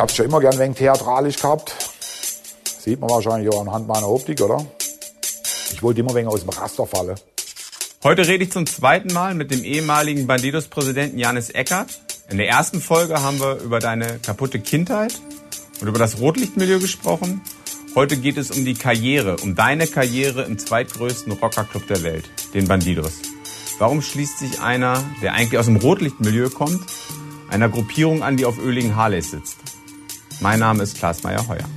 habe 0.00 0.12
schon 0.12 0.24
immer 0.24 0.40
gern 0.40 0.58
wegen 0.58 0.74
theatralisch 0.74 1.36
gehabt. 1.36 1.74
Sieht 2.64 3.00
man 3.00 3.10
wahrscheinlich 3.10 3.52
auch 3.52 3.60
anhand 3.60 3.86
meiner 3.86 4.08
Optik, 4.08 4.40
oder? 4.40 4.64
Ich 5.72 5.82
wollte 5.82 6.00
immer 6.00 6.14
wegen 6.14 6.26
aus 6.26 6.40
dem 6.40 6.48
Raster 6.48 6.86
fallen. 6.86 7.16
Heute 8.02 8.26
rede 8.26 8.44
ich 8.44 8.50
zum 8.50 8.66
zweiten 8.66 9.12
Mal 9.12 9.34
mit 9.34 9.50
dem 9.50 9.62
ehemaligen 9.62 10.26
Bandidos-Präsidenten 10.26 11.18
Janis 11.18 11.50
Eckert. 11.50 12.00
In 12.30 12.38
der 12.38 12.48
ersten 12.48 12.80
Folge 12.80 13.22
haben 13.22 13.40
wir 13.40 13.56
über 13.56 13.78
deine 13.78 14.18
kaputte 14.20 14.58
Kindheit 14.58 15.20
und 15.82 15.88
über 15.88 15.98
das 15.98 16.18
Rotlichtmilieu 16.18 16.78
gesprochen. 16.78 17.42
Heute 17.94 18.16
geht 18.16 18.38
es 18.38 18.50
um 18.50 18.64
die 18.64 18.74
Karriere, 18.74 19.36
um 19.36 19.54
deine 19.54 19.86
Karriere 19.86 20.44
im 20.44 20.58
zweitgrößten 20.58 21.32
Rockerclub 21.32 21.86
der 21.88 22.02
Welt, 22.02 22.24
den 22.54 22.66
Bandidos. 22.68 23.18
Warum 23.78 24.00
schließt 24.00 24.38
sich 24.38 24.62
einer, 24.62 25.04
der 25.20 25.34
eigentlich 25.34 25.58
aus 25.58 25.66
dem 25.66 25.76
Rotlichtmilieu 25.76 26.48
kommt, 26.48 26.80
einer 27.50 27.68
Gruppierung 27.68 28.22
an, 28.22 28.38
die 28.38 28.46
auf 28.46 28.58
öligen 28.58 28.96
Harleys 28.96 29.32
sitzt? 29.32 29.58
Mein 30.42 30.58
Name 30.58 30.82
ist 30.82 30.96
Klaas 30.96 31.22
Meyer-Heuer. 31.22 31.68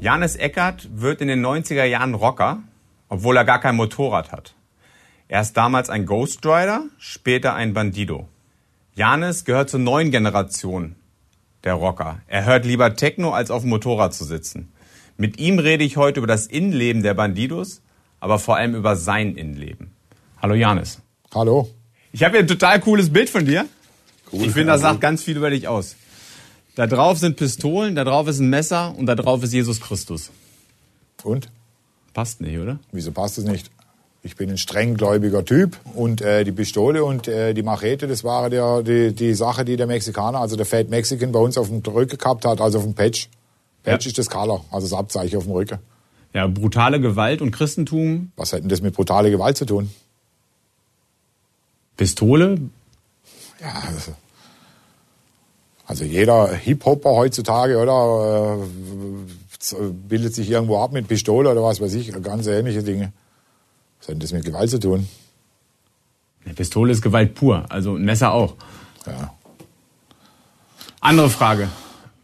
Janis 0.00 0.34
Eckert 0.34 0.88
wird 0.92 1.20
in 1.20 1.28
den 1.28 1.46
90er 1.46 1.84
Jahren 1.84 2.14
Rocker, 2.14 2.58
obwohl 3.08 3.36
er 3.36 3.44
gar 3.44 3.60
kein 3.60 3.76
Motorrad 3.76 4.32
hat. 4.32 4.56
Er 5.28 5.42
ist 5.42 5.56
damals 5.56 5.90
ein 5.90 6.06
Ghost 6.06 6.44
Rider, 6.44 6.86
später 6.98 7.54
ein 7.54 7.72
Bandido. 7.72 8.28
Janis 8.96 9.44
gehört 9.44 9.70
zur 9.70 9.80
neuen 9.80 10.10
Generation 10.10 10.96
der 11.66 11.74
Rocker. 11.74 12.20
Er 12.28 12.44
hört 12.46 12.64
lieber 12.64 12.94
Techno, 12.94 13.32
als 13.32 13.50
auf 13.50 13.62
dem 13.62 13.70
Motorrad 13.70 14.14
zu 14.14 14.24
sitzen. 14.24 14.72
Mit 15.18 15.38
ihm 15.38 15.58
rede 15.58 15.84
ich 15.84 15.96
heute 15.96 16.20
über 16.20 16.26
das 16.26 16.46
Innenleben 16.46 17.02
der 17.02 17.14
Bandidos, 17.14 17.82
aber 18.20 18.38
vor 18.38 18.56
allem 18.56 18.74
über 18.74 18.96
sein 18.96 19.34
Innenleben. 19.34 19.90
Hallo 20.40 20.54
Janis. 20.54 21.02
Hallo. 21.34 21.68
Ich 22.12 22.22
habe 22.22 22.32
hier 22.32 22.40
ein 22.40 22.48
total 22.48 22.80
cooles 22.80 23.12
Bild 23.12 23.28
von 23.28 23.44
dir. 23.44 23.66
Cool. 24.32 24.46
Ich 24.46 24.52
finde, 24.52 24.72
das 24.72 24.80
sagt 24.80 25.00
ganz 25.00 25.22
viel 25.22 25.36
über 25.36 25.50
dich 25.50 25.66
aus. 25.68 25.96
Da 26.76 26.86
drauf 26.86 27.18
sind 27.18 27.36
Pistolen, 27.36 27.94
da 27.94 28.04
drauf 28.04 28.28
ist 28.28 28.38
ein 28.38 28.48
Messer 28.48 28.94
und 28.96 29.06
da 29.06 29.14
drauf 29.14 29.42
ist 29.42 29.52
Jesus 29.52 29.80
Christus. 29.80 30.30
Und? 31.24 31.50
Passt 32.14 32.40
nicht, 32.40 32.58
oder? 32.58 32.78
Wieso 32.92 33.12
passt 33.12 33.38
es 33.38 33.44
nicht? 33.44 33.70
Ich 34.26 34.34
bin 34.34 34.50
ein 34.50 34.58
strenggläubiger 34.58 35.44
Typ 35.44 35.76
und 35.94 36.20
äh, 36.20 36.42
die 36.42 36.50
Pistole 36.50 37.04
und 37.04 37.28
äh, 37.28 37.54
die 37.54 37.62
Machete, 37.62 38.08
das 38.08 38.24
war 38.24 38.50
der, 38.50 38.82
die, 38.82 39.14
die 39.14 39.34
Sache, 39.34 39.64
die 39.64 39.76
der 39.76 39.86
Mexikaner, 39.86 40.40
also 40.40 40.56
der 40.56 40.66
Fat 40.66 40.90
Mexican 40.90 41.30
bei 41.30 41.38
uns 41.38 41.56
auf 41.56 41.68
dem 41.68 41.78
Rücken 41.78 42.18
gehabt 42.18 42.44
hat, 42.44 42.60
also 42.60 42.78
auf 42.78 42.84
dem 42.84 42.94
Patch. 42.94 43.28
Patch 43.84 44.04
ja. 44.04 44.10
ist 44.10 44.18
das 44.18 44.28
Color, 44.28 44.64
also 44.72 44.88
das 44.88 44.98
Abzeichen 44.98 45.38
auf 45.38 45.44
dem 45.44 45.52
Rücken. 45.52 45.78
Ja, 46.34 46.48
brutale 46.48 47.00
Gewalt 47.00 47.40
und 47.40 47.52
Christentum. 47.52 48.32
Was 48.34 48.52
hätten 48.52 48.68
das 48.68 48.82
mit 48.82 48.94
brutale 48.94 49.30
Gewalt 49.30 49.56
zu 49.56 49.64
tun? 49.64 49.90
Pistole? 51.96 52.58
Ja, 53.60 53.82
also 53.86 54.12
also 55.86 56.04
jeder 56.04 56.52
Hip-Hopper 56.52 57.10
heutzutage, 57.10 57.78
oder, 57.78 58.58
äh, 58.58 59.74
bildet 60.08 60.34
sich 60.34 60.50
irgendwo 60.50 60.78
ab 60.78 60.92
mit 60.92 61.06
Pistole 61.06 61.48
oder 61.48 61.62
was 61.62 61.80
weiß 61.80 61.94
ich, 61.94 62.12
ganz 62.22 62.48
ähnliche 62.48 62.82
Dinge. 62.82 63.12
Was 64.06 64.14
hat 64.14 64.22
das 64.22 64.32
mit 64.32 64.44
Gewalt 64.44 64.70
zu 64.70 64.78
tun? 64.78 65.08
Eine 66.44 66.54
Pistole 66.54 66.92
ist 66.92 67.02
Gewalt 67.02 67.34
pur, 67.34 67.66
also 67.68 67.96
ein 67.96 68.04
Messer 68.04 68.32
auch. 68.32 68.54
Ja. 69.04 69.34
Andere 71.00 71.28
Frage. 71.28 71.68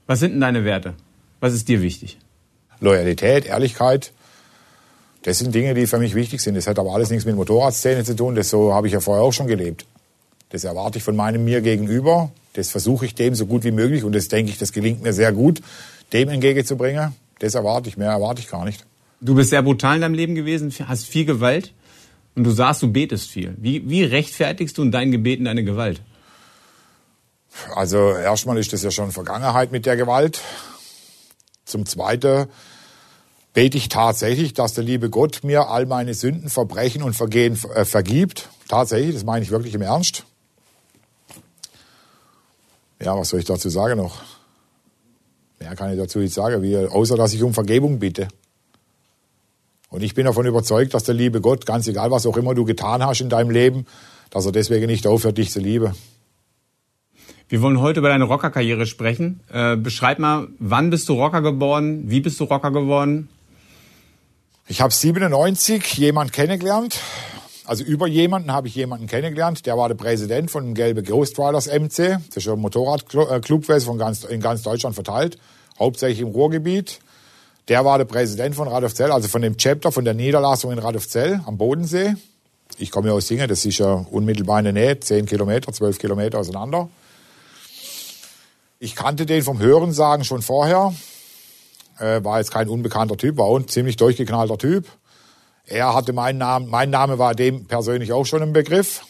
Was 0.07 0.21
sind 0.21 0.33
denn 0.33 0.41
deine 0.41 0.65
Werte? 0.65 0.95
Was 1.41 1.53
ist 1.55 1.67
dir 1.69 1.83
wichtig? 1.83 2.19
Loyalität, 2.79 3.47
Ehrlichkeit. 3.47 4.13
Das 5.23 5.39
sind 5.39 5.55
Dinge, 5.55 5.75
die 5.75 5.87
für 5.89 5.99
mich 5.99 6.15
wichtig 6.15 6.41
sind. 6.41 6.57
Das 6.57 6.69
hat 6.69 6.79
aber 6.79 6.95
alles 6.95 7.11
nichts 7.11 7.25
mit 7.25 7.35
Motorradszene 7.35 8.05
zu 8.05 8.15
tun. 8.15 8.37
Das 8.37 8.51
so 8.51 8.73
habe 8.73 8.87
ich 8.87 8.93
ja 8.93 9.01
vorher 9.01 9.25
auch 9.25 9.33
schon 9.33 9.49
gelebt. 9.49 9.87
Das 10.51 10.65
erwarte 10.65 10.99
ich 10.99 11.05
von 11.05 11.17
meinem 11.17 11.45
mir 11.45 11.63
gegenüber. 11.63 12.31
Das 12.53 12.71
versuche 12.71 13.07
ich 13.07 13.15
dem 13.15 13.35
so 13.35 13.47
gut 13.47 13.65
wie 13.65 13.71
möglich 13.73 14.05
und 14.05 14.15
das 14.15 14.29
denke 14.29 14.53
ich, 14.53 14.59
das 14.59 14.73
gelingt 14.73 15.03
mir 15.03 15.13
sehr 15.13 15.33
gut, 15.33 15.63
dem 16.13 16.29
entgegenzubringen. 16.29 17.15
Das 17.39 17.55
erwarte 17.55 17.89
ich, 17.89 17.97
mehr 17.97 18.11
erwarte 18.11 18.41
ich 18.41 18.49
gar 18.49 18.65
nicht. 18.65 18.85
Du 19.25 19.37
bist 19.37 19.51
sehr 19.51 19.63
brutal 19.63 19.95
in 19.95 20.01
deinem 20.03 20.15
Leben 20.15 20.35
gewesen, 20.35 20.75
hast 20.89 21.07
viel 21.07 21.25
Gewalt 21.25 21.73
und 22.35 22.43
du 22.43 22.51
sagst, 22.51 22.83
du 22.83 22.93
betest 22.93 23.31
viel. 23.31 23.55
Wie, 23.57 23.89
wie 23.89 24.03
rechtfertigst 24.03 24.77
du 24.77 24.83
in 24.83 24.91
deinen 24.91 25.13
Gebeten 25.13 25.45
deine 25.45 25.63
Gewalt? 25.63 26.03
Also 27.77 28.17
erstmal 28.17 28.59
ist 28.59 28.73
das 28.73 28.83
ja 28.83 28.91
schon 28.91 29.13
Vergangenheit 29.13 29.71
mit 29.71 29.87
der 29.87 29.97
Gewalt. 29.97 30.41
Zum 31.65 31.87
Zweiten 31.87 32.49
bete 33.55 33.79
ich 33.79 33.89
tatsächlich, 33.89 34.55
dass 34.55 34.75
der 34.75 34.83
liebe 34.83 35.09
Gott 35.09 35.45
mir 35.45 35.69
all 35.69 35.87
meine 35.87 36.15
Sünden, 36.15 36.51
Verbrechen 36.51 37.05
und 37.05 37.15
Vergehen 37.15 37.57
äh, 37.75 37.85
vergibt. 37.85 38.49
Tatsächlich, 38.67 39.15
das 39.15 39.25
meine 39.25 39.45
ich 39.45 39.53
wirklich 39.53 39.75
im 39.75 39.83
Ernst. 39.83 40.25
Ja, 43.01 43.17
was 43.17 43.29
soll 43.29 43.39
ich 43.39 43.47
dazu 43.47 43.69
sagen 43.69 43.99
noch? 43.99 44.21
Mehr 45.61 45.77
kann 45.77 45.93
ich 45.93 45.99
dazu 45.99 46.19
nicht 46.19 46.35
sagen, 46.35 46.61
wie, 46.63 46.77
außer 46.77 47.17
dass 47.17 47.35
ich 47.35 47.43
um 47.45 47.55
Vergebung 47.55 48.01
bitte. 48.01 48.27
Und 49.93 50.03
ich 50.03 50.15
bin 50.15 50.25
davon 50.25 50.47
überzeugt, 50.47 50.95
dass 50.95 51.05
der 51.05 51.15
liebe 51.15 51.43
Gott, 51.43 51.67
ganz 51.67 51.87
egal 51.87 52.11
was 52.11 52.27
auch 52.27 52.39
immer 52.39 52.55
du 52.55 52.65
getan 52.65 53.05
hast 53.05 53.21
in 53.21 53.29
deinem 53.29 53.51
Leben, 53.51 53.87
dass 54.31 54.47
er 54.47 54.53
deswegen 54.53 54.87
nicht 54.87 55.07
aufhört, 55.07 55.37
dich 55.37 55.51
zu 55.51 55.61
lieben. 55.61 55.95
Wir 57.51 57.61
wollen 57.61 57.79
heute 57.79 58.01
über 58.01 58.09
deine 58.09 58.25
Rockerkarriere 58.25 58.87
sprechen. 58.87 59.41
Äh, 59.53 59.77
beschreib 59.77 60.19
mal, 60.19 60.49
wann 60.59 60.89
bist 60.89 61.11
du 61.11 61.13
Rocker 61.13 61.43
geworden? 61.43 62.05
Wie 62.11 62.21
bist 62.21 62.41
du 62.41 62.45
Rocker 62.45 62.71
geworden? 62.71 63.29
Ich 64.67 64.81
habe 64.81 64.95
97 64.95 65.99
jemand 65.99 66.33
kennengelernt, 66.33 66.99
also 67.67 67.85
über 67.85 68.07
jemanden 68.07 68.51
habe 68.51 68.69
ich 68.69 68.75
jemanden 68.75 69.07
kennengelernt, 69.07 69.67
der 69.67 69.77
war 69.77 69.89
der 69.89 69.97
Präsident 69.97 70.51
von 70.51 70.65
dem 70.65 70.75
Gelbe 70.75 71.03
Ghost 71.03 71.39
Riders 71.39 71.67
MC. 71.67 72.19
Das 72.29 72.39
ist 72.39 72.49
ein 72.49 72.59
Motorradclub 72.59 73.67
von 73.67 73.99
ganz, 73.99 74.25
in 74.25 74.41
ganz 74.41 74.63
Deutschland 74.63 74.95
verteilt, 74.95 75.37
hauptsächlich 75.79 76.21
im 76.21 76.29
Ruhrgebiet. 76.29 77.01
Der 77.69 77.85
war 77.85 77.99
der 77.99 78.05
Präsident 78.07 78.57
von 78.57 78.67
Radolfzell, 78.67 79.13
also 79.13 79.29
von 79.29 79.43
dem 79.43 79.57
Chapter, 79.57 79.93
von 79.93 80.05
der 80.05 80.15
Niederlassung 80.15 80.73
in 80.73 80.79
Radolfzell 80.79 81.41
am 81.47 81.59
Bodensee. 81.59 82.15
Ich 82.79 82.91
komme 82.91 83.09
ja 83.09 83.15
aus 83.15 83.29
Singen, 83.29 83.49
das 83.49 83.65
ist 83.65 83.79
ja 83.79 84.05
unmittelbar 84.11 84.59
in 84.59 84.65
der 84.65 84.73
Nähe, 84.73 84.99
10 84.99 85.27
Kilometer, 85.27 85.73
12 85.73 85.99
Kilometer 85.99 86.39
auseinander. 86.39 86.89
Ich 88.79 88.97
kannte 88.97 89.27
den 89.27 89.43
vom 89.43 89.61
Hörensagen 89.61 90.25
schon 90.25 90.43
vorher. 90.43 90.93
Äh, 91.99 92.25
war 92.25 92.39
jetzt 92.39 92.51
kein 92.51 92.69
unbekannter 92.69 93.17
Typ, 93.17 93.37
war 93.37 93.55
ein 93.57 93.69
ziemlich 93.69 93.97
durchgeknallter 93.97 94.59
Typ. 94.59 94.87
Er 95.67 95.95
hatte 95.95 96.13
meinen 96.13 96.39
Namen, 96.39 96.69
mein 96.69 96.91
Name 96.91 97.19
war 97.19 97.35
dem 97.35 97.67
persönlich 97.67 98.13
auch 98.13 98.27
schon 98.27 98.43
im 98.43 98.53
Begriff. 98.53 99.03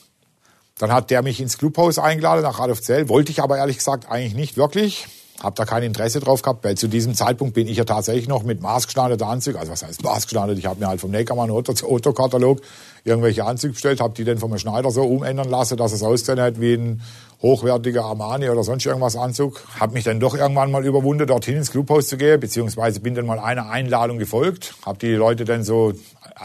Dann 0.79 0.93
hat 0.93 1.11
der 1.11 1.23
mich 1.23 1.41
ins 1.41 1.57
Clubhaus 1.57 1.99
eingeladen 1.99 2.43
nach 2.43 2.59
Radolfzell. 2.59 3.09
Wollte 3.09 3.33
ich 3.33 3.41
aber 3.41 3.57
ehrlich 3.57 3.79
gesagt 3.79 4.11
eigentlich 4.11 4.35
nicht 4.35 4.57
wirklich. 4.57 5.07
Hab 5.43 5.57
da 5.57 5.65
kein 5.65 5.83
Interesse 5.83 6.21
drauf 6.21 6.43
gehabt, 6.43 6.65
weil 6.65 6.77
zu 6.77 6.87
diesem 6.87 7.15
Zeitpunkt 7.15 7.55
bin 7.55 7.67
ich 7.67 7.77
ja 7.77 7.85
tatsächlich 7.85 8.29
noch 8.29 8.45
mit 8.45 8.63
maßgeschneiderter 8.63 9.27
Anzug, 9.27 9.57
also 9.57 9.73
was 9.73 9.83
heißt 9.83 10.05
maßgeschneidert, 10.05 10.57
ich 10.57 10.67
habe 10.67 10.79
mir 10.79 10.87
halt 10.87 11.01
vom 11.01 11.11
Neckermann 11.11 11.51
Autokatalog 11.51 12.61
irgendwelche 13.05 13.45
Anzüge 13.45 13.73
bestellt, 13.73 14.01
habe 14.01 14.15
die 14.15 14.25
dann 14.25 14.39
vom 14.39 14.57
Schneider 14.57 14.91
so 14.91 15.03
umändern 15.03 15.51
lassen, 15.51 15.77
dass 15.77 15.93
es 15.93 16.03
aussehen 16.03 16.41
hat 16.41 16.61
wie 16.61 16.75
ein 16.75 17.03
hochwertiger 17.43 18.05
Armani 18.05 18.49
oder 18.49 18.63
sonst 18.63 18.87
irgendwas 18.87 19.17
Anzug. 19.17 19.65
Habe 19.81 19.95
mich 19.95 20.05
dann 20.05 20.21
doch 20.21 20.37
irgendwann 20.37 20.71
mal 20.71 20.87
überwunden, 20.87 21.27
dorthin 21.27 21.57
ins 21.57 21.73
Clubhaus 21.73 22.07
zu 22.07 22.17
gehen, 22.17 22.39
beziehungsweise 22.39 23.01
bin 23.01 23.17
dann 23.17 23.27
mal 23.27 23.41
einer 23.41 23.69
Einladung 23.69 24.19
gefolgt, 24.19 24.75
habe 24.87 24.99
die 24.99 25.13
Leute 25.13 25.45
dann 25.45 25.65
so 25.65 25.93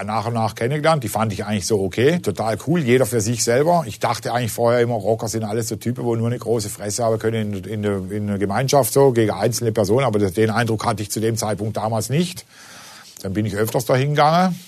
nach 0.04 0.28
und 0.28 0.34
nach 0.34 0.56
kennengelernt. 0.56 1.04
Die 1.04 1.10
fand 1.10 1.34
ich 1.34 1.46
eigentlich 1.46 1.66
so 1.66 1.82
okay, 1.82 2.20
total 2.20 2.58
cool, 2.68 2.82
jeder 2.82 3.06
für 3.06 3.22
sich 3.22 3.44
selber. 3.44 3.84
Ich 3.88 4.00
dachte 4.00 4.34
eigentlich 4.34 4.52
vorher 4.52 4.82
immer, 4.82 4.96
Rocker 4.96 5.28
sind 5.28 5.44
alles 5.44 5.68
so 5.68 5.76
Typen, 5.76 6.04
wo 6.04 6.16
nur 6.16 6.28
eine 6.28 6.40
große 6.40 6.70
Fresse 6.70 7.04
haben 7.04 7.20
können 7.20 7.54
in, 7.54 7.84
in, 7.84 8.12
in 8.12 8.28
der 8.28 8.38
Gemeinschaft 8.38 8.94
so 8.94 9.12
gegen 9.12 9.32
einzelne 9.32 9.72
Personen. 9.72 10.06
Aber 10.06 10.20
den 10.20 10.50
Eindruck 10.50 10.86
hatte 10.86 11.04
ich 11.04 11.12
zu 11.12 11.20
dem 11.20 11.38
Zeitpunkt 11.38 11.78
damals 11.78 12.10
nicht. 12.10 12.46
Dann 13.22 13.34
bin 13.34 13.46
ich 13.46 13.56
öfters 13.56 13.86
dahin 13.86 14.10
gegangen. 14.10 14.60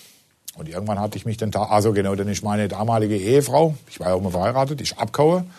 Und 0.55 0.67
irgendwann 0.67 0.99
hatte 0.99 1.17
ich 1.17 1.25
mich 1.25 1.37
dann, 1.37 1.53
also 1.55 1.93
genau, 1.93 2.15
dann 2.15 2.27
ist 2.27 2.43
meine 2.43 2.67
damalige 2.67 3.15
Ehefrau, 3.15 3.75
ich 3.89 3.99
war 4.01 4.09
ja 4.09 4.13
auch 4.15 4.21
mal 4.21 4.31
verheiratet, 4.31 4.81
ist 4.81 4.99
abgehauen. 4.99 5.49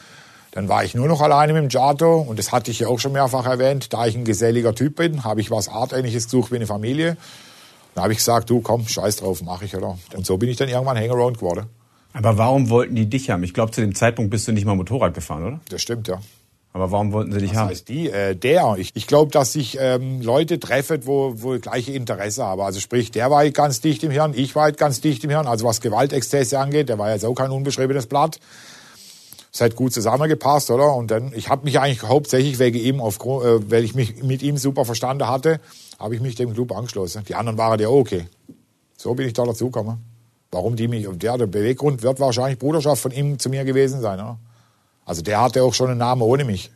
Dann 0.53 0.69
war 0.69 0.85
ich 0.85 0.95
nur 0.95 1.07
noch 1.07 1.21
alleine 1.21 1.53
mit 1.53 1.63
dem 1.63 1.69
Giato 1.69 2.21
und 2.21 2.39
das 2.39 2.51
hatte 2.53 2.71
ich 2.71 2.81
ja 2.81 2.89
auch 2.89 2.99
schon 2.99 3.13
mehrfach 3.13 3.47
erwähnt. 3.47 3.93
Da 3.93 4.07
ich 4.07 4.17
ein 4.17 4.25
geselliger 4.25 4.75
Typ 4.75 4.97
bin, 4.97 5.23
habe 5.25 5.41
ich 5.41 5.51
was 5.51 5.69
Artähnliches 5.69 6.25
gesucht 6.25 6.51
wie 6.51 6.57
eine 6.57 6.67
Familie. 6.67 7.17
Dann 7.95 8.05
habe 8.05 8.13
ich 8.13 8.19
gesagt, 8.19 8.51
du 8.51 8.61
komm, 8.61 8.87
scheiß 8.87 9.17
drauf, 9.17 9.43
mach 9.43 9.63
ich, 9.63 9.77
oder? 9.77 9.99
Und 10.15 10.27
so 10.27 10.37
bin 10.37 10.49
ich 10.49 10.57
dann 10.57 10.69
irgendwann 10.69 10.97
Hangaround 10.97 11.39
geworden. 11.39 11.67
Aber 12.13 12.39
warum 12.39 12.71
wollten 12.71 12.95
die 12.95 13.07
dich 13.07 13.31
haben? 13.31 13.43
Ich 13.45 13.55
glaube, 13.55 13.73
zu 13.73 13.81
dem 13.81 13.95
Zeitpunkt 13.95 14.31
bist 14.31 14.49
du 14.49 14.53
nicht 14.53 14.65
mal 14.65 14.75
Motorrad 14.75 15.15
gefahren, 15.15 15.45
oder? 15.47 15.61
Das 15.69 15.83
stimmt, 15.83 16.09
ja. 16.09 16.21
Aber 16.73 16.93
warum 16.93 17.13
wollten 17.13 17.33
sie 17.33 17.39
dich 17.39 17.51
Was 17.51 17.57
haben? 17.57 17.69
heißt 17.71 17.89
die? 17.89 18.11
Äh, 18.11 18.37
der. 18.37 18.77
Ich, 18.79 18.93
ich 18.95 19.09
glaube, 19.09 19.33
dass 19.33 19.53
sich 19.53 19.77
ähm, 19.81 20.21
Leute 20.23 20.61
treffen, 20.61 21.05
wo, 21.05 21.35
wo 21.37 21.59
gleiche 21.59 21.93
Interesse 21.93 22.45
haben. 22.45 22.61
Also 22.61 22.79
sprich, 22.79 23.11
der 23.11 23.29
war 23.31 23.49
ganz 23.51 23.81
dicht 23.81 24.05
im 24.05 24.13
Hirn, 24.13 24.35
ich 24.37 24.55
war 24.55 24.71
ganz 24.71 25.01
dicht 25.01 25.25
im 25.25 25.31
Hirn. 25.31 25.47
Also 25.49 25.65
was 25.67 25.81
Gewaltexzesse 25.81 26.59
angeht, 26.59 26.89
der 26.89 26.99
war 26.99 27.11
jetzt 27.11 27.25
auch 27.25 27.35
kein 27.35 27.51
unbeschriebenes 27.51 28.07
Blatt. 28.07 28.39
es 29.53 29.61
hat 29.61 29.75
gut 29.75 29.93
zusammengepasst, 29.93 30.71
oder? 30.71 30.95
Und 30.95 31.11
dann, 31.11 31.33
ich 31.35 31.49
habe 31.49 31.65
mich 31.65 31.81
eigentlich 31.81 32.05
hauptsächlich 32.05 32.61
wegen 32.61 32.79
ihm, 32.79 33.01
aufgrund, 33.01 33.45
äh, 33.45 33.71
weil 33.71 33.83
ich 33.83 33.97
mich 33.97 34.23
mit 34.23 34.43
ihm 34.43 34.57
super 34.57 34.85
verstanden 34.85 35.27
hatte, 35.27 35.61
habe 36.01 36.15
ich 36.15 36.21
mich 36.21 36.35
dem 36.35 36.55
Club 36.55 36.73
angeschlossen. 36.73 37.25
Die 37.29 37.35
anderen 37.35 37.59
waren 37.59 37.79
ja 37.79 37.89
okay. 37.89 38.27
So 38.97 39.15
bin 39.15 39.27
ich 39.27 39.35
da 39.35 39.45
dazugekommen. 39.45 39.99
Warum 40.51 40.75
die 40.75 40.89
mich, 40.89 41.07
und 41.07 41.23
der, 41.23 41.39
der 41.39 41.47
Beweggrund 41.47 42.03
wird 42.03 42.19
wahrscheinlich 42.19 42.59
Bruderschaft 42.59 43.03
von 43.03 43.13
ihm 43.13 43.39
zu 43.39 43.51
mir 43.51 43.65
gewesen 43.65 44.01
sein, 44.01 44.19
oder? 44.19 44.39
Also 45.05 45.23
der 45.23 45.41
hatte 45.41 45.63
auch 45.63 45.75
schon 45.75 45.91
einen 45.91 45.99
Namen 45.99 46.23
ohne 46.23 46.45
mich. 46.45 46.71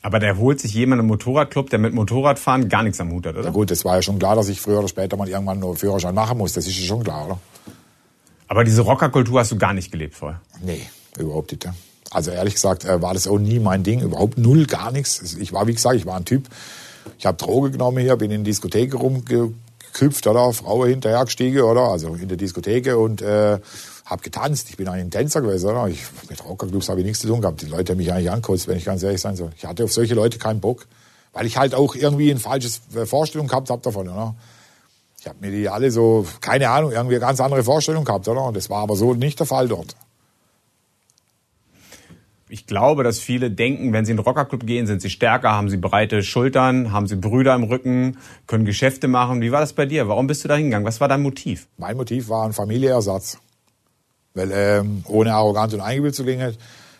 Aber 0.00 0.18
der 0.18 0.36
holt 0.36 0.60
sich 0.60 0.74
jemand 0.74 1.00
im 1.00 1.06
Motorradclub, 1.06 1.70
der 1.70 1.78
mit 1.78 1.94
Motorradfahren 1.94 2.68
gar 2.68 2.82
nichts 2.82 3.00
am 3.00 3.12
Hut 3.12 3.26
hat, 3.26 3.36
oder? 3.36 3.44
Ja 3.44 3.50
gut, 3.50 3.70
das 3.70 3.84
war 3.84 3.96
ja 3.96 4.02
schon 4.02 4.18
klar, 4.18 4.34
dass 4.34 4.48
ich 4.48 4.60
früher 4.60 4.80
oder 4.80 4.88
später 4.88 5.16
mal 5.16 5.28
irgendwann 5.28 5.60
nur 5.60 5.76
Führerschein 5.76 6.14
machen 6.14 6.38
muss. 6.38 6.54
Das 6.54 6.66
ist 6.66 6.76
ja 6.76 6.86
schon 6.86 7.04
klar, 7.04 7.26
oder? 7.26 7.38
Aber 8.48 8.64
diese 8.64 8.82
Rockerkultur 8.82 9.38
hast 9.38 9.52
du 9.52 9.58
gar 9.58 9.72
nicht 9.72 9.92
gelebt 9.92 10.14
vorher? 10.14 10.40
Nee, 10.60 10.82
überhaupt 11.18 11.52
nicht. 11.52 11.68
Also 12.10 12.32
ehrlich 12.32 12.54
gesagt 12.54 12.84
äh, 12.84 13.00
war 13.00 13.14
das 13.14 13.28
auch 13.28 13.38
nie 13.38 13.60
mein 13.60 13.84
Ding, 13.84 14.00
überhaupt 14.00 14.38
null, 14.38 14.66
gar 14.66 14.90
nichts. 14.90 15.36
Ich 15.36 15.52
war, 15.52 15.66
wie 15.66 15.74
gesagt, 15.74 15.96
ich 15.96 16.04
war 16.04 16.16
ein 16.16 16.24
Typ, 16.24 16.48
ich 17.18 17.26
habe 17.26 17.36
Droge 17.36 17.70
genommen 17.70 17.98
hier, 17.98 18.16
bin 18.16 18.30
in 18.30 18.44
die 18.44 18.50
Diskothek 18.50 18.94
rumgeküpft, 18.94 20.26
oder, 20.26 20.52
Frau 20.52 20.84
hinterhergestiegen, 20.84 21.62
oder, 21.62 21.82
also 21.82 22.14
in 22.14 22.28
der 22.28 22.36
Diskothek 22.36 22.94
und 22.96 23.22
äh, 23.22 23.58
habe 24.04 24.22
getanzt. 24.22 24.70
Ich 24.70 24.76
bin 24.76 24.88
eigentlich 24.88 25.04
ein 25.04 25.10
Tänzer 25.10 25.40
gewesen, 25.40 25.70
oder? 25.70 25.88
Ich, 25.88 26.02
mit 26.28 26.44
Rockerclubs 26.44 26.88
habe 26.88 27.00
ich 27.00 27.06
nichts 27.06 27.20
zu 27.20 27.28
tun 27.28 27.40
gehabt. 27.40 27.62
Die 27.62 27.66
Leute 27.66 27.92
haben 27.92 27.98
mich 27.98 28.12
eigentlich 28.12 28.30
angekotzt, 28.30 28.68
wenn 28.68 28.76
ich 28.76 28.84
ganz 28.84 29.02
ehrlich 29.02 29.20
sein 29.20 29.36
soll. 29.36 29.50
Ich 29.56 29.64
hatte 29.64 29.84
auf 29.84 29.92
solche 29.92 30.14
Leute 30.14 30.38
keinen 30.38 30.60
Bock, 30.60 30.86
weil 31.32 31.46
ich 31.46 31.56
halt 31.56 31.74
auch 31.74 31.94
irgendwie 31.94 32.30
ein 32.30 32.38
falsches 32.38 32.82
äh, 32.94 33.06
Vorstellung 33.06 33.48
gehabt 33.48 33.70
habe 33.70 33.82
davon, 33.82 34.08
oder? 34.08 34.34
Ich 35.20 35.28
habe 35.28 35.38
mir 35.40 35.52
die 35.52 35.68
alle 35.68 35.92
so, 35.92 36.26
keine 36.40 36.68
Ahnung, 36.68 36.90
irgendwie 36.90 37.14
eine 37.14 37.24
ganz 37.24 37.40
andere 37.40 37.62
Vorstellung 37.62 38.04
gehabt, 38.04 38.26
oder? 38.26 38.44
Und 38.44 38.56
das 38.56 38.68
war 38.70 38.82
aber 38.82 38.96
so 38.96 39.14
nicht 39.14 39.38
der 39.38 39.46
Fall 39.46 39.68
dort. 39.68 39.94
Ich 42.52 42.66
glaube, 42.66 43.02
dass 43.02 43.18
viele 43.18 43.50
denken, 43.50 43.94
wenn 43.94 44.04
sie 44.04 44.10
in 44.10 44.18
den 44.18 44.26
Rockerclub 44.26 44.66
gehen, 44.66 44.86
sind 44.86 45.00
sie 45.00 45.08
stärker, 45.08 45.52
haben 45.52 45.70
sie 45.70 45.78
breite 45.78 46.22
Schultern, 46.22 46.92
haben 46.92 47.06
sie 47.06 47.16
Brüder 47.16 47.54
im 47.54 47.62
Rücken, 47.62 48.18
können 48.46 48.66
Geschäfte 48.66 49.08
machen. 49.08 49.40
Wie 49.40 49.52
war 49.52 49.60
das 49.60 49.72
bei 49.72 49.86
dir? 49.86 50.06
Warum 50.06 50.26
bist 50.26 50.44
du 50.44 50.48
da 50.48 50.56
hingegangen? 50.56 50.86
Was 50.86 51.00
war 51.00 51.08
dein 51.08 51.22
Motiv? 51.22 51.66
Mein 51.78 51.96
Motiv 51.96 52.28
war 52.28 52.44
ein 52.44 52.52
Familieersatz. 52.52 53.38
Weil 54.34 54.50
ähm, 54.52 55.02
ohne 55.08 55.32
arrogant 55.32 55.72
und 55.72 55.80
eingebildet 55.80 56.14
zu 56.14 56.24
klingen, 56.24 56.54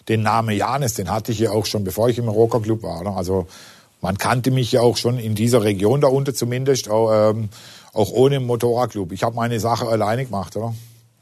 den 0.08 0.22
Namen 0.22 0.56
Janis, 0.56 0.94
den 0.94 1.10
hatte 1.10 1.32
ich 1.32 1.40
ja 1.40 1.50
auch 1.50 1.66
schon, 1.66 1.84
bevor 1.84 2.08
ich 2.08 2.16
im 2.16 2.31
Rockerclub 2.31 2.82
war. 2.82 3.02
Oder? 3.02 3.14
Also 3.14 3.46
man 4.00 4.16
kannte 4.16 4.50
mich 4.50 4.72
ja 4.72 4.81
auch 4.81 4.96
schon 4.96 5.19
in 5.19 5.34
dieser 5.34 5.64
Region 5.64 6.00
da 6.00 6.08
unten 6.08 6.34
zumindest, 6.34 6.88
auch, 6.88 7.31
ähm, 7.31 7.50
auch 7.93 8.10
ohne 8.10 8.40
Motorradclub. 8.40 9.12
Ich 9.12 9.22
habe 9.22 9.37
meine 9.37 9.60
Sache 9.60 9.87
alleine 9.87 10.25
gemacht. 10.25 10.56
Oder? 10.56 10.72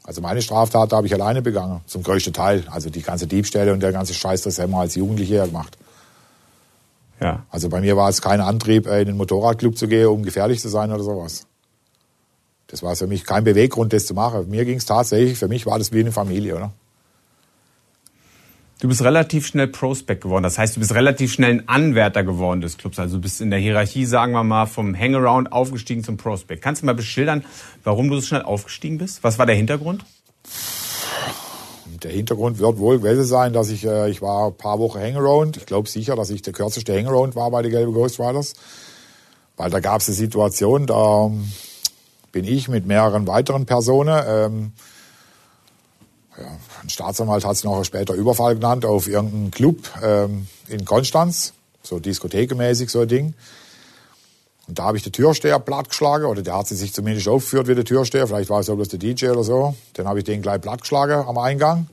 Also 0.03 0.21
meine 0.21 0.41
Straftat 0.41 0.93
habe 0.93 1.07
ich 1.07 1.13
alleine 1.13 1.41
begangen, 1.41 1.81
zum 1.85 2.03
größten 2.03 2.33
Teil. 2.33 2.63
Also 2.71 2.89
die 2.89 3.01
ganze 3.01 3.27
Diebstähle 3.27 3.71
und 3.71 3.81
der 3.81 3.91
ganze 3.91 4.13
Scheiß, 4.13 4.41
das 4.41 4.59
haben 4.59 4.71
wir 4.71 4.79
als 4.79 4.95
Jugendliche 4.95 5.45
gemacht. 5.45 5.77
Ja. 7.19 7.45
Also 7.51 7.69
bei 7.69 7.81
mir 7.81 7.95
war 7.95 8.09
es 8.09 8.21
kein 8.21 8.41
Antrieb, 8.41 8.87
in 8.87 9.05
den 9.05 9.17
Motorradclub 9.17 9.77
zu 9.77 9.87
gehen, 9.87 10.07
um 10.07 10.23
gefährlich 10.23 10.59
zu 10.59 10.69
sein 10.69 10.91
oder 10.91 11.03
sowas. 11.03 11.45
Das 12.67 12.81
war 12.81 12.95
für 12.95 13.05
mich 13.05 13.25
kein 13.25 13.43
Beweggrund, 13.43 13.93
das 13.93 14.05
zu 14.05 14.13
machen. 14.13 14.49
Mir 14.49 14.65
ging 14.65 14.77
es 14.77 14.85
tatsächlich, 14.85 15.37
für 15.37 15.47
mich 15.47 15.65
war 15.65 15.77
das 15.77 15.91
wie 15.91 15.99
eine 15.99 16.11
Familie, 16.11 16.55
oder? 16.55 16.71
Du 18.81 18.87
bist 18.87 19.03
relativ 19.03 19.45
schnell 19.45 19.67
Prospect 19.67 20.23
geworden. 20.23 20.41
Das 20.41 20.57
heißt, 20.57 20.75
du 20.75 20.79
bist 20.79 20.95
relativ 20.95 21.31
schnell 21.31 21.51
ein 21.51 21.69
Anwärter 21.69 22.23
geworden 22.23 22.61
des 22.61 22.79
Clubs. 22.79 22.97
Also 22.97 23.17
du 23.17 23.21
bist 23.21 23.39
in 23.39 23.51
der 23.51 23.59
Hierarchie, 23.59 24.05
sagen 24.05 24.31
wir 24.31 24.43
mal, 24.43 24.65
vom 24.65 24.97
Hangaround 24.97 25.51
aufgestiegen 25.51 26.03
zum 26.03 26.17
Prospect. 26.17 26.63
Kannst 26.63 26.81
du 26.81 26.87
mal 26.87 26.95
beschildern, 26.95 27.45
warum 27.83 28.09
du 28.09 28.15
so 28.15 28.25
schnell 28.25 28.41
aufgestiegen 28.41 28.97
bist? 28.97 29.23
Was 29.23 29.37
war 29.37 29.45
der 29.45 29.53
Hintergrund? 29.53 30.03
Der 32.01 32.09
Hintergrund 32.09 32.57
wird 32.57 32.79
wohl 32.79 32.97
gewesen 32.97 33.23
sein, 33.23 33.53
dass 33.53 33.69
ich, 33.69 33.85
äh, 33.85 34.09
ich 34.09 34.23
war 34.23 34.47
ein 34.47 34.57
paar 34.57 34.79
Wochen 34.79 34.99
Hangaround. 34.99 35.57
Ich 35.57 35.67
glaube 35.67 35.87
sicher, 35.87 36.15
dass 36.15 36.31
ich 36.31 36.41
der 36.41 36.53
kürzeste 36.53 36.97
Hangaround 36.97 37.35
war 37.35 37.51
bei 37.51 37.61
den 37.61 37.69
Gelbe 37.69 37.91
Ghost 37.91 38.19
Riders. 38.19 38.55
Weil 39.57 39.69
da 39.69 39.79
gab 39.79 40.01
es 40.01 40.07
eine 40.07 40.15
Situation, 40.15 40.87
da 40.87 41.29
bin 42.31 42.45
ich 42.45 42.67
mit 42.67 42.87
mehreren 42.87 43.27
weiteren 43.27 43.67
Personen, 43.67 44.23
ähm, 44.27 44.71
ja, 46.35 46.47
ein 46.83 46.89
Staatsanwalt 46.89 47.45
hat 47.45 47.55
es 47.55 47.63
noch 47.63 47.83
später 47.83 48.13
Überfall 48.13 48.55
genannt, 48.55 48.85
auf 48.85 49.07
irgendeinen 49.07 49.51
Club 49.51 49.77
ähm, 50.03 50.47
in 50.67 50.85
Konstanz, 50.85 51.53
so 51.83 51.99
diskothekemäßig 51.99 52.89
so 52.89 53.01
ein 53.01 53.07
Ding. 53.07 53.33
Und 54.67 54.79
da 54.79 54.83
habe 54.85 54.97
ich 54.97 55.03
den 55.03 55.11
Türsteher 55.11 55.59
plattgeschlagen, 55.59 56.25
oder 56.25 56.41
der 56.41 56.55
hat 56.55 56.67
sich 56.67 56.93
zumindest 56.93 57.27
aufgeführt 57.27 57.67
wie 57.67 57.75
der 57.75 57.85
Türsteher, 57.85 58.27
vielleicht 58.27 58.49
war 58.49 58.59
es 58.59 58.69
auch 58.69 58.75
bloß 58.75 58.87
der 58.89 58.99
DJ 58.99 59.29
oder 59.29 59.43
so. 59.43 59.75
Dann 59.93 60.07
habe 60.07 60.19
ich 60.19 60.25
den 60.25 60.41
gleich 60.41 60.61
plattgeschlagen 60.61 61.27
am 61.27 61.37
Eingang. 61.37 61.87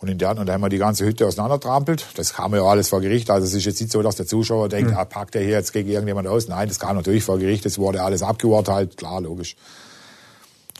Und, 0.00 0.08
in 0.08 0.16
der, 0.16 0.30
und 0.30 0.36
dann 0.36 0.52
haben 0.52 0.60
wir 0.60 0.68
die 0.68 0.78
ganze 0.78 1.04
Hütte 1.04 1.26
auseinandertrampelt. 1.26 2.06
Das 2.14 2.34
kam 2.34 2.54
ja 2.54 2.62
alles 2.62 2.88
vor 2.88 3.00
Gericht. 3.00 3.30
Also 3.30 3.46
es 3.46 3.54
ist 3.54 3.64
jetzt 3.64 3.80
nicht 3.80 3.90
so, 3.90 4.00
dass 4.00 4.14
der 4.14 4.26
Zuschauer 4.26 4.68
denkt, 4.68 4.92
mhm. 4.92 4.96
ah, 4.96 5.04
packt 5.04 5.34
er 5.34 5.42
hier 5.42 5.50
jetzt 5.50 5.72
gegen 5.72 5.88
irgendjemand 5.88 6.28
aus. 6.28 6.46
Nein, 6.46 6.68
das 6.68 6.78
kam 6.78 6.94
natürlich 6.94 7.24
vor 7.24 7.38
Gericht. 7.38 7.66
Es 7.66 7.78
wurde 7.78 8.02
alles 8.02 8.22
abgeurteilt. 8.22 8.96
Klar, 8.96 9.20
logisch. 9.20 9.56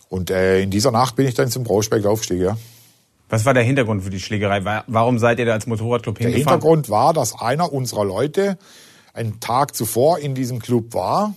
Und 0.08 0.30
äh, 0.30 0.62
in 0.62 0.70
dieser 0.70 0.92
Nacht 0.92 1.16
bin 1.16 1.26
ich 1.26 1.34
dann 1.34 1.50
zum 1.50 1.64
Prospekt 1.64 2.06
aufgestiegen. 2.06 2.44
Ja. 2.44 2.56
Was 3.28 3.44
war 3.44 3.54
der 3.54 3.62
Hintergrund 3.62 4.02
für 4.02 4.10
die 4.10 4.20
Schlägerei? 4.20 4.64
Warum 4.86 5.19
seid 5.19 5.38
ihr 5.38 5.46
da 5.46 5.52
als 5.52 5.66
Motorradclub 5.66 6.19
hingefahren? 6.19 6.44
Der 6.44 6.52
Hintergrund 6.52 6.88
war, 6.88 7.12
dass 7.12 7.38
einer 7.38 7.72
unserer 7.72 8.04
Leute 8.04 8.58
einen 9.12 9.40
Tag 9.40 9.75
zuvor 9.75 10.19
in 10.19 10.34
diesem 10.34 10.60
Club 10.60 10.94
war. 10.94 11.34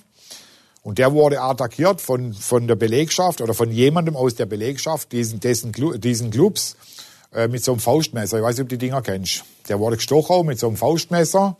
Und 0.83 0.97
der 0.97 1.11
wurde 1.11 1.41
attackiert 1.41 2.01
von, 2.01 2.33
von 2.33 2.67
der 2.67 2.75
Belegschaft 2.75 3.41
oder 3.41 3.53
von 3.53 3.71
jemandem 3.71 4.15
aus 4.15 4.35
der 4.35 4.45
Belegschaft 4.47 5.11
diesen, 5.11 5.39
dessen, 5.39 5.71
diesen 5.99 6.31
Clubs 6.31 6.75
äh, 7.33 7.47
mit 7.47 7.63
so 7.63 7.73
einem 7.73 7.79
Faustmesser. 7.79 8.37
Ich 8.37 8.44
weiß 8.44 8.55
nicht, 8.55 8.63
ob 8.63 8.69
du 8.69 8.77
die 8.77 8.87
Dinger 8.87 9.01
kennst. 9.01 9.44
Der 9.69 9.79
wurde 9.79 9.97
gestochen 9.97 10.45
mit 10.47 10.59
so 10.59 10.67
einem 10.67 10.77
Faustmesser. 10.77 11.55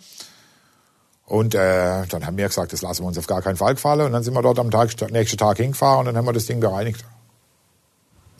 Und 1.26 1.56
äh, 1.56 2.08
dann 2.08 2.26
haben 2.26 2.38
wir 2.38 2.48
gesagt, 2.48 2.74
das 2.74 2.82
lassen 2.82 3.04
wir 3.04 3.08
uns 3.08 3.18
auf 3.18 3.28
gar 3.28 3.42
keinen 3.42 3.58
Fall 3.58 3.76
gefallen. 3.76 4.02
Und 4.02 4.12
dann 4.12 4.24
sind 4.24 4.34
wir 4.34 4.42
dort 4.42 4.60
am 4.60 4.72
Tag, 4.72 4.90
nächsten 5.12 5.38
Tag 5.38 5.58
hingefahren 5.58 6.00
und 6.00 6.06
dann 6.08 6.18
haben 6.18 6.26
wir 6.26 6.34
das 6.34 6.46
Ding 6.46 6.60
bereinigt. 6.60 7.06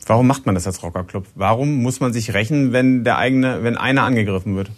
Warum 0.06 0.26
macht 0.26 0.46
man 0.46 0.54
das 0.54 0.66
als 0.66 0.82
Rockerclub? 0.82 1.26
Warum 1.34 1.82
muss 1.82 2.00
man 2.00 2.12
sich 2.12 2.34
rächen, 2.34 2.72
wenn 2.72 3.04
der 3.04 3.18
eigene, 3.18 3.62
wenn 3.62 3.76
einer 3.76 4.02
angegriffen 4.02 4.56
wird? 4.56 4.70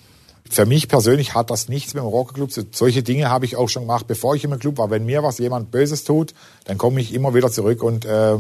Für 0.51 0.67
mich 0.67 0.89
persönlich 0.89 1.35
hat 1.35 1.51
das 1.51 1.69
nichts 1.69 1.95
mit 1.95 2.03
dem 2.03 2.09
Rockerclub. 2.09 2.51
Solche 2.73 3.03
Dinge 3.03 3.31
habe 3.31 3.47
ich 3.47 3.57
auch 3.57 3.69
schon 3.69 3.85
gemacht, 3.85 4.07
bevor 4.07 4.35
ich 4.35 4.45
im 4.45 4.59
Club 4.59 4.77
war. 4.77 4.91
Wenn 4.91 5.07
mir 5.07 5.23
was 5.23 5.39
jemand 5.39 5.71
Böses 5.71 6.05
tut, 6.05 6.35
dann 6.65 6.77
komme 6.77 7.01
ich 7.01 7.15
immer 7.15 7.35
wieder 7.35 7.51
zurück 7.51 7.83
und 7.83 8.05
äh, 8.05 8.37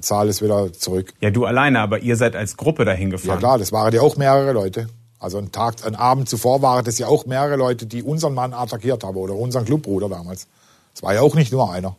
zahle 0.00 0.30
es 0.30 0.40
wieder 0.40 0.72
zurück. 0.72 1.12
Ja, 1.20 1.30
du 1.30 1.44
alleine, 1.44 1.80
aber 1.80 1.98
ihr 1.98 2.16
seid 2.16 2.34
als 2.34 2.56
Gruppe 2.56 2.86
dahin 2.86 3.10
gefahren. 3.10 3.34
Ja 3.34 3.36
klar, 3.36 3.58
das 3.58 3.70
waren 3.72 3.94
ja 3.94 4.00
auch 4.00 4.16
mehrere 4.16 4.52
Leute. 4.52 4.88
Also 5.18 5.38
ein 5.38 5.52
Tag, 5.52 5.84
ein 5.86 5.94
Abend 5.94 6.28
zuvor 6.28 6.62
waren 6.62 6.84
das 6.84 6.98
ja 6.98 7.06
auch 7.06 7.26
mehrere 7.26 7.56
Leute, 7.56 7.86
die 7.86 8.02
unseren 8.02 8.34
Mann 8.34 8.54
attackiert 8.54 9.04
haben 9.04 9.16
oder 9.16 9.34
unseren 9.34 9.64
Clubbruder 9.64 10.08
damals. 10.08 10.46
Es 10.94 11.02
war 11.02 11.14
ja 11.14 11.20
auch 11.20 11.34
nicht 11.34 11.52
nur 11.52 11.70
einer. 11.70 11.96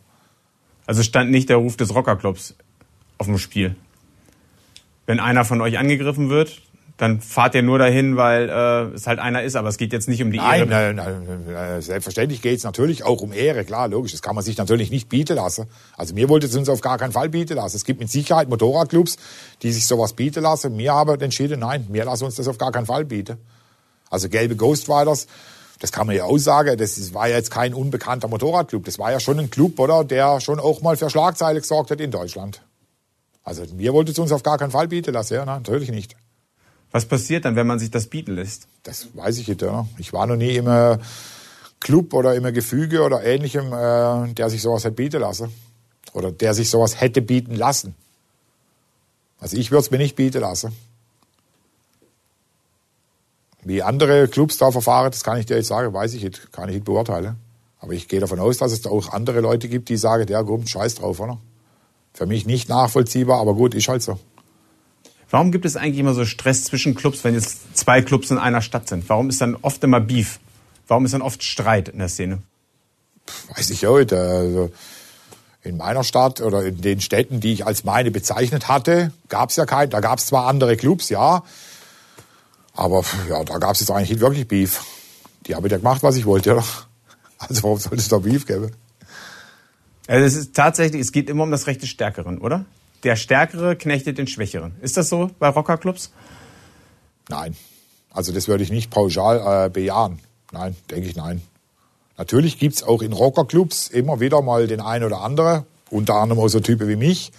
Also 0.86 1.02
stand 1.02 1.30
nicht 1.30 1.48
der 1.48 1.58
Ruf 1.58 1.76
des 1.76 1.94
Rockerclubs 1.94 2.54
auf 3.18 3.26
dem 3.26 3.38
Spiel. 3.38 3.76
Wenn 5.08 5.20
einer 5.20 5.46
von 5.46 5.62
euch 5.62 5.78
angegriffen 5.78 6.28
wird, 6.28 6.60
dann 6.98 7.22
fahrt 7.22 7.54
ihr 7.54 7.62
nur 7.62 7.78
dahin, 7.78 8.18
weil 8.18 8.50
äh, 8.50 8.94
es 8.94 9.06
halt 9.06 9.20
einer 9.20 9.42
ist, 9.42 9.56
aber 9.56 9.70
es 9.70 9.78
geht 9.78 9.94
jetzt 9.94 10.06
nicht 10.06 10.22
um 10.22 10.30
die 10.30 10.36
nein, 10.36 10.68
Ehre. 10.68 10.92
Nein, 10.92 10.96
nein, 10.96 11.44
nein, 11.50 11.80
selbstverständlich 11.80 12.42
geht 12.42 12.58
es 12.58 12.64
natürlich 12.64 13.04
auch 13.04 13.22
um 13.22 13.32
Ehre, 13.32 13.64
klar, 13.64 13.88
logisch. 13.88 14.12
Das 14.12 14.20
kann 14.20 14.34
man 14.34 14.44
sich 14.44 14.58
natürlich 14.58 14.90
nicht 14.90 15.08
bieten 15.08 15.36
lassen. 15.36 15.64
Also 15.96 16.12
mir 16.12 16.28
wollte 16.28 16.46
es 16.46 16.54
uns 16.54 16.68
auf 16.68 16.82
gar 16.82 16.98
keinen 16.98 17.12
Fall 17.12 17.30
bieten 17.30 17.54
lassen. 17.54 17.74
Es 17.74 17.86
gibt 17.86 18.00
mit 18.00 18.10
Sicherheit 18.10 18.50
Motorradclubs, 18.50 19.16
die 19.62 19.72
sich 19.72 19.86
sowas 19.86 20.12
bieten 20.12 20.42
lassen. 20.42 20.76
Mir 20.76 20.92
aber 20.92 21.18
entschieden, 21.22 21.60
nein, 21.60 21.86
mir 21.88 22.04
lassen 22.04 22.24
uns 22.24 22.34
das 22.34 22.46
auf 22.46 22.58
gar 22.58 22.70
keinen 22.70 22.84
Fall 22.84 23.06
bieten. 23.06 23.38
Also 24.10 24.28
gelbe 24.28 24.56
Ghost 24.56 24.90
Riders, 24.90 25.26
das 25.80 25.90
kann 25.90 26.06
man 26.06 26.16
ja 26.16 26.24
aussagen, 26.24 26.76
das 26.76 27.14
war 27.14 27.28
ja 27.28 27.36
jetzt 27.36 27.50
kein 27.50 27.72
unbekannter 27.72 28.28
Motorradclub. 28.28 28.84
Das 28.84 28.98
war 28.98 29.10
ja 29.10 29.20
schon 29.20 29.38
ein 29.38 29.48
Club, 29.48 29.80
oder, 29.80 30.04
der 30.04 30.42
schon 30.42 30.60
auch 30.60 30.82
mal 30.82 30.98
für 30.98 31.08
Schlagzeile 31.08 31.62
gesorgt 31.62 31.92
hat 31.92 32.02
in 32.02 32.10
Deutschland. 32.10 32.60
Also 33.48 33.64
mir 33.74 33.94
wollte 33.94 34.12
es 34.12 34.18
uns 34.18 34.30
auf 34.30 34.42
gar 34.42 34.58
keinen 34.58 34.72
Fall 34.72 34.88
bieten 34.88 35.14
lassen, 35.14 35.32
ja, 35.32 35.44
nein, 35.46 35.62
natürlich 35.62 35.90
nicht. 35.90 36.14
Was 36.90 37.06
passiert 37.06 37.46
dann, 37.46 37.56
wenn 37.56 37.66
man 37.66 37.78
sich 37.78 37.90
das 37.90 38.06
bieten 38.06 38.34
lässt? 38.34 38.68
Das 38.82 39.08
weiß 39.14 39.38
ich 39.38 39.48
nicht. 39.48 39.62
Ja. 39.62 39.88
Ich 39.96 40.12
war 40.12 40.26
noch 40.26 40.36
nie 40.36 40.54
im 40.56 40.66
äh, 40.66 40.98
Club 41.80 42.12
oder 42.12 42.34
im 42.34 42.44
Gefüge 42.52 43.02
oder 43.02 43.24
ähnlichem, 43.24 43.72
äh, 43.72 44.34
der 44.34 44.50
sich 44.50 44.60
sowas 44.60 44.84
hätte 44.84 44.96
bieten 44.96 45.22
lassen. 45.22 45.50
Oder 46.12 46.30
der 46.30 46.52
sich 46.52 46.68
sowas 46.68 47.00
hätte 47.00 47.22
bieten 47.22 47.54
lassen. 47.54 47.94
Also 49.40 49.56
ich 49.56 49.70
würde 49.70 49.80
es 49.80 49.90
mir 49.90 49.98
nicht 49.98 50.16
bieten 50.16 50.42
lassen. 50.42 50.76
Wie 53.62 53.82
andere 53.82 54.28
Clubs 54.28 54.58
da 54.58 54.70
verfahren, 54.70 55.10
das 55.10 55.24
kann 55.24 55.38
ich 55.38 55.46
dir 55.46 55.56
jetzt 55.56 55.68
sagen, 55.68 55.94
weiß 55.94 56.12
ich 56.12 56.22
nicht, 56.22 56.52
kann 56.52 56.68
ich 56.68 56.74
nicht 56.74 56.84
beurteilen. 56.84 57.36
Aber 57.80 57.94
ich 57.94 58.08
gehe 58.08 58.20
davon 58.20 58.40
aus, 58.40 58.58
dass 58.58 58.72
es 58.72 58.82
da 58.82 58.90
auch 58.90 59.10
andere 59.10 59.40
Leute 59.40 59.70
gibt, 59.70 59.88
die 59.88 59.96
sagen, 59.96 60.26
der 60.26 60.44
kommt 60.44 60.68
scheiß 60.68 60.96
drauf, 60.96 61.18
oder? 61.20 61.38
Für 62.18 62.26
mich 62.26 62.46
nicht 62.46 62.68
nachvollziehbar, 62.68 63.40
aber 63.40 63.54
gut, 63.54 63.76
ist 63.76 63.86
halt 63.86 64.02
so. 64.02 64.18
Warum 65.30 65.52
gibt 65.52 65.64
es 65.64 65.76
eigentlich 65.76 66.00
immer 66.00 66.14
so 66.14 66.24
Stress 66.24 66.64
zwischen 66.64 66.96
Clubs, 66.96 67.22
wenn 67.22 67.34
jetzt 67.34 67.76
zwei 67.76 68.02
Clubs 68.02 68.32
in 68.32 68.38
einer 68.38 68.60
Stadt 68.60 68.88
sind? 68.88 69.08
Warum 69.08 69.28
ist 69.28 69.40
dann 69.40 69.54
oft 69.62 69.84
immer 69.84 70.00
Beef? 70.00 70.40
Warum 70.88 71.04
ist 71.04 71.14
dann 71.14 71.22
oft 71.22 71.44
Streit 71.44 71.88
in 71.88 72.00
der 72.00 72.08
Szene? 72.08 72.42
Weiß 73.54 73.70
ich 73.70 73.86
heute. 73.86 74.18
Also 74.18 74.72
in 75.62 75.76
meiner 75.76 76.02
Stadt 76.02 76.40
oder 76.40 76.64
in 76.64 76.80
den 76.80 77.00
Städten, 77.00 77.38
die 77.38 77.52
ich 77.52 77.66
als 77.66 77.84
meine 77.84 78.10
bezeichnet 78.10 78.66
hatte, 78.66 79.12
gab 79.28 79.50
es 79.50 79.56
ja 79.56 79.64
kein. 79.64 79.88
Da 79.88 80.00
gab 80.00 80.18
es 80.18 80.26
zwar 80.26 80.48
andere 80.48 80.76
Clubs, 80.76 81.10
ja, 81.10 81.44
Aber 82.72 83.04
ja, 83.28 83.44
da 83.44 83.58
gab 83.58 83.74
es 83.74 83.80
jetzt 83.80 83.92
eigentlich 83.92 84.10
nicht 84.10 84.20
wirklich 84.20 84.48
Beef. 84.48 84.84
Die 85.46 85.54
haben 85.54 85.64
ja 85.68 85.76
gemacht, 85.76 86.02
was 86.02 86.16
ich 86.16 86.26
wollte, 86.26 86.54
oder? 86.54 86.64
Also 87.38 87.62
warum 87.62 87.78
sollte 87.78 87.98
es 87.98 88.08
da 88.08 88.18
Beef 88.18 88.44
geben? 88.44 88.72
Also 90.08 90.24
es 90.24 90.34
ist 90.36 90.56
tatsächlich, 90.56 91.02
es 91.02 91.12
geht 91.12 91.28
immer 91.28 91.44
um 91.44 91.50
das 91.50 91.66
Recht 91.66 91.82
des 91.82 91.90
Stärkeren, 91.90 92.38
oder? 92.38 92.64
Der 93.04 93.14
Stärkere 93.14 93.76
knechtet 93.76 94.16
den 94.16 94.26
Schwächeren. 94.26 94.74
Ist 94.80 94.96
das 94.96 95.10
so 95.10 95.30
bei 95.38 95.48
Rockerclubs? 95.48 96.10
Nein. 97.28 97.54
Also 98.10 98.32
das 98.32 98.48
würde 98.48 98.64
ich 98.64 98.70
nicht 98.70 98.90
pauschal 98.90 99.66
äh, 99.66 99.68
bejahen. 99.68 100.18
Nein, 100.50 100.74
denke 100.90 101.08
ich 101.08 101.14
nein. 101.14 101.42
Natürlich 102.16 102.58
gibt's 102.58 102.82
auch 102.82 103.02
in 103.02 103.12
Rockerclubs 103.12 103.88
immer 103.88 104.18
wieder 104.18 104.40
mal 104.40 104.66
den 104.66 104.80
einen 104.80 105.04
oder 105.04 105.20
andere, 105.20 105.66
unter 105.90 106.14
anderem 106.14 106.42
auch 106.42 106.48
so 106.48 106.60
Typen 106.60 106.88
wie 106.88 106.96
mich, 106.96 107.30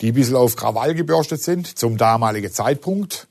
die 0.00 0.12
ein 0.12 0.14
bisschen 0.14 0.36
auf 0.36 0.54
Krawall 0.54 0.94
gebürstet 0.94 1.42
sind 1.42 1.78
zum 1.78 1.98
damaligen 1.98 2.50
Zeitpunkt 2.50 3.26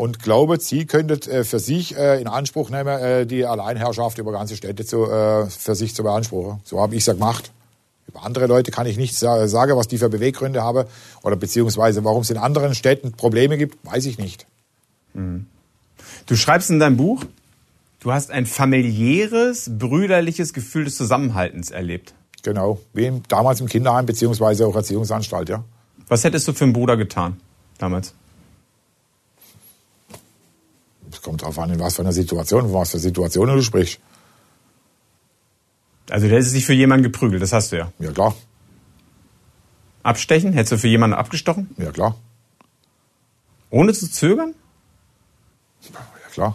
und 0.00 0.18
glaube, 0.22 0.58
sie 0.58 0.86
könntet 0.86 1.28
äh, 1.28 1.44
für 1.44 1.58
sich 1.58 1.94
äh, 1.94 2.22
in 2.22 2.26
Anspruch 2.26 2.70
nehmen, 2.70 2.98
äh, 2.98 3.26
die 3.26 3.44
Alleinherrschaft 3.44 4.16
über 4.16 4.32
ganze 4.32 4.56
Städte 4.56 4.86
zu, 4.86 5.04
für 5.04 5.74
sich 5.74 5.94
zu 5.94 6.02
beanspruchen. 6.02 6.60
So 6.64 6.80
habe 6.80 6.94
ich 6.94 7.00
es 7.00 7.06
ja 7.06 7.12
gemacht. 7.12 7.52
Über 8.08 8.24
andere 8.24 8.46
Leute 8.46 8.70
kann 8.70 8.86
ich 8.86 8.96
nicht 8.96 9.14
sagen, 9.14 9.76
was 9.76 9.88
die 9.88 9.98
für 9.98 10.08
Beweggründe 10.08 10.62
haben 10.62 10.88
oder 11.22 11.36
beziehungsweise 11.36 12.02
warum 12.02 12.22
es 12.22 12.30
in 12.30 12.38
anderen 12.38 12.74
Städten 12.74 13.12
Probleme 13.12 13.58
gibt, 13.58 13.76
weiß 13.84 14.06
ich 14.06 14.16
nicht. 14.16 14.46
Mhm. 15.12 15.44
Du 16.24 16.34
schreibst 16.34 16.70
in 16.70 16.78
deinem 16.78 16.96
Buch, 16.96 17.26
du 18.00 18.10
hast 18.10 18.30
ein 18.30 18.46
familiäres, 18.46 19.70
brüderliches 19.70 20.54
Gefühl 20.54 20.86
des 20.86 20.96
Zusammenhaltens 20.96 21.70
erlebt. 21.70 22.14
Genau, 22.42 22.80
wie 22.94 23.12
damals 23.28 23.60
im 23.60 23.66
Kinderheim 23.66 24.06
beziehungsweise 24.06 24.66
auch 24.66 24.74
Erziehungsanstalt, 24.74 25.50
ja. 25.50 25.62
Was 26.08 26.24
hättest 26.24 26.48
du 26.48 26.54
für 26.54 26.64
einen 26.64 26.72
Bruder 26.72 26.96
getan 26.96 27.36
damals? 27.76 28.14
Es 31.12 31.22
kommt 31.22 31.42
darauf 31.42 31.58
an, 31.58 31.70
in 31.70 31.80
was 31.80 31.96
für 31.96 32.02
einer 32.02 32.12
Situation, 32.12 32.62
von 32.62 32.74
was 32.74 32.90
für 32.90 32.98
Situationen 32.98 33.56
du 33.56 33.62
sprichst. 33.62 33.98
Also 36.08 36.28
du 36.28 36.34
hättest 36.34 36.54
dich 36.54 36.66
für 36.66 36.72
jemanden 36.72 37.04
geprügelt, 37.04 37.42
das 37.42 37.52
hast 37.52 37.72
du 37.72 37.76
ja. 37.76 37.92
Ja, 37.98 38.12
klar. 38.12 38.34
Abstechen? 40.02 40.52
Hättest 40.52 40.72
du 40.72 40.78
für 40.78 40.88
jemanden 40.88 41.14
abgestochen? 41.14 41.70
Ja, 41.76 41.92
klar. 41.92 42.16
Ohne 43.70 43.92
zu 43.92 44.10
zögern? 44.10 44.54
Ja, 45.92 46.00
klar. 46.32 46.54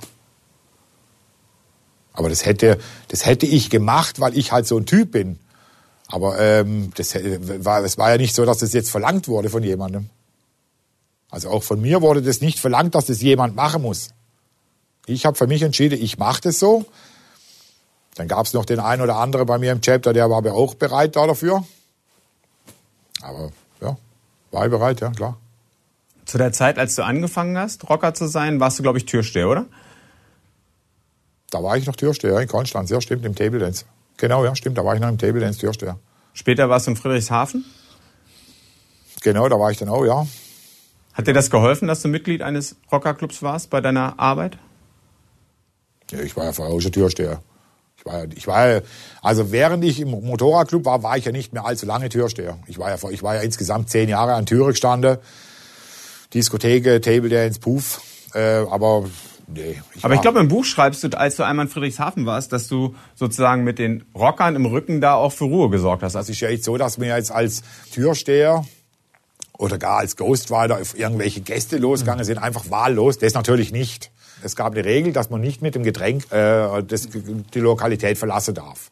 Aber 2.14 2.30
das 2.30 2.46
hätte, 2.46 2.80
das 3.10 3.26
hätte 3.26 3.46
ich 3.46 3.70
gemacht, 3.70 4.20
weil 4.20 4.38
ich 4.38 4.52
halt 4.52 4.68
so 4.68 4.78
ein 4.78 4.86
Typ 4.86 5.12
bin. 5.12 5.38
Aber 6.08 6.40
ähm, 6.40 6.92
das, 6.96 7.16
war, 7.16 7.82
das 7.82 7.98
war 7.98 8.12
ja 8.12 8.18
nicht 8.18 8.36
so, 8.36 8.46
dass 8.46 8.60
das 8.60 8.74
jetzt 8.74 8.90
verlangt 8.90 9.28
wurde 9.28 9.50
von 9.50 9.64
jemandem. 9.64 10.10
Also 11.30 11.50
auch 11.50 11.64
von 11.64 11.82
mir 11.82 12.02
wurde 12.02 12.22
das 12.22 12.42
nicht 12.42 12.60
verlangt, 12.60 12.96
dass 12.96 13.08
das 13.08 13.22
jemand 13.22 13.56
machen 13.56 13.82
muss. 13.82 14.10
Ich 15.06 15.26
habe 15.26 15.38
für 15.38 15.48
mich 15.48 15.62
entschieden, 15.62 16.02
ich 16.02 16.18
mache 16.18 16.42
das 16.42 16.60
so. 16.60 16.86
Dann 18.16 18.28
gab 18.28 18.46
es 18.46 18.54
noch 18.54 18.66
den 18.66 18.80
einen 18.80 19.02
oder 19.02 19.18
anderen 19.18 19.46
bei 19.46 19.58
mir 19.58 19.72
im 19.72 19.82
Chapter, 19.82 20.14
der 20.14 20.30
war 20.30 20.38
aber 20.38 20.54
auch 20.54 20.76
bereit 20.76 21.16
da 21.16 21.28
dafür. 21.28 21.66
Aber 23.22 23.52
ja, 23.82 23.98
war 24.52 24.66
ich 24.66 24.72
bereit, 24.72 25.02
ja, 25.02 25.12
klar. 25.12 25.38
Zu 26.26 26.38
der 26.38 26.52
Zeit, 26.54 26.80
als 26.80 26.96
du 26.96 27.04
angefangen 27.04 27.58
hast, 27.58 27.88
Rocker 27.90 28.14
zu 28.14 28.28
sein, 28.28 28.60
warst 28.60 28.80
du, 28.80 28.84
glaube 28.84 28.98
ich, 28.98 29.06
Türsteher, 29.06 29.50
oder? 29.50 29.66
Da 31.52 31.62
war 31.62 31.78
ich 31.78 31.86
noch 31.86 31.96
Türsteher 31.96 32.40
in 32.40 32.48
Konstanz, 32.48 32.90
ja, 32.90 33.00
stimmt, 33.00 33.26
im 33.26 33.36
Table 33.36 33.60
Dance. 33.60 33.86
Genau, 34.18 34.44
ja, 34.44 34.56
stimmt, 34.56 34.78
da 34.78 34.86
war 34.86 34.96
ich 34.96 35.02
noch 35.02 35.10
im 35.10 35.18
Table 35.18 35.42
Dance 35.42 35.60
Türsteher. 35.60 36.00
Später 36.34 36.70
warst 36.70 36.88
du 36.88 36.92
in 36.92 36.98
Friedrichshafen? 36.98 37.66
Genau, 39.22 39.48
da 39.50 39.60
war 39.60 39.72
ich 39.72 39.78
dann 39.78 39.90
auch, 39.90 40.06
ja. 40.06 40.26
Hat 41.14 41.28
dir 41.28 41.34
das 41.34 41.50
geholfen, 41.50 41.88
dass 41.88 42.02
du 42.02 42.08
Mitglied 42.08 42.42
eines 42.42 42.76
Rockerclubs 42.92 43.42
warst 43.42 43.70
bei 43.70 43.82
deiner 43.82 44.20
Arbeit? 44.20 44.58
Ja, 46.12 46.20
ich 46.20 46.36
war 46.36 46.46
ja 46.46 46.54
vorher 46.54 46.74
auch 46.74 46.80
schon 46.80 46.92
Türsteher. 46.92 47.42
Ich 47.98 48.06
war, 48.06 48.26
ich 48.36 48.48
war 48.48 48.70
ja, 48.70 48.82
also 49.22 49.52
während 49.52 49.84
ich 49.84 50.00
im 50.00 50.10
Motorradclub 50.10 50.86
war, 50.86 51.02
war 51.02 51.18
ich 51.18 51.26
ja 51.26 51.32
nicht 51.32 51.54
mehr 51.54 51.66
allzu 51.66 51.86
lange 51.86 52.10
Türsteher. 52.10 52.60
Ich 52.68 52.78
war 52.78 52.90
ja, 52.90 53.10
ich 53.10 53.24
war 53.24 53.36
ja 53.36 53.42
insgesamt 53.42 53.90
zehn 53.90 54.10
Jahre 54.10 54.34
an 54.34 54.46
Türe 54.46 54.72
gestanden. 54.72 55.18
Diskotheke, 56.34 57.02
Table 57.02 57.30
Dance, 57.30 57.60
Puff. 57.60 58.02
Äh, 58.34 58.66
aber 58.70 59.06
nee. 59.48 59.82
Ich 59.96 60.04
aber 60.04 60.14
ich 60.14 60.22
glaube, 60.22 60.40
im 60.40 60.50
Buch 60.50 60.66
schreibst 60.66 61.04
du, 61.04 61.10
als 61.18 61.38
du 61.38 61.44
einmal 61.44 61.66
in 61.66 61.72
Friedrichshafen 61.72 62.26
warst, 62.26 62.52
dass 62.52 62.68
du 62.68 62.96
sozusagen 63.16 63.64
mit 63.64 63.80
den 63.80 64.04
Rockern 64.14 64.56
im 64.56 64.66
Rücken 64.66 65.02
da 65.02 65.16
auch 65.16 65.32
für 65.32 65.46
Ruhe 65.46 65.70
gesorgt 65.70 66.04
hast. 66.04 66.14
Das 66.14 66.30
ist 66.30 66.40
ja 66.42 66.50
jetzt 66.50 66.66
so, 66.66 66.78
dass 66.78 66.98
mir 66.98 67.16
jetzt 67.16 67.32
als 67.32 67.64
Türsteher 67.92 68.66
oder 69.58 69.78
gar 69.78 70.00
als 70.00 70.18
Ghostwriter 70.18 70.80
auf 70.80 71.00
irgendwelche 71.00 71.42
Gäste 71.42 71.78
losgegangen 71.78 72.26
sind, 72.26 72.38
einfach 72.38 72.70
wahllos. 72.70 73.18
Das 73.18 73.34
natürlich 73.34 73.72
nicht. 73.72 74.12
Es 74.46 74.56
gab 74.56 74.74
eine 74.74 74.86
Regel, 74.86 75.12
dass 75.12 75.32
man 75.32 75.42
nicht 75.42 75.64
mit 75.64 75.74
dem 75.74 75.84
Getränk 75.84 76.32
äh, 76.32 76.84
das, 76.84 77.08
die 77.10 77.60
Lokalität 77.60 78.18
verlassen 78.18 78.54
darf. 78.54 78.92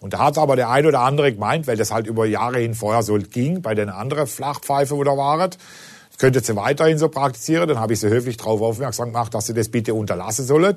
Und 0.00 0.12
da 0.12 0.18
hat 0.18 0.36
aber 0.36 0.54
der 0.54 0.68
ein 0.68 0.84
oder 0.84 1.00
andere 1.00 1.32
gemeint, 1.32 1.66
weil 1.66 1.78
das 1.78 1.90
halt 1.90 2.06
über 2.06 2.26
Jahre 2.26 2.58
hin 2.58 2.74
vorher 2.74 3.02
so 3.02 3.16
ging, 3.16 3.62
bei 3.62 3.74
den 3.74 3.88
anderen 3.88 4.26
Flachpfeife, 4.26 4.94
da 5.02 5.16
waren, 5.16 5.50
könnte 6.18 6.40
sie 6.40 6.56
weiterhin 6.56 6.98
so 6.98 7.08
praktizieren. 7.08 7.68
Dann 7.68 7.80
habe 7.80 7.94
ich 7.94 8.00
sie 8.00 8.08
höflich 8.08 8.36
darauf 8.36 8.60
aufmerksam 8.60 9.12
gemacht, 9.12 9.32
dass 9.32 9.46
sie 9.46 9.54
das 9.54 9.70
bitte 9.70 9.94
unterlassen 9.94 10.44
sollen. 10.44 10.76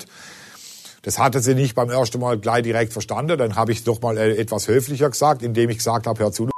Das 1.01 1.19
hatte 1.19 1.41
sie 1.41 1.53
nicht 1.53 1.75
beim 1.75 1.89
ersten 1.89 2.19
Mal 2.19 2.37
gleich 2.37 2.63
direkt 2.63 2.93
verstanden. 2.93 3.37
Dann 3.37 3.55
habe 3.55 3.73
ich 3.73 3.79
es 3.79 3.83
doch 3.83 4.01
mal 4.01 4.17
äh, 4.17 4.37
etwas 4.37 4.67
höflicher 4.69 5.09
gesagt, 5.09 5.43
indem 5.43 5.69
ich 5.69 5.79
gesagt 5.79 6.07
habe, 6.07 6.23
hör 6.23 6.31
zu, 6.31 6.49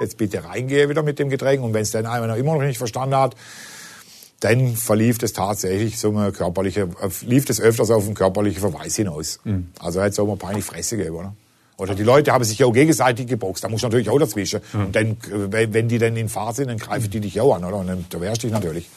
jetzt 0.00 0.18
bitte 0.18 0.44
reingehe 0.44 0.88
wieder 0.90 1.02
mit 1.02 1.18
dem 1.18 1.30
Getränk. 1.30 1.62
Und 1.62 1.72
wenn 1.72 1.82
es 1.82 1.92
dann 1.92 2.04
noch 2.04 2.36
immer 2.36 2.54
noch 2.54 2.62
nicht 2.62 2.78
verstanden 2.78 3.16
hat, 3.16 3.34
dann 4.46 4.76
verlief 4.76 5.18
das 5.18 5.32
tatsächlich 5.32 5.98
so 5.98 6.16
eine 6.16 6.30
körperliche, 6.30 6.88
lief 7.22 7.44
das 7.46 7.60
öfters 7.60 7.90
auf 7.90 8.04
einen 8.04 8.14
körperlichen 8.14 8.60
Verweis 8.60 8.94
hinaus. 8.94 9.40
Mhm. 9.42 9.70
Also 9.80 10.00
hätte 10.00 10.10
es 10.10 10.18
auch 10.20 10.26
mal 10.26 10.36
peinlich 10.36 10.64
Fresse 10.64 10.96
gegeben, 10.96 11.16
oder? 11.16 11.34
Oder 11.78 11.94
die 11.94 12.04
Leute 12.04 12.32
haben 12.32 12.44
sich 12.44 12.58
ja 12.58 12.66
auch 12.66 12.72
gegenseitig 12.72 13.26
geboxt, 13.26 13.64
da 13.64 13.68
muss 13.68 13.82
natürlich 13.82 14.08
auch 14.08 14.18
dazwischen. 14.18 14.60
Mhm. 14.72 14.86
Und 14.86 14.96
dann, 14.96 15.16
wenn 15.72 15.88
die 15.88 15.98
dann 15.98 16.16
in 16.16 16.28
Fahrt 16.28 16.56
sind, 16.56 16.68
dann 16.68 16.78
greifen 16.78 17.10
die 17.10 17.20
dich 17.20 17.40
auch 17.40 17.56
an, 17.56 17.64
oder? 17.64 17.78
Und 17.78 17.88
dann 17.88 18.06
da 18.08 18.20
wehrst 18.20 18.42
du 18.42 18.46
dich 18.46 18.54
natürlich. 18.54 18.88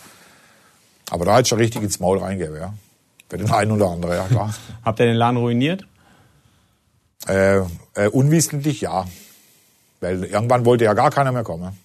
Aber 1.10 1.25
da 1.25 1.38
hätte 1.38 1.50
schon 1.50 1.58
richtig 1.58 1.82
ins 1.82 2.00
Maul 2.00 2.20
reingegeben, 2.20 2.58
ja. 2.58 2.74
Für 3.27 3.38
den 3.38 3.50
einen 3.50 3.72
oder 3.72 3.89
anderen, 3.89 4.15
ja 4.15 4.27
klar. 4.27 4.56
Habt 4.86 5.00
ihr 5.00 5.08
den 5.08 5.15
Laden 5.15 5.38
ruiniert? 5.38 5.86
Äh, 7.27 7.58
äh, 7.96 8.08
unwissentlich 8.12 8.82
ja. 8.82 9.06
Weil 10.00 10.24
irgendwann 10.25 10.63
wollte 10.63 10.86
ja 10.86 10.94
gar 10.94 11.10
keiner 11.10 11.32
mehr 11.32 11.44
kommen. 11.44 11.77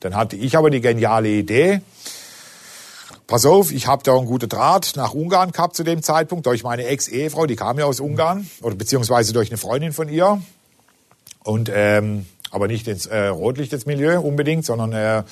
Dann 0.00 0.16
hatte 0.16 0.36
ich 0.36 0.56
aber 0.56 0.70
die 0.70 0.80
geniale 0.80 1.28
Idee, 1.28 1.82
pass 3.28 3.46
auf, 3.46 3.70
ich 3.70 3.86
habe 3.86 4.02
da 4.02 4.16
einen 4.16 4.26
guten 4.26 4.48
Draht 4.48 4.94
nach 4.96 5.14
Ungarn 5.14 5.52
gehabt 5.52 5.76
zu 5.76 5.84
dem 5.84 6.02
Zeitpunkt, 6.02 6.46
durch 6.46 6.64
meine 6.64 6.86
Ex-Ehefrau, 6.86 7.46
die 7.46 7.54
kam 7.54 7.78
ja 7.78 7.84
aus 7.84 8.00
Ungarn, 8.00 8.50
oder 8.62 8.74
beziehungsweise 8.74 9.32
durch 9.32 9.50
eine 9.50 9.58
Freundin 9.58 9.92
von 9.92 10.08
ihr. 10.08 10.42
Und 11.44 11.70
ähm, 11.72 12.26
aber 12.50 12.66
nicht 12.66 12.88
ins 12.88 13.06
äh, 13.06 13.26
Rotlichtesmilieu 13.26 14.20
unbedingt, 14.20 14.64
sondern 14.64 14.92
äh, 14.92 15.22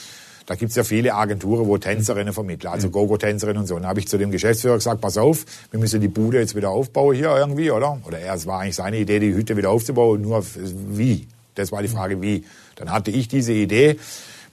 da 0.44 0.54
gibt's 0.54 0.76
ja 0.76 0.84
viele 0.84 1.14
Agenturen, 1.14 1.66
wo 1.66 1.78
Tänzerinnen 1.78 2.32
vermitteln, 2.32 2.70
also 2.70 2.90
Gogo-Tänzerinnen 2.90 3.62
und 3.62 3.66
so. 3.66 3.74
Und 3.74 3.82
dann 3.82 3.88
habe 3.88 4.00
ich 4.00 4.08
zu 4.08 4.18
dem 4.18 4.30
Geschäftsführer 4.30 4.74
gesagt, 4.74 5.00
pass 5.00 5.16
auf, 5.16 5.44
wir 5.70 5.80
müssen 5.80 6.00
die 6.00 6.08
Bude 6.08 6.38
jetzt 6.38 6.54
wieder 6.54 6.70
aufbauen 6.70 7.16
hier 7.16 7.34
irgendwie, 7.34 7.70
oder? 7.70 7.98
Oder 8.06 8.20
er, 8.20 8.34
es 8.34 8.46
war 8.46 8.60
eigentlich 8.60 8.76
seine 8.76 8.98
Idee, 8.98 9.18
die 9.18 9.34
Hütte 9.34 9.56
wieder 9.56 9.70
aufzubauen, 9.70 10.20
nur 10.20 10.44
wie? 10.90 11.26
Das 11.54 11.72
war 11.72 11.82
die 11.82 11.88
Frage, 11.88 12.20
wie. 12.20 12.44
Dann 12.76 12.92
hatte 12.92 13.10
ich 13.10 13.26
diese 13.26 13.54
Idee, 13.54 13.98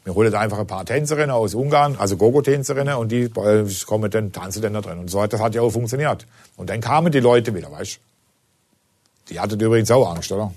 wir 0.03 0.15
holen 0.15 0.33
einfach 0.35 0.59
ein 0.59 0.67
paar 0.67 0.85
Tänzerinnen 0.85 1.31
aus 1.31 1.55
Ungarn, 1.55 1.95
also 1.97 2.17
Gogo-Tänzerinnen, 2.17 2.95
und 2.95 3.11
die 3.11 3.23
äh, 3.23 3.65
kommen 3.85 4.11
dann, 4.11 4.31
tanzen 4.31 4.61
dann 4.61 4.73
da 4.73 4.81
drin. 4.81 4.99
Und 4.99 5.09
so 5.09 5.21
hat 5.21 5.31
das 5.31 5.39
hat 5.39 5.55
ja 5.55 5.61
auch 5.61 5.69
funktioniert. 5.69 6.27
Und 6.57 6.69
dann 6.69 6.81
kamen 6.81 7.11
die 7.11 7.21
Leute 7.21 7.55
wieder, 7.55 7.71
weißt 7.71 7.99
Die 9.29 9.39
hatten 9.39 9.59
übrigens 9.59 9.91
auch 9.91 10.09
Angst, 10.09 10.31
oder? 10.31 10.53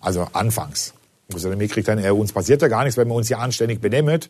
Also 0.00 0.26
anfangs. 0.32 0.94
Wo 1.28 1.38
dann 1.38 1.58
mitkriegt, 1.58 1.86
dann, 1.86 2.02
äh, 2.02 2.10
uns 2.10 2.32
passiert 2.32 2.60
ja 2.60 2.68
gar 2.68 2.82
nichts, 2.82 2.96
wenn 2.96 3.06
wir 3.06 3.14
uns 3.14 3.28
hier 3.28 3.38
anständig 3.38 3.80
benehmen. 3.80 4.20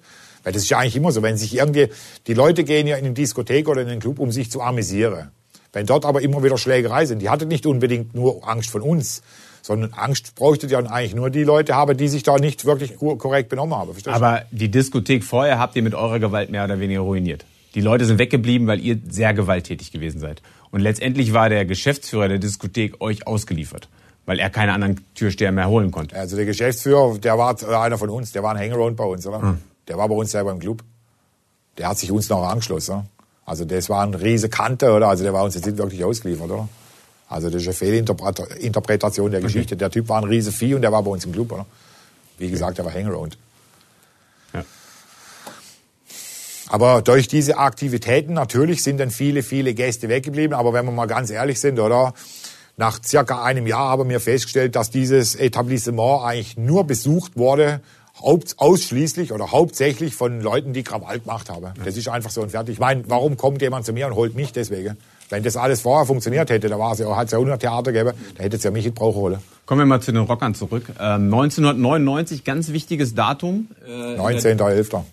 Weil 0.42 0.52
das 0.52 0.62
ist 0.62 0.68
ja 0.68 0.78
eigentlich 0.78 0.96
immer 0.96 1.12
so, 1.12 1.22
wenn 1.22 1.38
sich 1.38 1.54
irgendwie, 1.54 1.88
die 2.26 2.34
Leute 2.34 2.64
gehen 2.64 2.86
ja 2.86 2.96
in 2.96 3.06
eine 3.06 3.14
Diskothek 3.14 3.68
oder 3.68 3.80
in 3.80 3.88
den 3.88 4.00
Club, 4.00 4.18
um 4.18 4.32
sich 4.32 4.50
zu 4.50 4.60
amüsieren. 4.60 5.30
Wenn 5.72 5.86
dort 5.86 6.04
aber 6.04 6.20
immer 6.20 6.42
wieder 6.42 6.58
Schlägerei 6.58 7.06
sind, 7.06 7.20
die 7.20 7.30
hatten 7.30 7.48
nicht 7.48 7.64
unbedingt 7.64 8.14
nur 8.14 8.46
Angst 8.46 8.70
von 8.70 8.82
uns, 8.82 9.22
sondern 9.62 9.92
Angst 9.92 10.34
bräuchtet 10.34 10.70
ja 10.70 10.78
eigentlich 10.78 11.14
nur 11.14 11.30
die 11.30 11.44
Leute 11.44 11.74
haben, 11.74 11.96
die 11.96 12.08
sich 12.08 12.22
da 12.22 12.36
nicht 12.36 12.64
wirklich 12.64 12.96
korrekt 12.96 13.48
benommen 13.48 13.74
haben. 13.74 13.94
Aber 14.06 14.42
die 14.50 14.70
Diskothek 14.70 15.24
vorher 15.24 15.58
habt 15.58 15.76
ihr 15.76 15.82
mit 15.82 15.94
eurer 15.94 16.18
Gewalt 16.18 16.50
mehr 16.50 16.64
oder 16.64 16.80
weniger 16.80 17.00
ruiniert. 17.00 17.44
Die 17.74 17.80
Leute 17.80 18.04
sind 18.04 18.18
weggeblieben, 18.18 18.66
weil 18.66 18.80
ihr 18.80 18.98
sehr 19.08 19.32
gewalttätig 19.32 19.92
gewesen 19.92 20.20
seid. 20.20 20.42
Und 20.70 20.80
letztendlich 20.80 21.32
war 21.32 21.48
der 21.48 21.64
Geschäftsführer 21.64 22.28
der 22.28 22.38
Diskothek 22.38 23.00
euch 23.00 23.26
ausgeliefert, 23.26 23.88
weil 24.26 24.38
er 24.38 24.50
keine 24.50 24.72
anderen 24.72 25.00
Türsteher 25.14 25.52
mehr 25.52 25.68
holen 25.68 25.90
konnte. 25.90 26.16
Also 26.16 26.36
der 26.36 26.46
Geschäftsführer, 26.46 27.18
der 27.18 27.38
war 27.38 27.56
einer 27.82 27.98
von 27.98 28.08
uns, 28.08 28.32
der 28.32 28.42
war 28.42 28.54
ein 28.54 28.60
Hangaround 28.60 28.96
bei 28.96 29.04
uns, 29.04 29.26
oder? 29.26 29.40
Hm. 29.40 29.58
Der 29.88 29.98
war 29.98 30.08
bei 30.08 30.14
uns 30.14 30.30
selber 30.30 30.52
im 30.52 30.58
Club. 30.58 30.82
Der 31.78 31.88
hat 31.88 31.98
sich 31.98 32.10
uns 32.10 32.28
noch 32.28 32.42
angeschlossen. 32.42 33.08
Also 33.44 33.64
das 33.64 33.88
war 33.88 34.02
ein 34.02 34.14
riese 34.14 34.48
Kante, 34.48 34.92
oder? 34.92 35.08
Also 35.08 35.24
der 35.24 35.32
war 35.32 35.44
uns 35.44 35.54
jetzt 35.54 35.66
nicht 35.66 35.78
wirklich 35.78 36.04
ausgeliefert, 36.04 36.50
oder? 36.50 36.68
Also 37.30 37.48
das 37.48 37.62
ist 37.62 37.68
eine 37.68 37.74
Fehlinterpretation 37.74 39.30
der 39.30 39.40
Geschichte. 39.40 39.74
Okay. 39.74 39.78
Der 39.78 39.90
Typ 39.90 40.08
war 40.08 40.20
ein 40.20 40.28
riese 40.28 40.52
Vieh 40.52 40.74
und 40.74 40.82
der 40.82 40.92
war 40.92 41.02
bei 41.02 41.12
uns 41.12 41.24
im 41.24 41.32
Club, 41.32 41.52
oder? 41.52 41.64
Wie 42.38 42.50
gesagt, 42.50 42.76
der 42.76 42.84
war 42.84 42.92
Hangaround. 42.92 43.38
Ja. 44.52 44.64
Aber 46.68 47.02
durch 47.02 47.28
diese 47.28 47.56
Aktivitäten 47.56 48.32
natürlich 48.32 48.82
sind 48.82 48.98
dann 48.98 49.10
viele, 49.10 49.42
viele 49.44 49.74
Gäste 49.74 50.08
weggeblieben. 50.08 50.54
Aber 50.54 50.72
wenn 50.72 50.84
wir 50.84 50.92
mal 50.92 51.06
ganz 51.06 51.30
ehrlich 51.30 51.60
sind, 51.60 51.78
oder? 51.78 52.14
Nach 52.76 53.00
circa 53.04 53.44
einem 53.44 53.66
Jahr 53.66 53.90
haben 53.90 54.08
wir 54.08 54.20
festgestellt, 54.20 54.74
dass 54.74 54.90
dieses 54.90 55.34
Etablissement 55.36 56.24
eigentlich 56.24 56.56
nur 56.56 56.84
besucht 56.84 57.36
wurde, 57.36 57.80
ausschließlich 58.22 59.32
oder 59.32 59.52
hauptsächlich 59.52 60.14
von 60.14 60.40
Leuten, 60.40 60.72
die 60.72 60.82
Krawall 60.82 61.20
gemacht 61.20 61.48
haben. 61.48 61.74
Das 61.84 61.96
ist 61.96 62.08
einfach 62.08 62.30
so 62.30 62.40
und 62.42 62.50
fertig. 62.50 62.72
Ich 62.74 62.80
meine, 62.80 63.04
warum 63.06 63.36
kommt 63.36 63.62
jemand 63.62 63.86
zu 63.86 63.92
mir 63.92 64.06
und 64.06 64.14
holt 64.14 64.34
mich 64.34 64.52
deswegen? 64.52 64.96
Wenn 65.30 65.44
das 65.44 65.56
alles 65.56 65.80
vorher 65.80 66.06
funktioniert 66.06 66.50
hätte, 66.50 66.68
da 66.68 66.78
war 66.78 66.92
es 66.92 66.98
ja, 66.98 67.16
hat 67.16 67.26
es 67.26 67.32
ja 67.32 67.38
100 67.38 67.60
Theater 67.60 67.92
gegeben, 67.92 68.18
da 68.36 68.42
hätte 68.42 68.56
es 68.56 68.64
ja 68.64 68.72
mich 68.72 68.84
in 68.84 68.94
Brauch 68.94 69.14
holen. 69.14 69.38
Kommen 69.64 69.80
wir 69.80 69.86
mal 69.86 70.02
zu 70.02 70.10
den 70.10 70.22
Rockern 70.22 70.56
zurück. 70.56 70.84
Ähm, 70.98 71.32
1999, 71.32 72.42
ganz 72.42 72.72
wichtiges 72.72 73.14
Datum. 73.14 73.68
Äh, 73.86 74.18
19.11. 74.18 75.04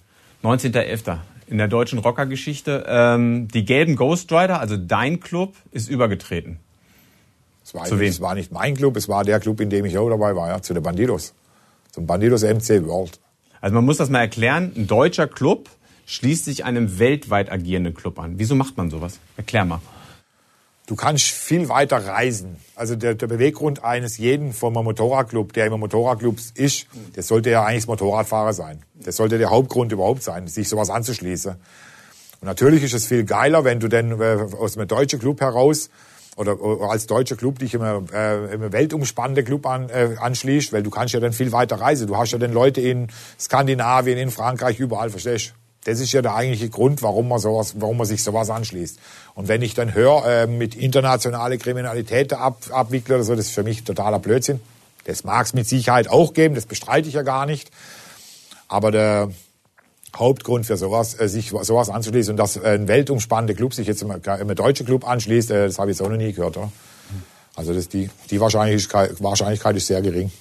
19.11. 0.43 1.17
In 1.45 1.59
der 1.59 1.67
deutschen 1.67 2.00
Rockergeschichte. 2.00 2.86
Ähm, 2.88 3.47
die 3.47 3.63
gelben 3.63 3.95
Ghost 3.95 4.31
Rider, 4.31 4.59
also 4.59 4.75
dein 4.75 5.19
Club, 5.19 5.53
ist 5.71 5.88
übergetreten. 5.88 6.59
Es 7.63 7.75
war, 7.75 7.86
zu 7.86 8.00
wem? 8.00 8.09
es 8.09 8.19
war 8.19 8.33
nicht 8.33 8.51
mein 8.51 8.75
Club, 8.75 8.97
es 8.97 9.07
war 9.07 9.24
der 9.24 9.39
Club, 9.39 9.62
in 9.62 9.69
dem 9.69 9.86
ich 9.86 9.97
auch 10.00 10.09
dabei 10.09 10.36
war, 10.36 10.50
ja, 10.50 10.62
zu 10.62 10.74
den 10.74 10.81
Bandidos. 10.81 11.33
Zum 11.91 12.07
Bandidos 12.07 12.41
MC 12.41 12.88
World. 12.88 13.19
Also 13.62 13.75
man 13.75 13.86
muss 13.86 13.97
das 13.97 14.09
mal 14.09 14.21
erklären. 14.21 14.71
Ein 14.75 14.88
deutscher 14.88 15.27
Club 15.27 15.69
schließt 16.07 16.45
sich 16.45 16.65
einem 16.65 16.97
weltweit 16.97 17.51
agierenden 17.51 17.93
Club 17.93 18.17
an. 18.19 18.36
Wieso 18.38 18.55
macht 18.55 18.77
man 18.77 18.89
sowas? 18.89 19.19
Erklär 19.36 19.65
mal. 19.65 19.81
Du 20.88 20.96
kannst 20.96 21.25
viel 21.25 21.67
weiter 21.67 21.98
reisen. 21.98 22.56
Also 22.74 22.96
der, 22.96 23.13
der 23.13 23.27
Beweggrund 23.27 23.84
eines 23.84 24.17
jeden 24.17 24.53
vom 24.53 24.72
Motorradclub, 24.72 25.51
der 25.51 25.65
im 25.65 25.77
Motorradclub 25.82 26.38
ist, 26.56 26.88
das 27.13 27.27
sollte 27.27 27.50
ja 27.50 27.65
eigentlich 27.65 27.84
das 27.84 27.88
Motorradfahrer 27.88 28.53
sein. 28.53 28.82
Das 28.96 29.17
sollte 29.17 29.38
der 29.38 29.50
Hauptgrund 29.50 29.91
überhaupt 29.91 30.24
sein, 30.24 30.48
sich 30.48 30.70
sowas 30.70 30.89
anzuschließen. 30.89 31.51
Und 32.39 32.46
natürlich 32.46 32.84
ist 32.84 32.94
es 32.94 33.06
viel 33.06 33.25
geiler, 33.25 33.65
wenn 33.65 33.82
du 33.82 33.89
denn 33.89 34.22
äh, 34.22 34.38
aus 34.58 34.77
einem 34.77 34.88
deutschen 34.88 35.20
Club 35.20 35.41
heraus 35.41 35.89
oder, 36.38 36.62
oder 36.62 36.89
als 36.89 37.06
deutscher 37.06 37.36
Club 37.36 37.60
dich 37.60 37.74
immer 37.74 38.03
äh, 38.13 38.53
im 38.53 38.72
weltumspannenden 38.72 39.44
Club 39.44 39.65
an, 39.65 39.89
äh, 39.89 40.15
anschließt, 40.17 40.72
weil 40.72 40.84
du 40.84 40.89
kannst 40.89 41.13
ja 41.13 41.20
dann 41.20 41.34
viel 41.34 41.51
weiter 41.51 41.82
reisen. 41.82 42.08
Du 42.08 42.15
hast 42.15 42.32
ja 42.32 42.38
dann 42.38 42.53
Leute 42.53 42.79
in 42.79 43.08
Skandinavien, 43.38 44.17
in 44.17 44.32
Frankreich, 44.32 44.79
überall, 44.79 45.10
verstehst 45.10 45.50
du? 45.50 45.66
Das 45.84 46.00
ist 46.00 46.12
ja 46.12 46.22
der 46.22 46.36
eigentliche 46.36 46.69
Grund, 46.69 47.01
warum 47.01 47.29
man 47.29 47.39
sowas, 47.39 47.75
warum 47.77 47.98
man 47.98 48.05
sich 48.05 48.24
sowas 48.24 48.50
anschließt. 48.50 49.00
Und 49.36 49.48
wenn 49.48 49.62
ich 49.62 49.74
dann 49.74 49.93
höre, 49.93 50.25
äh, 50.25 50.48
mit 50.48 50.75
internationale 50.75 51.57
Kriminalität 51.57 52.34
ab, 52.34 52.62
abwickle 52.72 53.15
oder 53.15 53.24
so, 53.24 53.36
das 53.36 53.46
ist 53.48 53.53
für 53.53 53.63
mich 53.63 53.84
totaler 53.84 54.19
Blödsinn. 54.19 54.60
Das 55.05 55.24
mag 55.24 55.46
es 55.46 55.53
mit 55.53 55.67
Sicherheit 55.67 56.10
auch 56.10 56.34
geben, 56.34 56.55
das 56.55 56.65
bestreite 56.65 57.07
ich 57.07 57.13
ja 57.13 57.22
gar 57.22 57.46
nicht. 57.46 57.72
Aber 58.67 58.91
der 58.91 59.31
Hauptgrund 60.15 60.65
für 60.65 60.77
sowas, 60.77 61.19
äh, 61.19 61.29
sich 61.29 61.50
sowas 61.50 61.89
anzuschließen 61.89 62.31
und 62.31 62.38
dass 62.38 62.62
ein 62.62 62.88
weltumspannender 62.88 63.53
Club 63.53 63.74
sich 63.74 63.88
jetzt 63.88 64.01
im 64.01 64.55
deutschen 64.55 64.86
Club 64.86 65.07
anschließt, 65.07 65.51
äh, 65.51 65.67
das 65.67 65.79
habe 65.79 65.91
ich 65.91 65.98
jetzt 65.98 66.05
auch 66.05 66.10
noch 66.10 66.17
nie 66.17 66.34
gehört. 66.34 66.57
Oder? 66.57 66.72
Also 67.55 67.74
das, 67.74 67.88
die, 67.89 68.10
die 68.29 68.39
Wahrscheinlichkeit, 68.39 69.22
Wahrscheinlichkeit 69.22 69.75
ist 69.75 69.88
sehr 69.88 70.01
gering. 70.01 70.31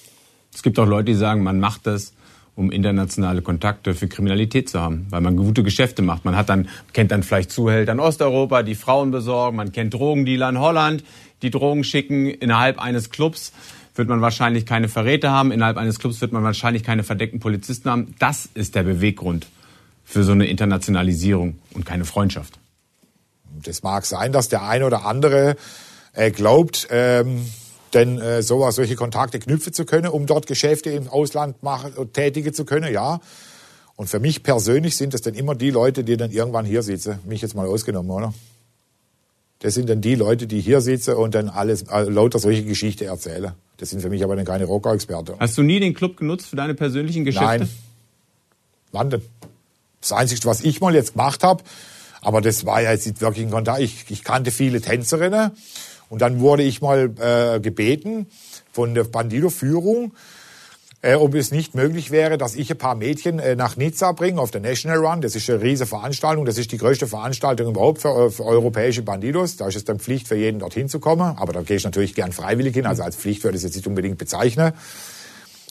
Es 0.53 0.61
gibt 0.63 0.77
auch 0.79 0.85
Leute, 0.85 1.05
die 1.05 1.15
sagen, 1.15 1.43
man 1.43 1.59
macht 1.59 1.87
das, 1.87 2.13
um 2.57 2.71
internationale 2.71 3.43
Kontakte 3.43 3.93
für 3.93 4.07
Kriminalität 4.07 4.67
zu 4.67 4.81
haben, 4.81 5.05
weil 5.11 5.21
man 5.21 5.37
gute 5.37 5.61
Geschäfte 5.61 6.01
macht. 6.01 6.25
Man 6.25 6.35
hat 6.35 6.49
dann, 6.49 6.67
kennt 6.91 7.11
dann 7.11 7.21
vielleicht 7.21 7.51
Zuhälter 7.51 7.91
in 7.91 7.99
Osteuropa, 7.99 8.63
die 8.63 8.73
Frauen 8.73 9.11
besorgen, 9.11 9.57
man 9.57 9.71
kennt 9.71 9.93
Drogendealer 9.93 10.49
in 10.49 10.59
Holland, 10.59 11.03
die 11.43 11.51
Drogen 11.51 11.83
schicken. 11.83 12.25
Innerhalb 12.25 12.81
eines 12.81 13.11
Clubs 13.11 13.53
wird 13.93 14.09
man 14.09 14.21
wahrscheinlich 14.21 14.65
keine 14.65 14.89
Verräter 14.89 15.29
haben, 15.29 15.51
innerhalb 15.51 15.77
eines 15.77 15.99
Clubs 15.99 16.19
wird 16.19 16.31
man 16.31 16.43
wahrscheinlich 16.43 16.81
keine 16.81 17.03
verdeckten 17.03 17.39
Polizisten 17.39 17.91
haben. 17.91 18.15
Das 18.17 18.49
ist 18.55 18.73
der 18.73 18.81
Beweggrund 18.81 19.45
für 20.03 20.23
so 20.23 20.31
eine 20.31 20.47
Internationalisierung 20.47 21.59
und 21.75 21.85
keine 21.85 22.05
Freundschaft. 22.05 22.57
Das 23.63 23.83
mag 23.83 24.03
sein, 24.07 24.31
dass 24.31 24.49
der 24.49 24.63
eine 24.63 24.87
oder 24.87 25.05
andere 25.05 25.57
äh, 26.13 26.31
glaubt, 26.31 26.87
ähm 26.89 27.45
denn 27.93 28.19
äh, 28.19 28.41
sowas, 28.41 28.75
solche 28.75 28.95
Kontakte 28.95 29.39
knüpfen 29.39 29.73
zu 29.73 29.85
können, 29.85 30.07
um 30.07 30.25
dort 30.25 30.47
Geschäfte 30.47 30.89
im 30.89 31.07
Ausland 31.07 31.63
machen, 31.63 31.93
tätigen 32.13 32.53
zu 32.53 32.65
können, 32.65 32.91
ja. 32.91 33.19
Und 33.95 34.09
für 34.09 34.19
mich 34.19 34.43
persönlich 34.43 34.95
sind 34.95 35.13
es 35.13 35.21
dann 35.21 35.33
immer 35.33 35.55
die 35.55 35.71
Leute, 35.71 36.03
die 36.03 36.17
dann 36.17 36.31
irgendwann 36.31 36.65
hier 36.65 36.83
sitzen, 36.83 37.19
mich 37.25 37.41
jetzt 37.41 37.55
mal 37.55 37.67
ausgenommen, 37.67 38.11
oder? 38.11 38.33
Das 39.59 39.73
sind 39.73 39.89
dann 39.89 40.01
die 40.01 40.13
Leute, 40.13 40.45
die 40.45 40.61
hier 40.61 40.81
sitzen 40.81 41.15
und 41.15 41.33
dann 41.33 41.49
alles 41.49 41.83
äh, 41.83 42.03
lauter 42.03 42.37
solche 42.37 42.63
Geschichten 42.63 43.05
erzählen. 43.05 43.53
Das 43.77 43.89
sind 43.89 44.01
für 44.01 44.09
mich 44.09 44.23
aber 44.23 44.35
dann 44.35 44.45
keine 44.45 44.65
Rocker-Experten. 44.65 45.33
Hast 45.39 45.57
du 45.57 45.63
nie 45.63 45.79
den 45.79 45.95
Club 45.95 46.17
genutzt 46.17 46.47
für 46.47 46.55
deine 46.55 46.75
persönlichen 46.75 47.25
Geschäfte? 47.25 47.45
Nein. 47.45 47.69
Wann 48.91 49.09
denn? 49.09 49.21
Das 49.99 50.11
Einzige, 50.11 50.45
was 50.45 50.61
ich 50.61 50.79
mal 50.79 50.93
jetzt 50.93 51.13
gemacht 51.13 51.43
habe, 51.43 51.63
aber 52.21 52.41
das 52.41 52.65
war 52.65 52.81
ja 52.81 52.91
jetzt 52.91 53.07
nicht 53.07 53.19
wirklich 53.19 53.45
ein 53.45 53.51
Kontakt. 53.51 53.79
Ich, 53.79 54.05
ich 54.09 54.23
kannte 54.23 54.51
viele 54.51 54.79
Tänzerinnen 54.79 55.51
und 56.09 56.21
dann 56.21 56.39
wurde 56.39 56.63
ich 56.63 56.81
mal 56.81 57.11
äh, 57.19 57.59
gebeten 57.59 58.27
von 58.71 58.93
der 58.93 59.03
Bandido-Führung, 59.03 60.13
äh, 61.01 61.15
ob 61.15 61.35
es 61.35 61.51
nicht 61.51 61.75
möglich 61.75 62.11
wäre, 62.11 62.37
dass 62.37 62.55
ich 62.55 62.71
ein 62.71 62.77
paar 62.77 62.95
Mädchen 62.95 63.39
äh, 63.39 63.55
nach 63.55 63.77
Nizza 63.77 64.13
bringe 64.13 64.41
auf 64.41 64.51
der 64.51 64.61
National 64.61 64.97
Run. 64.97 65.21
Das 65.21 65.35
ist 65.35 65.49
eine 65.49 65.61
riesige 65.61 65.87
Veranstaltung. 65.87 66.45
Das 66.45 66.57
ist 66.57 66.71
die 66.71 66.77
größte 66.77 67.07
Veranstaltung 67.07 67.69
überhaupt 67.69 68.01
für, 68.01 68.25
äh, 68.25 68.29
für 68.29 68.45
europäische 68.45 69.03
Bandidos. 69.03 69.57
Da 69.57 69.67
ist 69.67 69.75
es 69.75 69.85
dann 69.85 69.99
Pflicht 69.99 70.27
für 70.27 70.35
jeden 70.35 70.59
dorthin 70.59 70.89
zu 70.89 70.99
kommen. 70.99 71.37
Aber 71.37 71.53
da 71.53 71.61
gehe 71.61 71.77
ich 71.77 71.83
natürlich 71.83 72.15
gern 72.15 72.31
freiwillig 72.31 72.73
hin. 72.73 72.85
Also 72.85 73.03
als 73.03 73.15
Pflicht 73.15 73.43
würde 73.43 73.57
ich 73.57 73.63
es 73.63 73.69
jetzt 73.69 73.75
nicht 73.75 73.87
unbedingt 73.87 74.17
bezeichnen. 74.17 74.73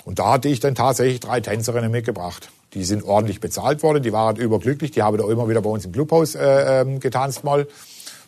Und 0.05 0.20
da 0.20 0.35
hatte 0.35 0.49
ich 0.49 0.61
dann 0.61 0.77
tatsächlich 0.77 1.18
drei 1.18 1.40
Tänzerinnen 1.40 1.90
mitgebracht. 1.90 2.49
Die 2.75 2.85
sind 2.85 3.03
ordentlich 3.03 3.40
bezahlt 3.40 3.83
worden. 3.83 4.05
Die 4.05 4.12
waren 4.12 4.37
überglücklich. 4.37 4.92
Die 4.92 5.03
haben 5.03 5.18
da 5.18 5.29
immer 5.29 5.49
wieder 5.49 5.61
bei 5.61 5.70
uns 5.70 5.85
im 5.85 5.92
Clubhaus 5.92 6.37
äh, 6.37 6.83
ähm, 6.83 7.01
getanzt 7.01 7.42
mal 7.42 7.66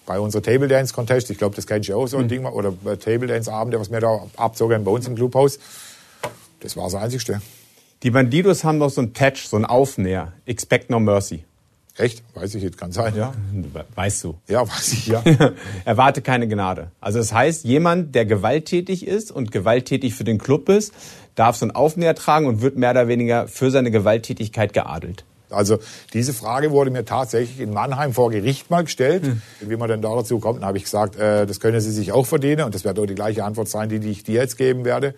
bei 0.08 0.18
unserer 0.18 0.42
Table 0.42 0.68
Dance 0.68 0.94
Contest, 0.94 1.30
ich 1.30 1.36
glaube, 1.36 1.54
das 1.54 1.66
kennst 1.66 1.90
du 1.90 1.94
auch 1.94 2.06
so 2.06 2.16
ein 2.16 2.24
mhm. 2.24 2.28
Ding, 2.28 2.44
oder 2.46 2.72
Table 2.98 3.28
Dance 3.28 3.52
Abende, 3.52 3.78
was 3.78 3.92
wir 3.92 4.00
da 4.00 4.22
abzogen 4.36 4.82
bei 4.82 4.90
uns 4.90 5.06
im 5.06 5.14
Clubhaus. 5.14 5.58
Das 6.60 6.76
war 6.78 6.84
das 6.84 6.94
Einzigste. 6.94 7.42
Die 8.02 8.10
Bandidos 8.10 8.64
haben 8.64 8.80
doch 8.80 8.88
so 8.88 9.02
ein 9.02 9.12
Patch, 9.12 9.44
so 9.44 9.56
ein 9.58 9.66
Aufnäher. 9.66 10.32
Expect 10.46 10.88
no 10.88 10.98
mercy. 10.98 11.44
Echt? 11.98 12.22
Weiß 12.34 12.54
ich 12.54 12.62
jetzt, 12.62 12.78
kann 12.78 12.90
sein, 12.90 13.14
ja. 13.16 13.34
Weißt 13.96 14.24
du. 14.24 14.38
Ja, 14.48 14.66
weiß 14.66 14.92
ich, 14.92 15.08
ja. 15.08 15.22
Erwarte 15.84 16.22
keine 16.22 16.48
Gnade. 16.48 16.90
Also 17.00 17.18
das 17.18 17.34
heißt, 17.34 17.64
jemand, 17.64 18.14
der 18.14 18.24
gewalttätig 18.24 19.06
ist 19.06 19.30
und 19.30 19.52
gewalttätig 19.52 20.14
für 20.14 20.24
den 20.24 20.38
Club 20.38 20.70
ist, 20.70 20.94
darf 21.34 21.56
so 21.56 21.66
ein 21.66 21.72
Aufnäher 21.72 22.14
tragen 22.14 22.46
und 22.46 22.62
wird 22.62 22.78
mehr 22.78 22.92
oder 22.92 23.08
weniger 23.08 23.46
für 23.46 23.70
seine 23.70 23.90
Gewalttätigkeit 23.90 24.72
geadelt. 24.72 25.24
Also 25.50 25.78
diese 26.12 26.32
Frage 26.32 26.70
wurde 26.70 26.90
mir 26.90 27.04
tatsächlich 27.04 27.60
in 27.60 27.72
Mannheim 27.72 28.12
vor 28.12 28.30
Gericht 28.30 28.70
mal 28.70 28.84
gestellt. 28.84 29.24
Mhm. 29.24 29.42
Wie 29.60 29.76
man 29.76 29.88
denn 29.88 30.02
da 30.02 30.14
dazu 30.14 30.38
kommt, 30.38 30.60
dann 30.60 30.68
habe 30.68 30.78
ich 30.78 30.84
gesagt, 30.84 31.16
äh, 31.16 31.46
das 31.46 31.60
können 31.60 31.80
Sie 31.80 31.90
sich 31.90 32.12
auch 32.12 32.26
verdienen. 32.26 32.62
Und 32.62 32.74
das 32.74 32.84
wird 32.84 32.98
auch 32.98 33.06
die 33.06 33.14
gleiche 33.14 33.44
Antwort 33.44 33.68
sein, 33.68 33.88
die, 33.88 33.98
die 34.00 34.10
ich 34.10 34.24
dir 34.24 34.40
jetzt 34.40 34.56
geben 34.56 34.84
werde. 34.84 35.14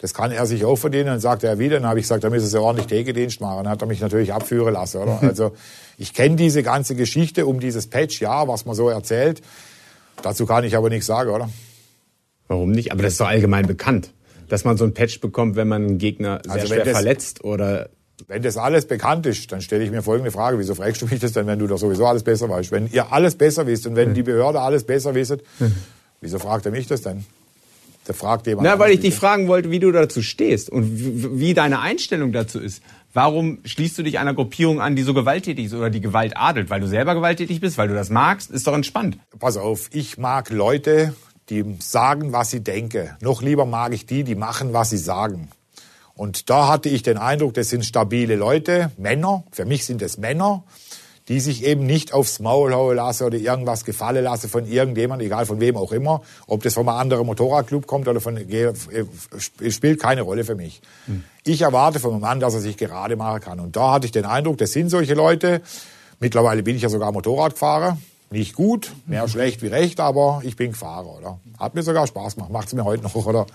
Das 0.00 0.12
kann 0.12 0.32
er 0.32 0.46
sich 0.46 0.64
auch 0.64 0.76
verdienen. 0.76 1.06
Dann 1.06 1.20
sagt 1.20 1.44
er 1.44 1.58
wieder, 1.58 1.80
dann 1.80 1.88
habe 1.88 1.98
ich 1.98 2.04
gesagt, 2.04 2.24
da 2.24 2.30
müssen 2.30 2.46
Sie 2.46 2.60
ordentlich 2.60 2.88
Tägedienst 2.88 3.40
machen. 3.40 3.64
Dann 3.64 3.68
hat 3.72 3.82
er 3.82 3.88
mich 3.88 4.00
natürlich 4.00 4.32
abführen 4.32 4.74
lassen. 4.74 4.98
Oder? 4.98 5.18
Also 5.22 5.52
ich 5.96 6.12
kenne 6.12 6.36
diese 6.36 6.62
ganze 6.62 6.94
Geschichte 6.94 7.46
um 7.46 7.60
dieses 7.60 7.86
Patch, 7.86 8.20
ja, 8.20 8.46
was 8.46 8.66
man 8.66 8.74
so 8.74 8.88
erzählt. 8.88 9.40
Dazu 10.22 10.46
kann 10.46 10.64
ich 10.64 10.76
aber 10.76 10.90
nichts 10.90 11.06
sagen, 11.06 11.30
oder? 11.30 11.48
Warum 12.48 12.70
nicht? 12.70 12.92
Aber 12.92 13.02
das 13.02 13.12
ist 13.12 13.20
doch 13.20 13.28
allgemein 13.28 13.66
bekannt, 13.66 14.12
dass 14.48 14.64
man 14.64 14.76
so 14.76 14.84
ein 14.84 14.94
Patch 14.94 15.20
bekommt, 15.20 15.56
wenn 15.56 15.68
man 15.68 15.84
einen 15.84 15.98
Gegner 15.98 16.40
sehr 16.44 16.52
also 16.52 16.66
schwer 16.66 16.86
verletzt 16.86 17.42
oder 17.44 17.88
wenn 18.28 18.42
das 18.42 18.56
alles 18.56 18.86
bekannt 18.86 19.26
ist, 19.26 19.50
dann 19.52 19.60
stelle 19.60 19.84
ich 19.84 19.90
mir 19.90 20.02
folgende 20.02 20.30
Frage. 20.30 20.58
Wieso 20.58 20.74
fragst 20.74 21.02
du 21.02 21.06
mich 21.06 21.20
das 21.20 21.32
denn, 21.32 21.46
wenn 21.46 21.58
du 21.58 21.66
doch 21.66 21.78
sowieso 21.78 22.06
alles 22.06 22.22
besser 22.22 22.48
weißt? 22.48 22.70
Wenn 22.70 22.90
ihr 22.90 23.12
alles 23.12 23.34
besser 23.34 23.66
wisst 23.66 23.86
und 23.86 23.96
wenn 23.96 24.08
hm. 24.08 24.14
die 24.14 24.22
Behörde 24.22 24.60
alles 24.60 24.84
besser 24.84 25.14
wisst, 25.14 25.38
hm. 25.58 25.74
wieso 26.20 26.38
fragt 26.38 26.66
er 26.66 26.72
mich 26.72 26.86
das 26.86 27.02
denn? 27.02 27.24
Der 28.06 28.14
fragt 28.14 28.46
jemand. 28.46 28.66
Na, 28.66 28.78
weil 28.78 28.92
ich 28.92 29.00
dich 29.00 29.14
fragen 29.14 29.48
wollte, 29.48 29.70
wie 29.70 29.78
du 29.78 29.90
dazu 29.90 30.20
stehst 30.20 30.68
und 30.68 31.40
wie 31.40 31.54
deine 31.54 31.80
Einstellung 31.80 32.32
dazu 32.32 32.60
ist. 32.60 32.82
Warum 33.14 33.58
schließt 33.64 33.96
du 33.96 34.02
dich 34.02 34.18
einer 34.18 34.34
Gruppierung 34.34 34.80
an, 34.80 34.94
die 34.94 35.02
so 35.02 35.14
gewalttätig 35.14 35.66
ist 35.66 35.74
oder 35.74 35.88
die 35.88 36.00
Gewalt 36.00 36.36
adelt? 36.36 36.68
Weil 36.68 36.80
du 36.80 36.88
selber 36.88 37.14
gewalttätig 37.14 37.60
bist, 37.60 37.78
weil 37.78 37.88
du 37.88 37.94
das 37.94 38.10
magst? 38.10 38.50
Ist 38.50 38.66
doch 38.66 38.74
entspannt. 38.74 39.18
Pass 39.38 39.56
auf, 39.56 39.88
ich 39.92 40.18
mag 40.18 40.50
Leute, 40.50 41.14
die 41.48 41.64
sagen, 41.78 42.32
was 42.32 42.50
sie 42.50 42.60
denken. 42.60 43.10
Noch 43.22 43.40
lieber 43.40 43.64
mag 43.64 43.94
ich 43.94 44.04
die, 44.04 44.24
die 44.24 44.34
machen, 44.34 44.72
was 44.72 44.90
sie 44.90 44.98
sagen. 44.98 45.48
Und 46.14 46.48
da 46.50 46.68
hatte 46.68 46.88
ich 46.88 47.02
den 47.02 47.18
Eindruck, 47.18 47.54
das 47.54 47.68
sind 47.70 47.84
stabile 47.84 48.36
Leute, 48.36 48.92
Männer, 48.96 49.44
für 49.50 49.64
mich 49.64 49.84
sind 49.84 50.00
es 50.00 50.16
Männer, 50.16 50.62
die 51.28 51.40
sich 51.40 51.64
eben 51.64 51.86
nicht 51.86 52.12
aufs 52.12 52.38
Maul 52.38 52.74
hauen 52.74 52.96
lassen 52.96 53.24
oder 53.24 53.38
irgendwas 53.38 53.84
gefallen 53.84 54.22
lassen 54.22 54.48
von 54.50 54.66
irgendjemand, 54.66 55.22
egal 55.22 55.46
von 55.46 55.58
wem 55.58 55.76
auch 55.76 55.90
immer. 55.92 56.22
Ob 56.46 56.62
das 56.62 56.74
von 56.74 56.86
einem 56.88 56.98
anderen 56.98 57.26
Motorradclub 57.26 57.86
kommt 57.86 58.08
oder 58.08 58.20
von, 58.20 58.38
spielt 59.38 60.00
keine 60.00 60.22
Rolle 60.22 60.44
für 60.44 60.54
mich. 60.54 60.82
Hm. 61.06 61.24
Ich 61.44 61.62
erwarte 61.62 61.98
von 61.98 62.12
einem 62.12 62.20
Mann, 62.20 62.40
dass 62.40 62.54
er 62.54 62.60
sich 62.60 62.76
gerade 62.76 63.16
machen 63.16 63.40
kann. 63.40 63.60
Und 63.60 63.74
da 63.74 63.92
hatte 63.92 64.06
ich 64.06 64.12
den 64.12 64.26
Eindruck, 64.26 64.58
das 64.58 64.72
sind 64.72 64.90
solche 64.90 65.14
Leute. 65.14 65.62
Mittlerweile 66.20 66.62
bin 66.62 66.76
ich 66.76 66.82
ja 66.82 66.90
sogar 66.90 67.10
Motorradfahrer. 67.10 67.96
Nicht 68.30 68.54
gut, 68.54 68.92
mehr 69.06 69.22
mhm. 69.22 69.28
schlecht 69.28 69.62
wie 69.62 69.68
recht, 69.68 70.00
aber 70.00 70.42
ich 70.44 70.56
bin 70.56 70.74
Fahrer, 70.74 71.18
oder? 71.18 71.38
Hat 71.58 71.74
mir 71.74 71.82
sogar 71.82 72.06
Spaß 72.06 72.34
gemacht, 72.34 72.50
macht 72.50 72.68
es 72.68 72.74
mir 72.74 72.84
heute 72.84 73.02
noch, 73.02 73.14
oder? 73.14 73.46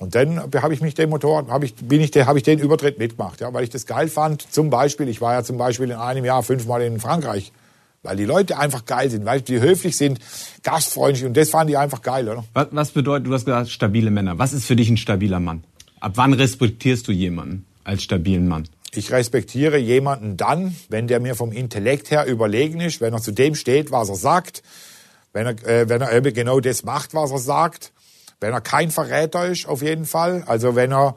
Und 0.00 0.14
dann 0.14 0.40
habe 0.40 0.74
ich 0.74 0.80
mich 0.80 0.94
dem 0.94 1.10
Motorrad, 1.10 1.48
habe 1.48 1.66
ich, 1.66 1.74
bin 1.76 2.00
ich, 2.00 2.10
habe 2.16 2.38
ich 2.38 2.42
den 2.42 2.58
Übertritt 2.58 2.98
mitgemacht, 2.98 3.40
ja, 3.40 3.52
weil 3.52 3.64
ich 3.64 3.70
das 3.70 3.86
geil 3.86 4.08
fand. 4.08 4.42
Zum 4.52 4.68
Beispiel, 4.68 5.08
ich 5.08 5.20
war 5.20 5.34
ja 5.34 5.44
zum 5.44 5.56
Beispiel 5.56 5.90
in 5.90 5.96
einem 5.96 6.24
Jahr 6.24 6.42
fünfmal 6.42 6.82
in 6.82 6.98
Frankreich, 6.98 7.52
weil 8.02 8.16
die 8.16 8.24
Leute 8.24 8.58
einfach 8.58 8.84
geil 8.86 9.08
sind, 9.08 9.24
weil 9.24 9.40
die 9.40 9.60
höflich 9.60 9.96
sind, 9.96 10.18
gastfreundlich 10.62 11.24
und 11.24 11.36
das 11.36 11.50
fanden 11.50 11.68
die 11.68 11.76
einfach 11.76 12.02
geil, 12.02 12.28
oder? 12.28 12.44
Was, 12.54 12.68
was 12.72 12.90
bedeutet, 12.90 13.28
du 13.28 13.32
hast 13.32 13.44
gesagt, 13.44 13.70
stabile 13.70 14.10
Männer. 14.10 14.38
Was 14.38 14.52
ist 14.52 14.66
für 14.66 14.76
dich 14.76 14.90
ein 14.90 14.96
stabiler 14.96 15.40
Mann? 15.40 15.62
Ab 16.00 16.12
wann 16.16 16.32
respektierst 16.32 17.06
du 17.06 17.12
jemanden 17.12 17.64
als 17.84 18.02
stabilen 18.02 18.48
Mann? 18.48 18.68
Ich 18.96 19.10
respektiere 19.10 19.78
jemanden 19.78 20.36
dann, 20.36 20.76
wenn 20.88 21.06
der 21.06 21.20
mir 21.20 21.34
vom 21.34 21.50
Intellekt 21.50 22.10
her 22.10 22.26
überlegen 22.26 22.80
ist, 22.80 23.00
wenn 23.00 23.12
er 23.12 23.22
zu 23.22 23.32
dem 23.32 23.54
steht, 23.54 23.90
was 23.90 24.08
er 24.08 24.16
sagt, 24.16 24.62
wenn 25.32 25.46
er, 25.46 25.66
äh, 25.66 25.88
wenn 25.88 26.00
er 26.00 26.12
eben 26.12 26.34
genau 26.34 26.60
das 26.60 26.84
macht, 26.84 27.14
was 27.14 27.30
er 27.30 27.38
sagt, 27.38 27.92
wenn 28.44 28.52
er 28.52 28.60
kein 28.60 28.90
Verräter 28.90 29.46
ist, 29.46 29.66
auf 29.66 29.80
jeden 29.80 30.04
Fall. 30.04 30.44
Also 30.46 30.76
wenn 30.76 30.92
er 30.92 31.14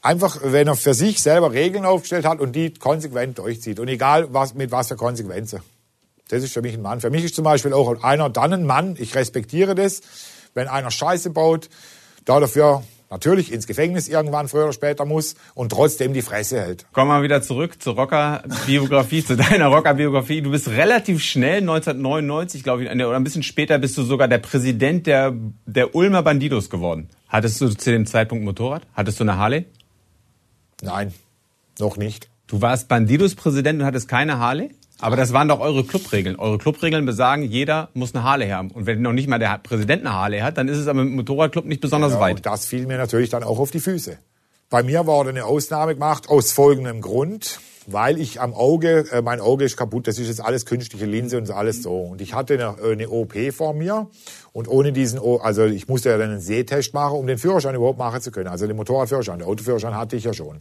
einfach, 0.00 0.38
wenn 0.42 0.68
er 0.68 0.74
für 0.74 0.94
sich 0.94 1.20
selber 1.20 1.52
Regeln 1.52 1.84
aufgestellt 1.84 2.24
hat 2.24 2.40
und 2.40 2.52
die 2.52 2.72
konsequent 2.72 3.36
durchzieht. 3.36 3.78
Und 3.78 3.88
egal 3.88 4.32
was, 4.32 4.54
mit 4.54 4.70
was 4.70 4.88
für 4.88 4.96
Konsequenzen. 4.96 5.60
Das 6.28 6.42
ist 6.42 6.54
für 6.54 6.62
mich 6.62 6.72
ein 6.72 6.80
Mann. 6.80 7.02
Für 7.02 7.10
mich 7.10 7.24
ist 7.24 7.34
zum 7.34 7.44
Beispiel 7.44 7.74
auch 7.74 8.02
einer 8.02 8.30
dann 8.30 8.54
ein 8.54 8.64
Mann. 8.64 8.96
Ich 8.98 9.14
respektiere 9.14 9.74
das. 9.74 10.00
Wenn 10.54 10.66
einer 10.66 10.90
Scheiße 10.90 11.28
baut, 11.28 11.68
da 12.24 12.40
dafür 12.40 12.84
natürlich 13.10 13.52
ins 13.52 13.66
Gefängnis 13.66 14.08
irgendwann 14.08 14.48
früher 14.48 14.64
oder 14.64 14.72
später 14.72 15.04
muss 15.04 15.34
und 15.54 15.70
trotzdem 15.70 16.14
die 16.14 16.22
Fresse 16.22 16.60
hält. 16.60 16.86
Kommen 16.92 17.10
wir 17.10 17.22
wieder 17.22 17.42
zurück 17.42 17.82
zur 17.82 17.96
Rocker-Biografie, 17.96 19.24
zu 19.26 19.36
deiner 19.36 19.66
Rocker-Biografie. 19.66 20.42
Du 20.42 20.50
bist 20.52 20.68
relativ 20.68 21.22
schnell, 21.22 21.58
1999, 21.58 22.62
glaube 22.62 22.84
ich, 22.84 22.90
oder 22.90 23.16
ein 23.16 23.24
bisschen 23.24 23.42
später 23.42 23.78
bist 23.78 23.98
du 23.98 24.02
sogar 24.02 24.28
der 24.28 24.38
Präsident 24.38 25.06
der, 25.06 25.34
der 25.66 25.94
Ulmer 25.94 26.22
Bandidos 26.22 26.70
geworden. 26.70 27.08
Hattest 27.28 27.60
du 27.60 27.68
zu 27.68 27.90
dem 27.90 28.06
Zeitpunkt 28.06 28.44
Motorrad? 28.44 28.86
Hattest 28.94 29.20
du 29.20 29.24
eine 29.24 29.36
Harley? 29.36 29.66
Nein, 30.82 31.12
noch 31.78 31.96
nicht. 31.96 32.28
Du 32.46 32.62
warst 32.62 32.88
Bandidos-Präsident 32.88 33.80
und 33.80 33.86
hattest 33.86 34.08
keine 34.08 34.38
Harley? 34.38 34.70
Aber 35.00 35.16
das 35.16 35.32
waren 35.32 35.48
doch 35.48 35.60
eure 35.60 35.84
Clubregeln. 35.84 36.36
Eure 36.36 36.58
Clubregeln 36.58 37.06
besagen, 37.06 37.42
jeder 37.42 37.88
muss 37.94 38.14
eine 38.14 38.24
Harley 38.24 38.48
haben. 38.48 38.70
Und 38.70 38.86
wenn 38.86 39.00
noch 39.02 39.12
nicht 39.12 39.28
mal 39.28 39.38
der 39.38 39.58
Präsident 39.58 40.04
eine 40.06 40.14
Harley 40.14 40.40
hat, 40.40 40.58
dann 40.58 40.68
ist 40.68 40.78
es 40.78 40.86
aber 40.86 41.02
im 41.02 41.16
Motorradclub 41.16 41.64
nicht 41.64 41.80
besonders 41.80 42.12
ja, 42.12 42.20
weit. 42.20 42.36
Und 42.36 42.46
das 42.46 42.66
fiel 42.66 42.86
mir 42.86 42.98
natürlich 42.98 43.30
dann 43.30 43.42
auch 43.42 43.58
auf 43.58 43.70
die 43.70 43.80
Füße. 43.80 44.18
Bei 44.68 44.82
mir 44.82 45.06
wurde 45.06 45.30
eine 45.30 45.46
Ausnahme 45.46 45.94
gemacht 45.94 46.28
aus 46.28 46.52
folgendem 46.52 47.00
Grund, 47.00 47.58
weil 47.86 48.20
ich 48.20 48.40
am 48.40 48.54
Auge, 48.54 49.06
äh, 49.10 49.20
mein 49.22 49.40
Auge 49.40 49.64
ist 49.64 49.76
kaputt, 49.76 50.06
das 50.06 50.18
ist 50.18 50.28
jetzt 50.28 50.44
alles 50.44 50.64
künstliche 50.64 51.06
Linse 51.06 51.38
und 51.38 51.50
alles 51.50 51.82
so. 51.82 51.96
Und 52.02 52.20
ich 52.20 52.34
hatte 52.34 52.54
eine, 52.54 52.76
eine 52.80 53.08
OP 53.08 53.34
vor 53.52 53.74
mir 53.74 54.08
und 54.52 54.68
ohne 54.68 54.92
diesen, 54.92 55.18
o 55.18 55.38
also 55.38 55.64
ich 55.64 55.88
musste 55.88 56.10
ja 56.10 56.18
dann 56.18 56.30
einen 56.30 56.40
Sehtest 56.40 56.94
machen, 56.94 57.18
um 57.18 57.26
den 57.26 57.38
Führerschein 57.38 57.74
überhaupt 57.74 57.98
machen 57.98 58.20
zu 58.20 58.30
können. 58.30 58.48
Also 58.48 58.66
den 58.66 58.76
Motorradführerschein, 58.76 59.40
den 59.40 59.48
Autoführerschein 59.48 59.96
hatte 59.96 60.14
ich 60.14 60.24
ja 60.24 60.34
schon. 60.34 60.58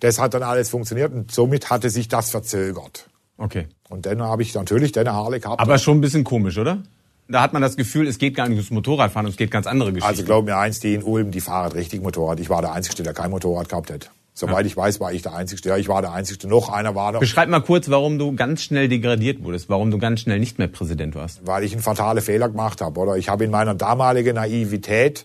Das 0.00 0.18
hat 0.18 0.34
dann 0.34 0.42
alles 0.42 0.68
funktioniert 0.68 1.12
und 1.12 1.30
somit 1.30 1.70
hatte 1.70 1.88
sich 1.88 2.08
das 2.08 2.30
verzögert. 2.30 3.06
Okay. 3.38 3.66
Und 3.88 4.06
dann 4.06 4.22
habe 4.22 4.42
ich 4.42 4.54
natürlich 4.54 4.92
deine 4.92 5.12
Harley 5.12 5.40
gehabt. 5.40 5.60
Aber 5.60 5.78
schon 5.78 5.98
ein 5.98 6.00
bisschen 6.00 6.24
komisch, 6.24 6.58
oder? 6.58 6.82
Da 7.28 7.42
hat 7.42 7.52
man 7.52 7.60
das 7.60 7.76
Gefühl, 7.76 8.06
es 8.06 8.18
geht 8.18 8.36
gar 8.36 8.48
nicht 8.48 8.56
ums 8.56 8.70
Motorradfahren, 8.70 9.28
es 9.28 9.36
geht 9.36 9.50
ganz 9.50 9.66
andere 9.66 9.92
Geschichten. 9.92 10.08
Also 10.08 10.24
glaub 10.24 10.44
mir 10.44 10.56
eins, 10.56 10.78
die 10.78 10.94
in 10.94 11.02
Ulm, 11.02 11.32
die 11.32 11.40
fahren 11.40 11.72
richtig 11.72 12.02
Motorrad. 12.02 12.38
Ich 12.38 12.50
war 12.50 12.62
der 12.62 12.72
Einzige, 12.72 13.02
der 13.02 13.14
kein 13.14 13.30
Motorrad 13.30 13.68
gehabt 13.68 13.90
hat. 13.90 14.10
Soweit 14.32 14.60
ja. 14.60 14.66
ich 14.66 14.76
weiß, 14.76 15.00
war 15.00 15.12
ich 15.12 15.22
der 15.22 15.34
Einzige. 15.34 15.68
Ja, 15.68 15.76
ich 15.76 15.88
war 15.88 16.02
der 16.02 16.12
Einzige. 16.12 16.46
Noch 16.46 16.68
einer 16.68 16.94
war 16.94 17.12
da. 17.12 17.18
Beschreib 17.18 17.48
mal 17.48 17.60
kurz, 17.60 17.88
warum 17.88 18.18
du 18.18 18.36
ganz 18.36 18.62
schnell 18.62 18.86
degradiert 18.86 19.42
wurdest, 19.42 19.68
warum 19.70 19.90
du 19.90 19.98
ganz 19.98 20.20
schnell 20.20 20.38
nicht 20.38 20.58
mehr 20.58 20.68
Präsident 20.68 21.14
warst. 21.14 21.46
Weil 21.46 21.64
ich 21.64 21.72
einen 21.72 21.82
fatalen 21.82 22.22
Fehler 22.22 22.48
gemacht 22.48 22.80
habe, 22.80 23.00
oder? 23.00 23.16
Ich 23.16 23.28
habe 23.28 23.44
in 23.44 23.50
meiner 23.50 23.74
damaligen 23.74 24.36
Naivität 24.36 25.24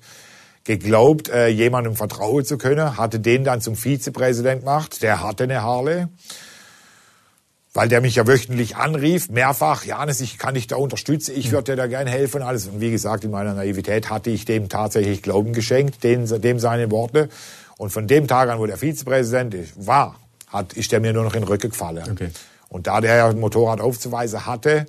geglaubt, 0.64 1.30
äh, 1.30 1.50
jemandem 1.50 1.96
vertrauen 1.96 2.46
zu 2.46 2.58
können, 2.58 2.98
hatte 2.98 3.20
den 3.20 3.44
dann 3.44 3.62
zum 3.62 3.76
Vizepräsident 3.76 4.62
gemacht. 4.62 5.04
Der 5.04 5.22
hatte 5.22 5.44
eine 5.44 5.62
Harley 5.62 6.06
weil 7.74 7.88
der 7.88 8.02
mich 8.02 8.16
ja 8.16 8.28
wöchentlich 8.28 8.76
anrief, 8.76 9.30
mehrfach, 9.30 9.86
Janis, 9.86 10.20
ich 10.20 10.38
kann 10.38 10.56
dich 10.56 10.68
da 10.68 10.76
unterstützen, 10.76 11.34
ich 11.36 11.52
würde 11.52 11.72
dir 11.72 11.78
da 11.78 11.88
gern 11.88 12.08
helfen, 12.08 12.42
alles. 12.42 12.68
Und 12.68 12.82
wie 12.82 12.92
gesagt, 12.92 13.24
in 13.24 13.32
meiner 13.32 13.54
Naivität 13.54 14.10
hatte 14.10 14.30
ich 14.30 14.46
dem 14.46 14.68
tatsächlich 14.68 15.22
Glauben 15.22 15.54
geschenkt, 15.54 16.04
dem, 16.04 16.26
dem 16.42 16.60
seine 16.60 16.92
Worte. 16.92 17.30
Und 17.78 17.92
von 17.92 18.08
dem 18.08 18.28
Tag 18.28 18.50
an, 18.50 18.60
wo 18.60 18.66
der 18.66 18.78
Vizepräsident 18.78 19.56
war, 19.76 20.16
hat, 20.48 20.74
ist 20.74 20.92
der 20.92 21.00
mir 21.00 21.14
nur 21.14 21.24
noch 21.24 21.34
in 21.34 21.42
den 21.42 21.48
Rücken 21.48 21.70
gefallen. 21.70 22.04
Okay. 22.12 22.30
Und 22.68 22.88
da 22.88 23.02
der 23.02 23.16
ja 23.16 23.30
ein 23.30 23.40
Motorrad 23.40 23.80
aufzuweisen 23.80 24.46
hatte, 24.46 24.86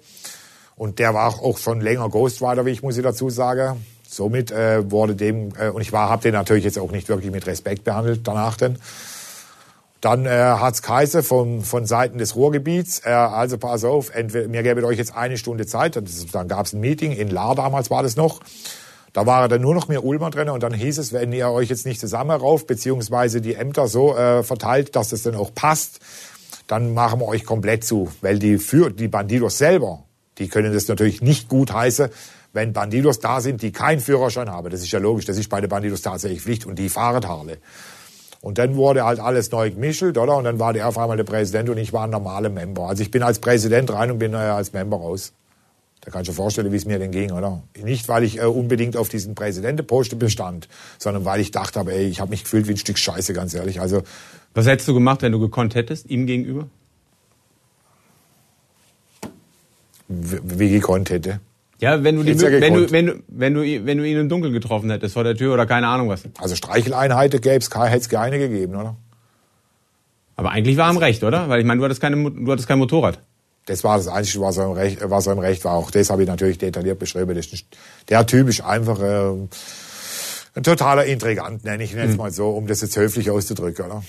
und 0.75 0.99
der 0.99 1.15
war 1.15 1.29
auch 1.41 1.59
schon 1.59 1.81
länger 1.81 2.09
Ghostwriter, 2.09 2.67
wie 2.67 2.71
ich 2.71 2.83
muss 2.83 2.97
ich 2.97 3.03
dazu 3.03 3.31
sagen, 3.31 3.85
somit 4.09 4.51
äh, 4.51 4.91
wurde 4.91 5.15
dem, 5.15 5.53
äh, 5.59 5.69
und 5.69 5.81
ich 5.81 5.93
war, 5.93 6.11
habe 6.11 6.23
den 6.23 6.33
natürlich 6.33 6.65
jetzt 6.65 6.79
auch 6.79 6.91
nicht 6.91 7.09
wirklich 7.09 7.31
mit 7.31 7.47
Respekt 7.47 7.85
behandelt 7.85 8.27
danach 8.27 8.57
denn, 8.57 8.79
dann 10.03 10.27
äh, 10.27 10.31
hat's 10.31 10.83
geheißen 10.83 11.23
von, 11.23 11.63
von 11.63 11.87
Seiten 11.87 12.19
des 12.19 12.35
Ruhrgebiets, 12.35 13.03
äh, 13.07 13.11
also 13.11 13.57
pass 13.57 13.85
auf, 13.85 14.15
entweder, 14.15 14.49
mir 14.49 14.63
gäbe 14.65 14.85
euch 14.85 14.99
jetzt 14.99 15.17
eine 15.17 15.39
Stunde 15.39 15.65
Zeit, 15.65 15.97
dann 16.33 16.49
gab's 16.49 16.73
ein 16.75 16.81
Meeting, 16.81 17.13
in 17.13 17.29
Lahr 17.29 17.55
damals 17.55 17.89
war 17.89 18.03
das 18.03 18.17
noch, 18.17 18.41
da 19.13 19.27
war 19.27 19.49
dann 19.49 19.61
nur 19.61 19.75
noch 19.75 19.87
mehr 19.87 20.05
Ulmer 20.05 20.31
drin 20.31 20.49
und 20.49 20.65
dann 20.65 20.75
hieß 20.75 20.99
es, 20.99 21.13
wenn 21.13 21.33
ihr 21.33 21.49
euch 21.51 21.69
jetzt 21.69 21.87
nicht 21.87 22.01
zusammenrauft, 22.01 22.67
beziehungsweise 22.67 23.41
die 23.41 23.55
Ämter 23.55 23.87
so 23.87 24.17
äh, 24.17 24.43
verteilt, 24.43 24.97
dass 24.97 25.11
das 25.11 25.23
dann 25.23 25.37
auch 25.37 25.55
passt, 25.55 26.01
dann 26.67 26.95
machen 26.95 27.21
wir 27.21 27.29
euch 27.29 27.45
komplett 27.45 27.85
zu. 27.85 28.11
Weil 28.23 28.41
die, 28.41 28.59
für, 28.59 28.91
die 28.91 29.09
Bandidos 29.09 29.59
selber, 29.59 30.03
die 30.39 30.49
können 30.49 30.75
das 30.75 30.89
natürlich 30.89 31.23
nicht 31.23 31.49
gut 31.49 31.73
heißen, 31.73 32.09
wenn 32.53 32.73
Bandidos 32.73 33.21
da 33.21 33.41
sind, 33.41 33.63
die 33.63 33.71
keinen 33.71 34.01
Führerschein 34.01 34.51
haben. 34.51 34.69
Das 34.71 34.81
ist 34.81 34.91
ja 34.91 34.99
logisch, 34.99 35.27
das 35.27 35.39
ist 35.39 35.49
bei 35.49 35.61
den 35.61 35.71
Bandidos 35.71 36.03
tatsächlich 36.03 36.43
Pflicht 36.43 36.67
und 36.67 36.79
die 36.79 36.89
fahren 36.89 37.29
Harle. 37.29 37.59
Und 38.43 38.59
dann 38.59 38.75
wurde 38.75 39.05
halt 39.05 39.21
alles 39.21 39.51
neu 39.53 39.71
gemischelt, 39.71 40.19
oder? 40.19 40.37
Und 40.37 40.45
dann 40.45 40.59
war 40.59 40.73
der 40.73 40.89
auf 40.89 40.99
einmal 40.99 41.17
der 41.17 41.25
Präsident 41.25 41.71
und 41.71 41.79
ich 41.79 41.93
war 41.93 42.05
ein 42.05 42.11
normaler 42.11 42.51
Member. 42.51 42.89
Also 42.89 43.03
ich 43.03 43.11
bin 43.13 43.23
als 43.23 43.39
Präsident 43.39 43.91
rein 43.93 44.11
und 44.11 44.19
bin 44.19 44.35
äh, 44.35 44.37
als 44.37 44.73
Member 44.73 44.97
raus. 44.97 45.33
Da 46.01 46.11
kannst 46.11 46.27
du 46.27 46.33
dir 46.33 46.37
vorstellen, 46.37 46.73
wie 46.73 46.77
es 46.77 46.85
mir 46.85 46.99
denn 46.99 47.13
ging, 47.13 47.31
oder? 47.31 47.63
Nicht, 47.81 48.09
weil 48.09 48.25
ich 48.25 48.41
äh, 48.41 48.45
unbedingt 48.45 48.97
auf 48.97 49.09
diesen 49.09 49.37
Präsidentenposten 49.37 50.19
bestand, 50.19 50.69
sondern 50.99 51.25
weil 51.25 51.41
ich 51.41 51.53
dachte, 51.53 51.85
ey, 51.87 52.07
ich 52.07 52.21
habe 52.21 52.31
mich 52.31 52.43
gefühlt 52.43 52.67
wie 52.67 52.73
ein 52.73 52.79
Stück 52.79 52.99
Scheiße, 52.99 53.33
ganz 53.33 53.55
ehrlich. 53.55 53.81
Also 53.81 54.03
Was 54.55 54.67
hättest 54.67 54.89
du 54.89 54.95
gemacht, 54.95 55.23
wenn 55.23 55.31
du 55.31 55.39
gekonnt 55.39 55.77
hättest, 55.77 56.11
ihm 56.11 56.27
gegenüber? 56.27 56.67
Wie, 60.09 60.59
wie 60.59 60.71
gekonnt 60.71 61.11
hätte. 61.11 61.41
Ja, 61.83 62.05
wenn 62.05 62.15
du, 62.15 62.23
die, 62.23 62.41
wenn, 62.41 62.75
du, 62.75 62.93
wenn, 62.93 63.07
du, 63.07 63.23
wenn, 63.27 63.55
du, 63.55 63.61
wenn 63.85 63.99
du 63.99 64.07
ihn 64.07 64.17
im 64.17 64.29
Dunkeln 64.29 64.53
getroffen 64.53 64.89
hättest 64.89 65.15
vor 65.15 65.25
der 65.25 65.35
Tür 65.35 65.53
oder 65.53 65.67
keine 65.67 65.89
Ahnung 65.89 66.09
was. 66.09 66.23
Also 66.39 66.55
Streicheleinheiten 66.55 67.41
gäbe 67.41 67.57
es 67.57 67.69
hätte 67.75 67.97
es 67.97 68.09
keine 68.09 68.39
gegeben, 68.39 68.77
oder? 68.77 68.97
Aber 70.37 70.53
eigentlich 70.53 70.77
war 70.77 70.87
er 70.87 70.93
im 70.93 70.99
Recht, 70.99 71.25
oder? 71.25 71.49
Weil 71.49 71.59
ich 71.59 71.67
meine, 71.67 71.81
du 71.81 71.85
hattest, 71.85 72.01
keine, 72.01 72.31
du 72.31 72.53
hattest 72.53 72.69
kein 72.69 72.79
Motorrad. 72.79 73.19
Das 73.67 73.83
war 73.83 73.97
das 73.97 74.07
Einzige, 74.07 74.41
was 74.41 74.59
er 74.59 74.67
im 74.67 74.73
Recht, 74.73 74.99
was 75.03 75.27
er 75.27 75.33
im 75.33 75.41
Recht 75.41 75.65
war. 75.65 75.73
Auch 75.73 75.91
das 75.91 76.09
habe 76.09 76.23
ich 76.23 76.29
natürlich 76.29 76.59
detailliert 76.59 77.01
beschrieben. 77.01 77.35
Das 77.35 77.47
ist 77.47 77.67
der 78.09 78.25
Typ 78.29 78.49
ist 78.49 78.61
einfach 78.61 79.01
äh, 79.01 79.33
ein 80.55 80.63
totaler 80.63 81.05
Intrigant, 81.07 81.65
nenne 81.65 81.83
ich 81.83 81.95
ihn 81.95 81.99
jetzt 81.99 82.11
hm. 82.11 82.19
mal 82.19 82.31
so, 82.31 82.51
um 82.51 82.69
das 82.69 82.81
jetzt 82.81 82.97
höflich 82.97 83.29
auszudrücken, 83.29 83.87
oder? 83.87 84.05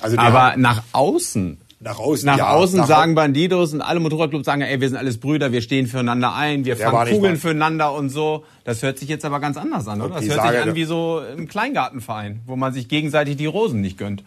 Also 0.00 0.16
Aber 0.16 0.56
nach 0.56 0.84
außen 0.92 1.58
nach 1.84 1.98
außen, 1.98 2.26
nach 2.26 2.38
ja, 2.38 2.50
außen 2.50 2.78
nach 2.78 2.86
sagen 2.86 3.14
Bandidos 3.14 3.74
und 3.74 3.82
alle 3.82 4.00
Motorradclubs 4.00 4.46
sagen, 4.46 4.62
ey, 4.62 4.80
wir 4.80 4.88
sind 4.88 4.96
alles 4.96 5.18
Brüder, 5.18 5.52
wir 5.52 5.60
stehen 5.60 5.86
füreinander 5.86 6.34
ein, 6.34 6.64
wir 6.64 6.78
fangen 6.78 7.12
Kugeln 7.12 7.36
füreinander 7.36 7.92
und 7.92 8.08
so. 8.08 8.44
Das 8.64 8.82
hört 8.82 8.98
sich 8.98 9.10
jetzt 9.10 9.24
aber 9.24 9.38
ganz 9.38 9.58
anders 9.58 9.86
an, 9.86 10.00
oder? 10.00 10.14
Das 10.14 10.24
hört 10.24 10.48
sich 10.48 10.60
an 10.60 10.74
wie 10.74 10.84
so 10.84 11.20
ein 11.36 11.46
Kleingartenverein, 11.46 12.40
wo 12.46 12.56
man 12.56 12.72
sich 12.72 12.88
gegenseitig 12.88 13.36
die 13.36 13.46
Rosen 13.46 13.82
nicht 13.82 13.98
gönnt. 13.98 14.24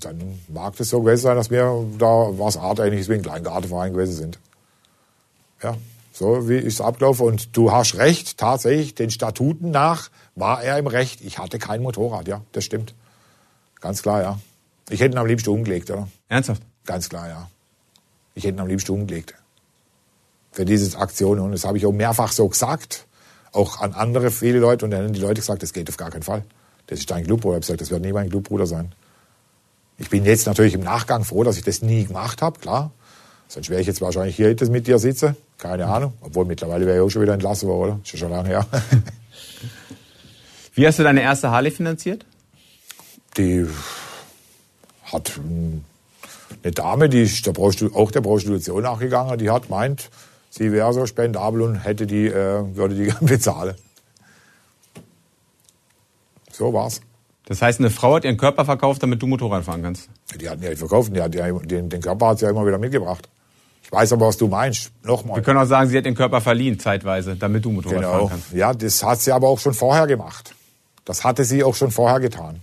Dann 0.00 0.38
mag 0.46 0.76
das 0.76 0.90
so 0.90 1.02
gewesen 1.02 1.22
sein, 1.22 1.36
dass 1.36 1.50
wir 1.50 1.84
da 1.98 2.06
was 2.38 2.56
artähnliches 2.56 3.08
wie 3.08 3.14
ein 3.14 3.22
Kleingartenverein 3.22 3.92
gewesen 3.92 4.14
sind. 4.14 4.38
Ja, 5.60 5.76
so 6.12 6.48
wie 6.48 6.56
es 6.56 6.80
ablaufe. 6.80 7.24
Und 7.24 7.56
du 7.56 7.72
hast 7.72 7.96
recht, 7.96 8.38
tatsächlich, 8.38 8.94
den 8.94 9.10
Statuten 9.10 9.72
nach 9.72 10.08
war 10.36 10.62
er 10.62 10.78
im 10.78 10.86
Recht. 10.86 11.20
Ich 11.20 11.40
hatte 11.40 11.58
kein 11.58 11.82
Motorrad, 11.82 12.28
ja, 12.28 12.42
das 12.52 12.64
stimmt. 12.64 12.94
Ganz 13.80 14.02
klar, 14.02 14.22
ja. 14.22 14.38
Ich 14.90 15.00
hätte 15.00 15.16
ihn 15.16 15.18
am 15.18 15.26
liebsten 15.26 15.50
umgelegt, 15.50 15.90
oder? 15.90 16.08
Ernsthaft? 16.28 16.62
Ganz 16.84 17.08
klar, 17.08 17.28
ja. 17.28 17.50
Ich 18.34 18.44
hätte 18.44 18.56
ihn 18.56 18.60
am 18.60 18.68
liebsten 18.68 18.92
umgelegt. 18.92 19.34
Für 20.52 20.64
diese 20.64 20.98
Aktion. 20.98 21.38
Und 21.38 21.52
das 21.52 21.64
habe 21.64 21.76
ich 21.76 21.86
auch 21.86 21.92
mehrfach 21.92 22.32
so 22.32 22.48
gesagt. 22.48 23.06
Auch 23.52 23.80
an 23.80 23.92
andere 23.92 24.30
viele 24.30 24.58
Leute. 24.58 24.84
Und 24.84 24.92
dann 24.92 25.04
haben 25.04 25.12
die 25.12 25.20
Leute 25.20 25.40
gesagt, 25.40 25.62
das 25.62 25.72
geht 25.72 25.88
auf 25.88 25.96
gar 25.96 26.10
keinen 26.10 26.22
Fall. 26.22 26.44
Das 26.86 27.00
ist 27.00 27.10
dein 27.10 27.24
Clubbruder. 27.24 27.56
Ich 27.56 27.56
habe 27.56 27.60
gesagt, 27.60 27.80
das 27.82 27.90
wird 27.90 28.02
nie 28.02 28.12
mein 28.12 28.30
Clubbruder 28.30 28.66
sein. 28.66 28.94
Ich 29.98 30.10
bin 30.10 30.24
jetzt 30.24 30.46
natürlich 30.46 30.74
im 30.74 30.80
Nachgang 30.80 31.24
froh, 31.24 31.42
dass 31.42 31.56
ich 31.56 31.64
das 31.64 31.82
nie 31.82 32.04
gemacht 32.04 32.40
habe, 32.40 32.60
klar. 32.60 32.92
Sonst 33.48 33.68
wäre 33.68 33.80
ich 33.80 33.86
jetzt 33.86 34.00
wahrscheinlich 34.00 34.36
hier 34.36 34.48
jetzt 34.48 34.70
mit 34.70 34.86
dir 34.86 34.98
sitze. 34.98 35.34
Keine 35.58 35.86
Ahnung. 35.86 36.12
Obwohl 36.20 36.44
mittlerweile 36.44 36.86
wäre 36.86 36.98
ich 36.98 37.02
auch 37.02 37.10
schon 37.10 37.22
wieder 37.22 37.34
entlassen 37.34 37.68
worden, 37.68 37.92
oder? 37.92 38.00
Ist 38.04 38.12
ja 38.12 38.18
schon 38.18 38.30
lange 38.30 38.48
her. 38.48 38.66
Wie 40.74 40.86
hast 40.86 40.98
du 40.98 41.02
deine 41.02 41.22
erste 41.22 41.50
Harley 41.50 41.72
finanziert? 41.72 42.24
Die 43.36 43.66
hat 45.12 45.40
eine 46.62 46.72
Dame, 46.72 47.08
die 47.08 47.22
ist 47.22 47.46
der 47.46 47.54
auch 47.58 48.10
der 48.10 48.20
Prostitution 48.20 48.82
nachgegangen, 48.82 49.38
die 49.38 49.50
hat 49.50 49.68
meint, 49.70 50.10
sie 50.50 50.72
wäre 50.72 50.92
so 50.92 51.06
spendabel 51.06 51.62
und 51.62 51.76
hätte 51.76 52.06
die, 52.06 52.26
äh, 52.26 52.64
würde 52.76 52.94
die 52.94 53.04
gern 53.10 53.26
bezahlen. 53.26 53.74
So 56.50 56.72
war's. 56.72 57.00
Das 57.46 57.62
heißt, 57.62 57.80
eine 57.80 57.90
Frau 57.90 58.16
hat 58.16 58.24
ihren 58.24 58.36
Körper 58.36 58.64
verkauft, 58.64 59.02
damit 59.02 59.22
du 59.22 59.26
Motorrad 59.26 59.64
fahren 59.64 59.82
kannst. 59.82 60.10
Die 60.38 60.48
hat 60.48 60.58
ihn 60.58 60.64
ja 60.64 60.68
nicht 60.70 60.78
verkauft, 60.80 61.14
die 61.14 61.22
hat 61.22 61.34
ja, 61.34 61.50
den, 61.50 61.88
den 61.88 62.00
Körper 62.02 62.28
hat 62.28 62.38
sie 62.40 62.44
ja 62.44 62.50
immer 62.50 62.66
wieder 62.66 62.78
mitgebracht. 62.78 63.28
Ich 63.82 63.90
weiß 63.90 64.12
aber, 64.12 64.26
was 64.26 64.36
du 64.36 64.48
meinst. 64.48 64.90
Nochmal. 65.02 65.36
Wir 65.36 65.42
können 65.42 65.58
auch 65.58 65.64
sagen, 65.64 65.88
sie 65.88 65.96
hat 65.96 66.04
den 66.04 66.14
Körper 66.14 66.42
verliehen, 66.42 66.78
zeitweise, 66.78 67.36
damit 67.36 67.64
du 67.64 67.70
Motorrad 67.70 67.96
Genau. 67.96 68.10
fahren 68.10 68.28
kannst. 68.28 68.52
Ja, 68.52 68.74
das 68.74 69.02
hat 69.02 69.20
sie 69.20 69.32
aber 69.32 69.48
auch 69.48 69.58
schon 69.58 69.72
vorher 69.72 70.06
gemacht. 70.06 70.54
Das 71.06 71.24
hatte 71.24 71.44
sie 71.44 71.64
auch 71.64 71.74
schon 71.74 71.90
vorher 71.90 72.20
getan. 72.20 72.60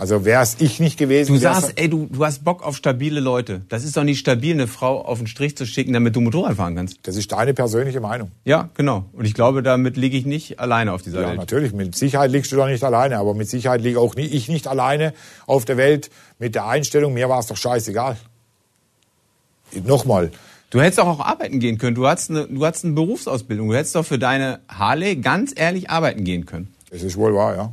Also 0.00 0.24
wäre 0.24 0.42
es 0.44 0.56
ich 0.60 0.78
nicht 0.78 0.96
gewesen. 0.96 1.32
Du 1.34 1.40
sagst, 1.40 1.72
ey, 1.74 1.90
du, 1.90 2.06
du 2.08 2.24
hast 2.24 2.44
Bock 2.44 2.62
auf 2.62 2.76
stabile 2.76 3.18
Leute. 3.18 3.62
Das 3.68 3.82
ist 3.82 3.96
doch 3.96 4.04
nicht 4.04 4.20
stabil, 4.20 4.52
eine 4.54 4.68
Frau 4.68 5.04
auf 5.04 5.18
den 5.18 5.26
Strich 5.26 5.56
zu 5.56 5.66
schicken, 5.66 5.92
damit 5.92 6.14
du 6.14 6.20
Motorrad 6.20 6.54
fahren 6.56 6.76
kannst. 6.76 7.00
das 7.02 7.16
ist 7.16 7.32
deine 7.32 7.52
persönliche 7.52 8.00
Meinung. 8.00 8.30
Ja, 8.44 8.70
genau. 8.74 9.06
Und 9.12 9.24
ich 9.24 9.34
glaube, 9.34 9.60
damit 9.64 9.96
liege 9.96 10.16
ich 10.16 10.24
nicht 10.24 10.60
alleine 10.60 10.92
auf 10.92 11.02
dieser 11.02 11.22
Ja, 11.22 11.28
Welt. 11.30 11.38
natürlich. 11.38 11.72
Mit 11.72 11.96
Sicherheit 11.96 12.30
liegst 12.30 12.52
du 12.52 12.56
da 12.56 12.68
nicht 12.68 12.84
alleine, 12.84 13.18
aber 13.18 13.34
mit 13.34 13.48
Sicherheit 13.50 13.82
liege 13.82 13.98
auch 13.98 14.14
nie, 14.14 14.26
ich 14.26 14.48
nicht 14.48 14.68
alleine 14.68 15.14
auf 15.48 15.64
der 15.64 15.76
Welt 15.76 16.10
mit 16.38 16.54
der 16.54 16.66
Einstellung, 16.68 17.12
mir 17.12 17.28
war 17.28 17.40
es 17.40 17.46
doch 17.48 17.56
scheißegal. 17.56 18.16
Nochmal, 19.84 20.30
Du 20.70 20.80
hättest 20.82 20.98
doch 20.98 21.06
auch 21.06 21.20
arbeiten 21.20 21.60
gehen 21.60 21.78
können. 21.78 21.94
Du 21.94 22.06
hattest, 22.06 22.30
eine, 22.30 22.46
du 22.46 22.64
hattest 22.64 22.84
eine 22.84 22.92
Berufsausbildung. 22.92 23.68
Du 23.70 23.74
hättest 23.74 23.94
doch 23.94 24.04
für 24.04 24.18
deine 24.18 24.60
Harley 24.68 25.16
ganz 25.16 25.52
ehrlich 25.56 25.88
arbeiten 25.88 26.24
gehen 26.24 26.44
können. 26.44 26.74
das 26.90 27.02
ist 27.02 27.16
wohl 27.16 27.34
wahr, 27.34 27.56
ja. 27.56 27.72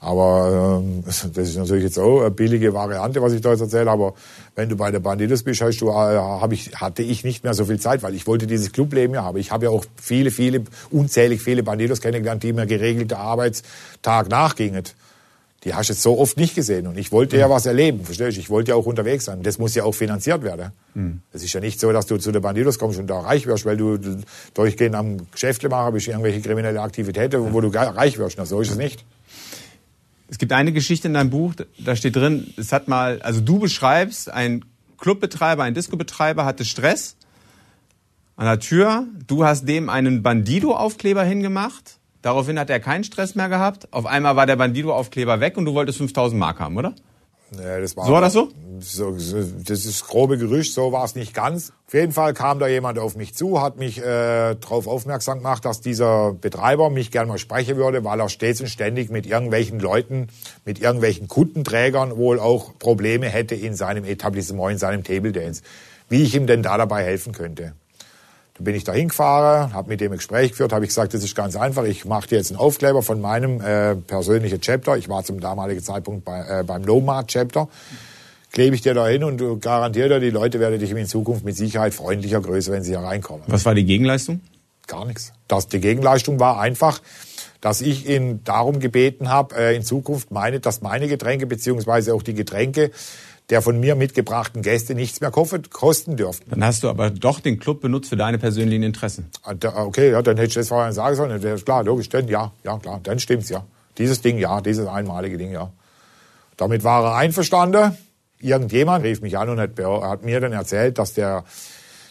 Aber 0.00 0.80
ähm, 0.80 1.02
das 1.04 1.24
ist 1.24 1.56
natürlich 1.56 1.84
jetzt 1.84 1.98
auch 1.98 2.20
eine 2.20 2.30
billige 2.30 2.72
Variante, 2.72 3.20
was 3.20 3.32
ich 3.32 3.40
da 3.40 3.50
jetzt 3.50 3.60
erzähle. 3.60 3.90
Aber 3.90 4.14
wenn 4.54 4.68
du 4.68 4.76
bei 4.76 4.92
der 4.92 5.00
Bandidos 5.00 5.42
bist, 5.42 5.60
hast 5.60 5.80
du, 5.80 5.88
äh, 5.88 5.92
hab 5.92 6.52
ich, 6.52 6.72
hatte 6.76 7.02
ich 7.02 7.24
nicht 7.24 7.42
mehr 7.42 7.54
so 7.54 7.64
viel 7.64 7.80
Zeit, 7.80 8.02
weil 8.02 8.14
ich 8.14 8.26
wollte 8.26 8.46
dieses 8.46 8.70
Clubleben 8.70 9.14
ja 9.14 9.24
haben. 9.24 9.38
Ich 9.38 9.50
habe 9.50 9.64
ja 9.64 9.70
auch 9.70 9.84
viele, 9.96 10.30
viele, 10.30 10.62
unzählig 10.90 11.42
viele 11.42 11.64
Bandidos 11.64 12.00
kennengelernt, 12.00 12.44
die 12.44 12.52
mir 12.52 12.66
geregelter 12.66 13.18
Arbeitstag 13.18 14.28
nachgingen. 14.28 14.84
Die 15.64 15.74
hast 15.74 15.88
du 15.88 15.92
jetzt 15.94 16.02
so 16.02 16.16
oft 16.16 16.36
nicht 16.36 16.54
gesehen. 16.54 16.86
Und 16.86 16.96
ich 16.96 17.10
wollte 17.10 17.36
ja 17.36 17.50
was 17.50 17.66
erleben, 17.66 18.04
verstehst 18.04 18.36
du? 18.36 18.40
Ich 18.40 18.50
wollte 18.50 18.70
ja 18.70 18.76
auch 18.76 18.86
unterwegs 18.86 19.24
sein. 19.24 19.42
Das 19.42 19.58
muss 19.58 19.74
ja 19.74 19.82
auch 19.82 19.92
finanziert 19.92 20.44
werden. 20.44 20.70
Es 21.32 21.42
ist 21.42 21.52
ja 21.52 21.60
nicht 21.60 21.80
so, 21.80 21.90
dass 21.90 22.06
du 22.06 22.18
zu 22.18 22.30
den 22.30 22.40
Bandidos 22.40 22.78
kommst 22.78 23.00
und 23.00 23.08
da 23.08 23.18
reich 23.18 23.48
wirst, 23.48 23.66
weil 23.66 23.76
du 23.76 23.96
du 23.96 24.20
durchgehend 24.54 24.94
am 24.94 25.28
Geschäfte 25.32 25.68
machen 25.68 25.94
bist, 25.94 26.06
irgendwelche 26.06 26.40
kriminelle 26.40 26.80
Aktivitäten, 26.80 27.52
wo 27.52 27.60
du 27.60 27.68
reich 27.76 28.18
wirst. 28.18 28.38
Na, 28.38 28.46
so 28.46 28.60
ist 28.60 28.70
es 28.70 28.76
nicht. 28.76 29.04
Es 30.28 30.38
gibt 30.38 30.52
eine 30.52 30.72
Geschichte 30.72 31.08
in 31.08 31.14
deinem 31.14 31.30
Buch, 31.30 31.54
da 31.78 31.96
steht 31.96 32.14
drin, 32.14 32.52
es 32.56 32.72
hat 32.72 32.86
mal, 32.86 33.20
also 33.22 33.40
du 33.40 33.58
beschreibst, 33.58 34.30
ein 34.30 34.64
Clubbetreiber, 34.98 35.62
ein 35.62 35.74
Discobetreiber 35.74 36.44
hatte 36.44 36.64
Stress 36.64 37.16
an 38.36 38.46
der 38.46 38.60
Tür. 38.60 39.06
Du 39.26 39.44
hast 39.44 39.66
dem 39.66 39.88
einen 39.88 40.22
Bandido-Aufkleber 40.22 41.24
hingemacht. 41.24 41.98
Daraufhin 42.22 42.58
hat 42.58 42.68
er 42.68 42.80
keinen 42.80 43.04
Stress 43.04 43.34
mehr 43.34 43.48
gehabt. 43.48 43.92
Auf 43.92 44.06
einmal 44.06 44.36
war 44.36 44.46
der 44.46 44.56
Bandido-Aufkleber 44.56 45.40
weg 45.40 45.56
und 45.56 45.64
du 45.64 45.74
wolltest 45.74 45.98
5000 45.98 46.38
Mark 46.38 46.60
haben, 46.60 46.76
oder? 46.76 46.94
Nee, 47.50 47.80
das 47.80 47.96
war, 47.96 48.06
So 48.06 48.12
war 48.12 48.20
das 48.20 48.32
so? 48.32 48.50
so? 48.80 49.12
Das 49.12 49.84
ist 49.84 50.06
grobe 50.06 50.36
Gerücht, 50.36 50.74
so 50.74 50.92
war 50.92 51.04
es 51.04 51.14
nicht 51.14 51.34
ganz. 51.34 51.72
Auf 51.86 51.94
jeden 51.94 52.12
Fall 52.12 52.34
kam 52.34 52.58
da 52.58 52.68
jemand 52.68 52.98
auf 52.98 53.16
mich 53.16 53.34
zu, 53.34 53.62
hat 53.62 53.78
mich 53.78 53.98
äh, 53.98 54.54
darauf 54.54 54.86
aufmerksam 54.86 55.38
gemacht, 55.38 55.64
dass 55.64 55.80
dieser 55.80 56.34
Betreiber 56.34 56.90
mich 56.90 57.10
gerne 57.10 57.28
mal 57.28 57.38
sprechen 57.38 57.76
würde, 57.76 58.04
weil 58.04 58.20
er 58.20 58.28
stets 58.28 58.60
und 58.60 58.68
ständig 58.68 59.10
mit 59.10 59.26
irgendwelchen 59.26 59.80
Leuten, 59.80 60.28
mit 60.64 60.80
irgendwelchen 60.80 61.28
Kundenträgern 61.28 62.16
wohl 62.16 62.38
auch 62.38 62.78
Probleme 62.78 63.26
hätte 63.28 63.54
in 63.54 63.74
seinem 63.74 64.04
Etablissement, 64.04 64.72
in 64.72 64.78
seinem 64.78 65.04
Table 65.04 65.32
Dance. 65.32 65.62
Wie 66.10 66.22
ich 66.22 66.34
ihm 66.34 66.46
denn 66.46 66.62
da 66.62 66.76
dabei 66.76 67.04
helfen 67.04 67.32
könnte. 67.32 67.72
Dann 68.58 68.64
bin 68.64 68.74
ich 68.74 68.82
da 68.82 68.92
hingefahren, 68.92 69.72
habe 69.72 69.88
mit 69.88 70.00
dem 70.00 70.12
Gespräch 70.12 70.50
geführt, 70.50 70.72
habe 70.72 70.84
ich 70.84 70.88
gesagt, 70.88 71.14
das 71.14 71.22
ist 71.22 71.36
ganz 71.36 71.54
einfach. 71.54 71.84
Ich 71.84 72.04
mache 72.04 72.28
dir 72.28 72.38
jetzt 72.38 72.50
einen 72.50 72.58
Aufkleber 72.58 73.02
von 73.02 73.20
meinem 73.20 73.60
äh, 73.60 73.94
persönlichen 73.94 74.60
Chapter. 74.60 74.96
Ich 74.96 75.08
war 75.08 75.22
zum 75.22 75.38
damaligen 75.38 75.82
Zeitpunkt 75.82 76.24
bei, 76.24 76.60
äh, 76.60 76.64
beim 76.64 76.82
Nomad 76.82 77.28
Chapter. 77.28 77.68
Klebe 78.50 78.74
ich 78.74 78.82
dir 78.82 78.94
da 78.94 79.06
hin 79.06 79.22
und 79.22 79.38
du 79.38 79.58
garantiere 79.58 80.08
dir, 80.08 80.20
die 80.20 80.30
Leute 80.30 80.58
werden 80.58 80.80
dich 80.80 80.90
in 80.90 81.06
Zukunft 81.06 81.44
mit 81.44 81.56
Sicherheit 81.56 81.94
freundlicher 81.94 82.40
grüßen, 82.40 82.72
wenn 82.72 82.82
sie 82.82 82.90
hier 82.90 83.00
reinkommen. 83.00 83.44
Was 83.46 83.64
war 83.64 83.74
die 83.74 83.84
Gegenleistung? 83.84 84.40
Gar 84.88 85.04
nichts. 85.04 85.32
Das, 85.46 85.68
die 85.68 85.80
Gegenleistung 85.80 86.40
war 86.40 86.58
einfach, 86.58 87.00
dass 87.60 87.80
ich 87.80 88.08
ihn 88.08 88.42
darum 88.44 88.80
gebeten 88.80 89.28
habe, 89.28 89.54
äh, 89.54 89.76
in 89.76 89.84
Zukunft 89.84 90.32
meine, 90.32 90.58
dass 90.58 90.80
meine 90.80 91.06
Getränke 91.06 91.46
beziehungsweise 91.46 92.14
auch 92.14 92.22
die 92.22 92.34
Getränke 92.34 92.90
der 93.50 93.62
von 93.62 93.80
mir 93.80 93.94
mitgebrachten 93.94 94.62
Gäste 94.62 94.94
nichts 94.94 95.20
mehr 95.20 95.30
kosten 95.30 96.16
dürften. 96.16 96.50
Dann 96.50 96.64
hast 96.64 96.82
du 96.82 96.88
aber 96.88 97.10
doch 97.10 97.40
den 97.40 97.58
Club 97.58 97.80
benutzt 97.80 98.10
für 98.10 98.16
deine 98.16 98.38
persönlichen 98.38 98.82
Interessen. 98.82 99.30
Ah, 99.42 99.54
Okay, 99.84 100.10
ja, 100.10 100.20
dann 100.20 100.36
hätte 100.36 100.48
ich 100.48 100.54
das 100.54 100.68
vorher 100.68 100.92
sagen 100.92 101.16
sollen. 101.16 101.42
Ist 101.42 101.64
klar, 101.64 101.82
logisch, 101.82 102.08
dann 102.10 102.28
ja, 102.28 102.52
ja, 102.64 102.78
klar, 102.78 103.00
dann 103.02 103.18
stimmt's 103.18 103.48
ja. 103.48 103.64
Dieses 103.96 104.20
Ding, 104.20 104.38
ja, 104.38 104.60
dieses 104.60 104.86
einmalige 104.86 105.38
Ding, 105.38 105.52
ja. 105.52 105.72
Damit 106.56 106.84
war 106.84 107.04
er 107.04 107.14
einverstanden. 107.14 107.96
Irgendjemand 108.40 109.04
rief 109.04 109.20
mich 109.22 109.38
an 109.38 109.48
und 109.48 109.58
hat, 109.58 109.70
hat 109.78 110.24
mir 110.24 110.40
dann 110.40 110.52
erzählt, 110.52 110.98
dass 110.98 111.14
der 111.14 111.44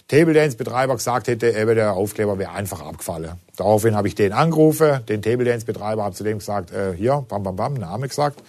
Table 0.08 0.34
Dance 0.34 0.58
Betreiber 0.58 0.96
gesagt 0.96 1.28
hätte, 1.28 1.50
eben 1.50 1.76
der 1.76 1.94
Aufkleber 1.94 2.40
wäre 2.40 2.52
einfach 2.52 2.82
abgefallen. 2.82 3.32
Daraufhin 3.58 3.96
habe 3.96 4.08
ich 4.08 4.16
den 4.16 4.34
angerufen, 4.34 5.06
den 5.08 5.22
Table 5.22 5.46
Dance 5.46 5.66
Betreiber, 5.66 6.04
habe 6.04 6.16
zu 6.16 6.24
dem 6.24 6.40
gesagt, 6.40 6.72
äh, 6.72 6.94
hier, 6.96 7.26
bam, 7.28 7.44
bam, 7.44 7.56
bam, 7.56 7.74
Name 7.74 8.08
gesagt. 8.08 8.42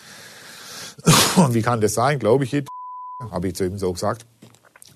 Und 1.36 1.54
wie 1.54 1.62
kann 1.62 1.80
das 1.80 1.94
sein, 1.94 2.18
glaube 2.18 2.44
ich, 2.44 2.50
habe 3.30 3.48
ich 3.48 3.54
zu 3.54 3.64
ihm 3.64 3.78
so 3.78 3.92
gesagt. 3.92 4.24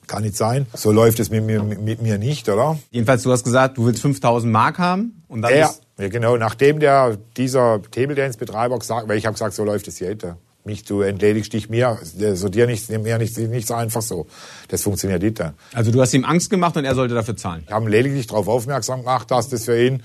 Kann 0.07 0.23
nicht 0.23 0.37
sein. 0.37 0.67
So 0.75 0.93
läuft 0.93 1.19
es 1.21 1.31
mit 1.31 1.45
mir, 1.45 1.63
mit 1.63 2.03
mir 2.03 2.19
nicht, 2.19 2.49
oder? 2.49 2.79
Jedenfalls, 2.91 3.23
du 3.23 3.33
hast 3.33 3.45
gesagt, 3.45 3.79
du 3.79 3.87
willst 3.87 4.03
5000 4.03 4.53
Mark 4.53 4.79
haben 4.79 5.23
und 5.29 5.43
dann 5.43 5.55
Ja, 5.55 5.67
ist, 5.67 5.83
ja, 5.99 6.09
genau. 6.09 6.37
Nachdem 6.37 6.81
der, 6.81 7.19
dieser 7.37 7.81
Table 7.91 8.15
Dance 8.15 8.39
Betreiber 8.39 8.79
gesagt, 8.79 9.09
weil 9.09 9.17
ich 9.19 9.27
habe 9.27 9.35
gesagt, 9.35 9.55
so 9.55 9.65
läuft 9.65 9.89
es 9.89 10.01
heute. 10.01 10.37
Mich, 10.65 10.85
du 10.85 11.01
entledigst 11.01 11.53
dich 11.53 11.69
mir, 11.69 11.99
so 12.35 12.49
dir 12.49 12.67
nichts, 12.67 12.89
mir 12.89 13.19
nichts, 13.19 13.37
nichts 13.39 13.71
einfach 13.73 14.03
so. 14.03 14.27
Das 14.69 14.83
funktioniert 14.83 15.23
nicht. 15.23 15.41
dann. 15.41 15.55
also 15.73 15.91
du 15.91 16.01
hast 16.01 16.15
ihm 16.15 16.25
Angst 16.25 16.51
gemacht 16.51 16.77
und 16.77 16.85
er 16.85 16.95
sollte 16.95 17.15
dafür 17.15 17.37
zahlen. 17.37 17.65
Ich 17.67 17.73
habe 17.73 17.91
lediglich 17.91 18.29
darauf 18.29 18.47
aufmerksam 18.47 19.01
gemacht, 19.01 19.31
dass 19.33 19.49
das 19.49 19.65
für 19.65 19.81
ihn 19.85 20.03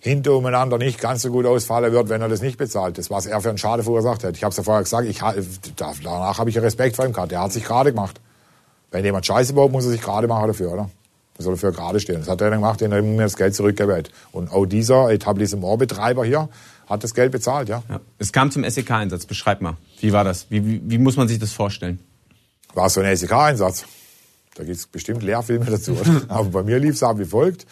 hinter 0.00 0.34
umeinander 0.34 0.78
nicht 0.78 1.00
ganz 1.00 1.22
so 1.22 1.30
gut 1.30 1.46
ausfallen 1.46 1.92
wird, 1.92 2.08
wenn 2.08 2.20
er 2.20 2.28
das 2.28 2.40
nicht 2.40 2.56
bezahlt. 2.56 2.98
Das, 2.98 3.10
was 3.10 3.26
er 3.26 3.40
für 3.40 3.48
einen 3.48 3.58
Schade 3.58 3.82
verursacht 3.82 4.24
hat. 4.24 4.36
Ich 4.36 4.44
habe 4.44 4.50
es 4.50 4.56
ja 4.56 4.62
vorher 4.62 4.82
gesagt, 4.82 5.08
ich, 5.08 5.18
danach 5.76 6.38
habe 6.38 6.50
ich 6.50 6.58
Respekt 6.58 6.96
vor 6.96 7.04
ihm 7.04 7.12
gehabt. 7.12 7.32
Der 7.32 7.40
hat 7.40 7.52
sich 7.52 7.64
gerade 7.64 7.92
gemacht. 7.92 8.20
Wenn 8.90 9.04
jemand 9.04 9.26
Scheiße 9.26 9.52
baut, 9.52 9.72
muss 9.72 9.84
er 9.84 9.90
sich 9.90 10.00
gerade 10.00 10.28
machen 10.28 10.46
dafür, 10.46 10.72
oder? 10.72 10.90
Er 11.36 11.44
soll 11.44 11.54
dafür 11.54 11.72
gerade 11.72 12.00
stehen. 12.00 12.20
Das 12.20 12.28
hat 12.28 12.40
er 12.40 12.50
dann 12.50 12.60
gemacht, 12.60 12.82
indem 12.82 13.04
er 13.04 13.10
mir 13.10 13.22
das 13.22 13.36
Geld 13.36 13.54
zurückgewählt. 13.54 14.10
Und 14.32 14.50
auch 14.50 14.66
dieser 14.66 15.10
Etablissementbetreiber 15.10 16.24
hier 16.24 16.48
hat 16.88 17.04
das 17.04 17.14
Geld 17.14 17.32
bezahlt, 17.32 17.68
ja. 17.68 17.82
Ja. 17.88 18.00
Es 18.18 18.32
kam 18.32 18.50
zum 18.50 18.68
SEK-Einsatz. 18.68 19.26
Beschreib 19.26 19.60
mal. 19.60 19.76
Wie 20.00 20.12
war 20.12 20.24
das? 20.24 20.46
Wie, 20.50 20.64
wie, 20.66 20.82
wie 20.84 20.98
muss 20.98 21.16
man 21.16 21.28
sich 21.28 21.38
das 21.38 21.52
vorstellen? 21.52 22.00
War 22.74 22.88
so 22.88 23.00
ein 23.00 23.16
SEK-Einsatz. 23.16 23.84
Da 24.54 24.64
gibt's 24.64 24.86
bestimmt 24.86 25.22
Lehrfilme 25.22 25.66
dazu. 25.66 25.92
Oder? 25.92 26.22
Aber 26.28 26.48
bei 26.48 26.62
mir 26.62 26.78
lief 26.78 26.94
es 26.94 27.02
ab 27.02 27.18
wie 27.18 27.24
folgt. 27.24 27.66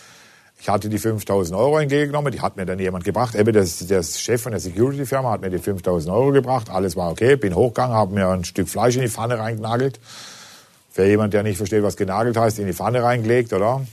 Ich 0.58 0.68
hatte 0.68 0.88
die 0.88 0.98
5000 0.98 1.56
Euro 1.58 1.78
entgegengenommen, 1.78 2.32
die 2.32 2.40
hat 2.40 2.56
mir 2.56 2.66
dann 2.66 2.78
jemand 2.78 3.04
gebracht. 3.04 3.34
Eben 3.34 3.52
das, 3.52 3.86
der 3.86 4.02
Chef 4.02 4.42
von 4.42 4.52
der 4.52 4.60
Security-Firma 4.60 5.30
hat 5.30 5.42
mir 5.42 5.50
die 5.50 5.58
5000 5.58 6.12
Euro 6.12 6.32
gebracht. 6.32 6.70
Alles 6.70 6.96
war 6.96 7.10
okay, 7.10 7.36
bin 7.36 7.54
hochgegangen, 7.54 7.94
habe 7.94 8.14
mir 8.14 8.28
ein 8.28 8.44
Stück 8.44 8.68
Fleisch 8.68 8.96
in 8.96 9.02
die 9.02 9.08
Pfanne 9.08 9.38
reingenagelt. 9.38 10.00
Für 10.90 11.04
jemand, 11.06 11.34
der 11.34 11.42
nicht 11.42 11.58
versteht, 11.58 11.82
was 11.82 11.96
genagelt 11.96 12.38
heißt, 12.38 12.58
in 12.58 12.66
die 12.66 12.72
Pfanne 12.72 13.02
reingelegt, 13.02 13.52
oder? 13.52 13.86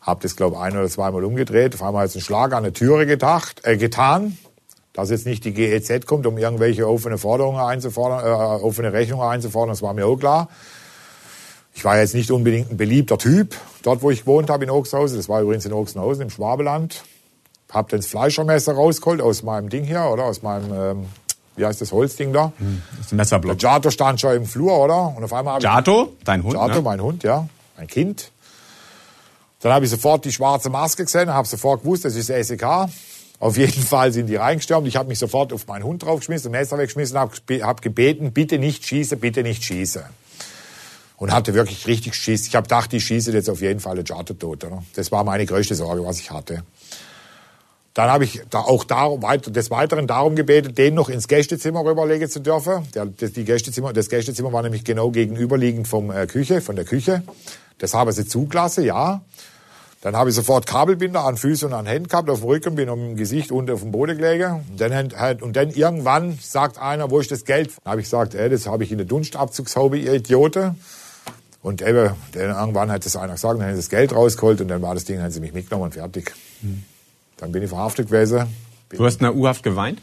Hab 0.00 0.20
das, 0.20 0.36
glaube 0.36 0.60
ein 0.60 0.76
oder 0.76 0.88
zweimal 0.88 1.24
umgedreht. 1.24 1.74
Auf 1.74 1.82
einmal 1.82 2.04
jetzt 2.04 2.14
einen 2.14 2.22
Schlag 2.22 2.52
an 2.54 2.62
der 2.62 2.72
Türe 2.72 3.04
gedacht, 3.04 3.62
äh, 3.64 3.76
getan. 3.76 4.38
Dass 4.92 5.10
jetzt 5.10 5.26
nicht 5.26 5.44
die 5.44 5.52
GEZ 5.52 6.06
kommt, 6.06 6.26
um 6.26 6.38
irgendwelche 6.38 6.88
offene 6.88 7.18
Forderungen 7.18 7.60
einzufordern, 7.60 8.24
äh, 8.24 8.62
offene 8.62 8.92
Rechnungen 8.92 9.26
einzufordern, 9.26 9.70
das 9.70 9.82
war 9.82 9.92
mir 9.92 10.06
auch 10.06 10.16
klar. 10.16 10.48
Ich 11.80 11.84
war 11.86 11.98
jetzt 11.98 12.14
nicht 12.14 12.30
unbedingt 12.30 12.70
ein 12.70 12.76
beliebter 12.76 13.16
Typ, 13.16 13.56
dort 13.82 14.02
wo 14.02 14.10
ich 14.10 14.20
gewohnt 14.20 14.50
habe 14.50 14.64
in 14.64 14.70
Oxhausen. 14.70 15.16
Das 15.16 15.30
war 15.30 15.40
übrigens 15.40 15.64
in 15.64 15.72
Oxenhausen 15.72 16.24
im 16.24 16.28
Schwabeland. 16.28 17.04
Hab 17.72 17.88
dann 17.88 18.00
das 18.00 18.06
Fleischermesser 18.06 18.74
rausgeholt 18.74 19.22
aus 19.22 19.42
meinem 19.42 19.70
Ding 19.70 19.84
hier, 19.84 20.04
oder? 20.04 20.24
Aus 20.24 20.42
meinem, 20.42 20.74
ähm, 20.74 21.06
wie 21.56 21.64
heißt 21.64 21.80
das 21.80 21.90
Holzding 21.90 22.34
da? 22.34 22.52
Das 22.58 23.06
ist 23.06 23.12
ein 23.12 23.16
Der 23.16 23.16
Messerblock. 23.16 23.56
Giato 23.56 23.90
stand 23.90 24.20
schon 24.20 24.36
im 24.36 24.44
Flur, 24.44 24.78
oder? 24.78 25.16
Und 25.16 25.24
auf 25.24 25.32
einmal 25.32 25.54
habe 25.54 25.64
ich 25.64 25.70
Giato, 25.70 26.12
dein 26.22 26.42
Hund, 26.42 26.52
Giato, 26.52 26.74
ne? 26.74 26.82
mein 26.82 27.00
Hund, 27.00 27.22
ja, 27.22 27.48
mein 27.78 27.86
Kind. 27.86 28.30
Dann 29.60 29.72
habe 29.72 29.86
ich 29.86 29.90
sofort 29.90 30.26
die 30.26 30.32
schwarze 30.32 30.68
Maske 30.68 31.06
gesehen, 31.06 31.32
habe 31.32 31.48
sofort 31.48 31.80
gewusst, 31.80 32.04
das 32.04 32.14
ist 32.14 32.26
SEK. 32.26 32.90
Auf 33.38 33.56
jeden 33.56 33.82
Fall 33.82 34.12
sind 34.12 34.26
die 34.26 34.36
reingestürmt. 34.36 34.86
Ich 34.86 34.96
habe 34.96 35.08
mich 35.08 35.18
sofort 35.18 35.50
auf 35.54 35.66
meinen 35.66 35.84
Hund 35.84 36.02
draufgeschmissen, 36.02 36.50
Messer 36.50 36.76
weggeschmissen, 36.76 37.16
habe 37.16 37.32
hab 37.62 37.80
gebeten, 37.80 38.32
bitte 38.32 38.58
nicht 38.58 38.84
schießen, 38.84 39.18
bitte 39.18 39.42
nicht 39.42 39.64
schießen. 39.64 40.02
Und 41.20 41.32
hatte 41.32 41.52
wirklich 41.52 41.86
richtig 41.86 42.14
Schiss. 42.14 42.46
Ich 42.46 42.56
habe 42.56 42.64
gedacht, 42.64 42.90
die 42.92 43.00
schießen 43.00 43.34
jetzt 43.34 43.50
auf 43.50 43.60
jeden 43.60 43.78
Fall 43.78 43.94
den 43.94 44.04
Giato 44.04 44.32
tot. 44.32 44.64
Oder? 44.64 44.82
Das 44.94 45.12
war 45.12 45.22
meine 45.22 45.44
größte 45.44 45.74
Sorge, 45.74 46.02
was 46.02 46.18
ich 46.18 46.30
hatte. 46.30 46.62
Dann 47.92 48.08
habe 48.08 48.24
ich 48.24 48.40
da 48.48 48.60
auch 48.60 48.84
darum, 48.84 49.22
weiter, 49.22 49.50
des 49.50 49.70
Weiteren 49.70 50.06
darum 50.06 50.34
gebetet, 50.34 50.78
den 50.78 50.94
noch 50.94 51.10
ins 51.10 51.28
Gästezimmer 51.28 51.84
rüberlegen 51.84 52.30
zu 52.30 52.40
dürfen. 52.40 52.88
Der, 52.94 53.04
das, 53.04 53.32
die 53.32 53.44
Gästezimmer, 53.44 53.92
das 53.92 54.08
Gästezimmer 54.08 54.50
war 54.54 54.62
nämlich 54.62 54.82
genau 54.82 55.10
gegenüberliegend 55.10 55.86
vom 55.86 56.10
äh, 56.10 56.26
Küche, 56.26 56.62
von 56.62 56.74
der 56.74 56.86
Küche. 56.86 57.22
Das 57.76 57.92
haben 57.92 58.10
sie 58.12 58.26
zugelassen, 58.26 58.84
ja. 58.84 59.20
Dann 60.00 60.16
habe 60.16 60.30
ich 60.30 60.36
sofort 60.36 60.66
Kabelbinder 60.66 61.26
an 61.26 61.36
Füßen 61.36 61.68
und 61.68 61.74
an 61.74 61.84
Händen 61.84 62.08
gehabt, 62.08 62.30
auf 62.30 62.40
dem 62.40 62.48
Rücken, 62.48 62.74
bin 62.76 62.88
im 62.88 63.16
Gesicht 63.16 63.52
und 63.52 63.70
auf 63.70 63.82
dem 63.82 63.90
Boden 63.90 64.16
gelegen. 64.16 64.64
Und 64.70 64.80
dann, 64.80 65.12
und 65.42 65.54
dann 65.54 65.68
irgendwann 65.68 66.38
sagt 66.40 66.78
einer, 66.78 67.10
wo 67.10 67.20
ist 67.20 67.30
das 67.30 67.44
Geld? 67.44 67.72
Dann 67.84 67.90
habe 67.90 68.00
ich 68.00 68.06
gesagt, 68.06 68.34
ey, 68.34 68.48
das 68.48 68.66
habe 68.66 68.84
ich 68.84 68.92
in 68.92 68.96
der 68.96 69.06
Dunstabzugshaube, 69.06 69.98
ihr 69.98 70.14
Idioten. 70.14 70.80
Und 71.62 71.82
eben, 71.82 72.10
dann 72.32 72.50
irgendwann 72.50 72.90
hat 72.90 73.04
das 73.04 73.16
einer 73.16 73.34
gesagt, 73.34 73.58
dann 73.58 73.66
haben 73.66 73.74
sie 73.74 73.80
das 73.80 73.90
Geld 73.90 74.14
rausgeholt 74.14 74.60
und 74.60 74.68
dann 74.68 74.80
war 74.80 74.94
das 74.94 75.04
Ding, 75.04 75.16
dann 75.16 75.24
haben 75.24 75.32
sie 75.32 75.40
mich 75.40 75.52
mitgenommen 75.52 75.84
und 75.86 75.94
fertig. 75.94 76.32
Hm. 76.62 76.84
Dann 77.36 77.52
bin 77.52 77.62
ich 77.62 77.68
verhaftet 77.68 78.08
gewesen. 78.08 78.46
Du 78.88 79.04
hast 79.04 79.20
in 79.20 79.24
der 79.24 79.34
U-Haft 79.36 79.62
geweint? 79.62 80.00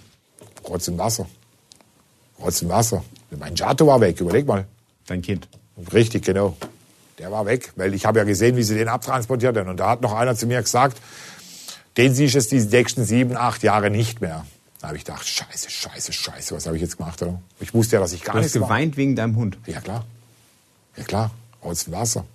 Rotz 0.68 0.88
im 0.88 0.98
Wasser. 0.98 1.28
Rotz 2.40 2.62
im 2.62 2.70
Wasser. 2.70 3.04
Mein 3.32 3.56
Giato 3.56 3.88
war 3.88 4.00
weg, 4.02 4.20
überleg 4.22 4.46
mal. 4.46 4.66
Dein 5.08 5.22
Kind. 5.22 5.48
Richtig, 5.94 6.24
genau. 6.26 6.56
Der 7.18 7.32
war 7.32 7.46
weg, 7.46 7.74
weil 7.76 7.94
ich 7.94 8.06
habe 8.06 8.20
ja 8.20 8.26
gesehen, 8.26 8.56
wie 8.56 8.64
sie 8.64 8.76
den 8.76 8.88
abtransportiert 8.88 9.58
haben. 9.58 9.70
Und 9.70 9.78
da 9.80 9.90
hat 9.90 10.02
noch 10.02 10.14
einer 10.14 10.36
zu 10.36 10.46
mir 10.46 10.62
gesagt, 10.62 11.02
den 11.98 12.14
siehst 12.14 12.36
du 12.36 12.40
jetzt 12.40 12.52
die 12.52 12.60
nächsten 12.62 13.04
sieben, 13.04 13.36
acht 13.36 13.64
Jahre 13.64 13.90
nicht 13.90 14.22
mehr. 14.22 14.46
Da 14.80 14.90
habe 14.90 14.98
ich 14.98 15.06
gedacht, 15.06 15.28
scheiße, 15.28 15.72
scheiße, 15.72 16.14
scheiße, 16.14 16.56
was 16.56 16.68
habe 16.68 16.76
ich 16.76 16.84
jetzt 16.84 16.98
gemacht? 16.98 17.20
Oder? 17.24 17.42
Ich 17.60 17.74
wusste 17.74 17.96
ja, 17.96 18.00
dass 18.00 18.14
ich 18.14 18.24
gar 18.24 18.34
du 18.34 18.40
nichts 18.40 18.54
Du 18.54 18.62
hast 18.62 18.68
geweint 18.68 18.94
war. 18.94 18.98
wegen 18.98 19.16
deinem 19.16 19.36
Hund? 19.36 19.58
Ja, 19.66 19.82
klar. 19.82 20.06
Ja, 20.96 21.04
klar. 21.04 21.32
Aus 21.62 21.86
dem 21.86 21.94
Wasser. 21.94 22.26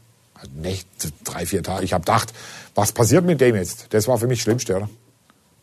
Nächte, 0.54 1.12
drei, 1.22 1.46
vier 1.46 1.62
Tage. 1.62 1.84
Ich 1.84 1.92
habe 1.92 2.02
gedacht, 2.02 2.32
was 2.74 2.92
passiert 2.92 3.24
mit 3.24 3.40
dem 3.40 3.54
jetzt? 3.54 3.86
Das 3.90 4.08
war 4.08 4.18
für 4.18 4.26
mich 4.26 4.38
das 4.38 4.44
Schlimmste, 4.44 4.76
oder? 4.76 4.90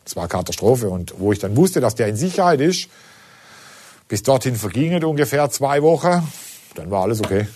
Das 0.04 0.16
war 0.16 0.26
Katastrophe. 0.26 0.88
Und 0.88 1.14
wo 1.18 1.32
ich 1.32 1.38
dann 1.38 1.56
wusste, 1.56 1.80
dass 1.80 1.94
der 1.94 2.08
in 2.08 2.16
Sicherheit 2.16 2.60
ist, 2.60 2.88
bis 4.08 4.22
dorthin 4.22 4.56
vergingen 4.56 5.04
ungefähr 5.04 5.48
zwei 5.50 5.82
Wochen, 5.82 6.26
dann 6.74 6.90
war 6.90 7.02
alles 7.02 7.20
okay. 7.20 7.46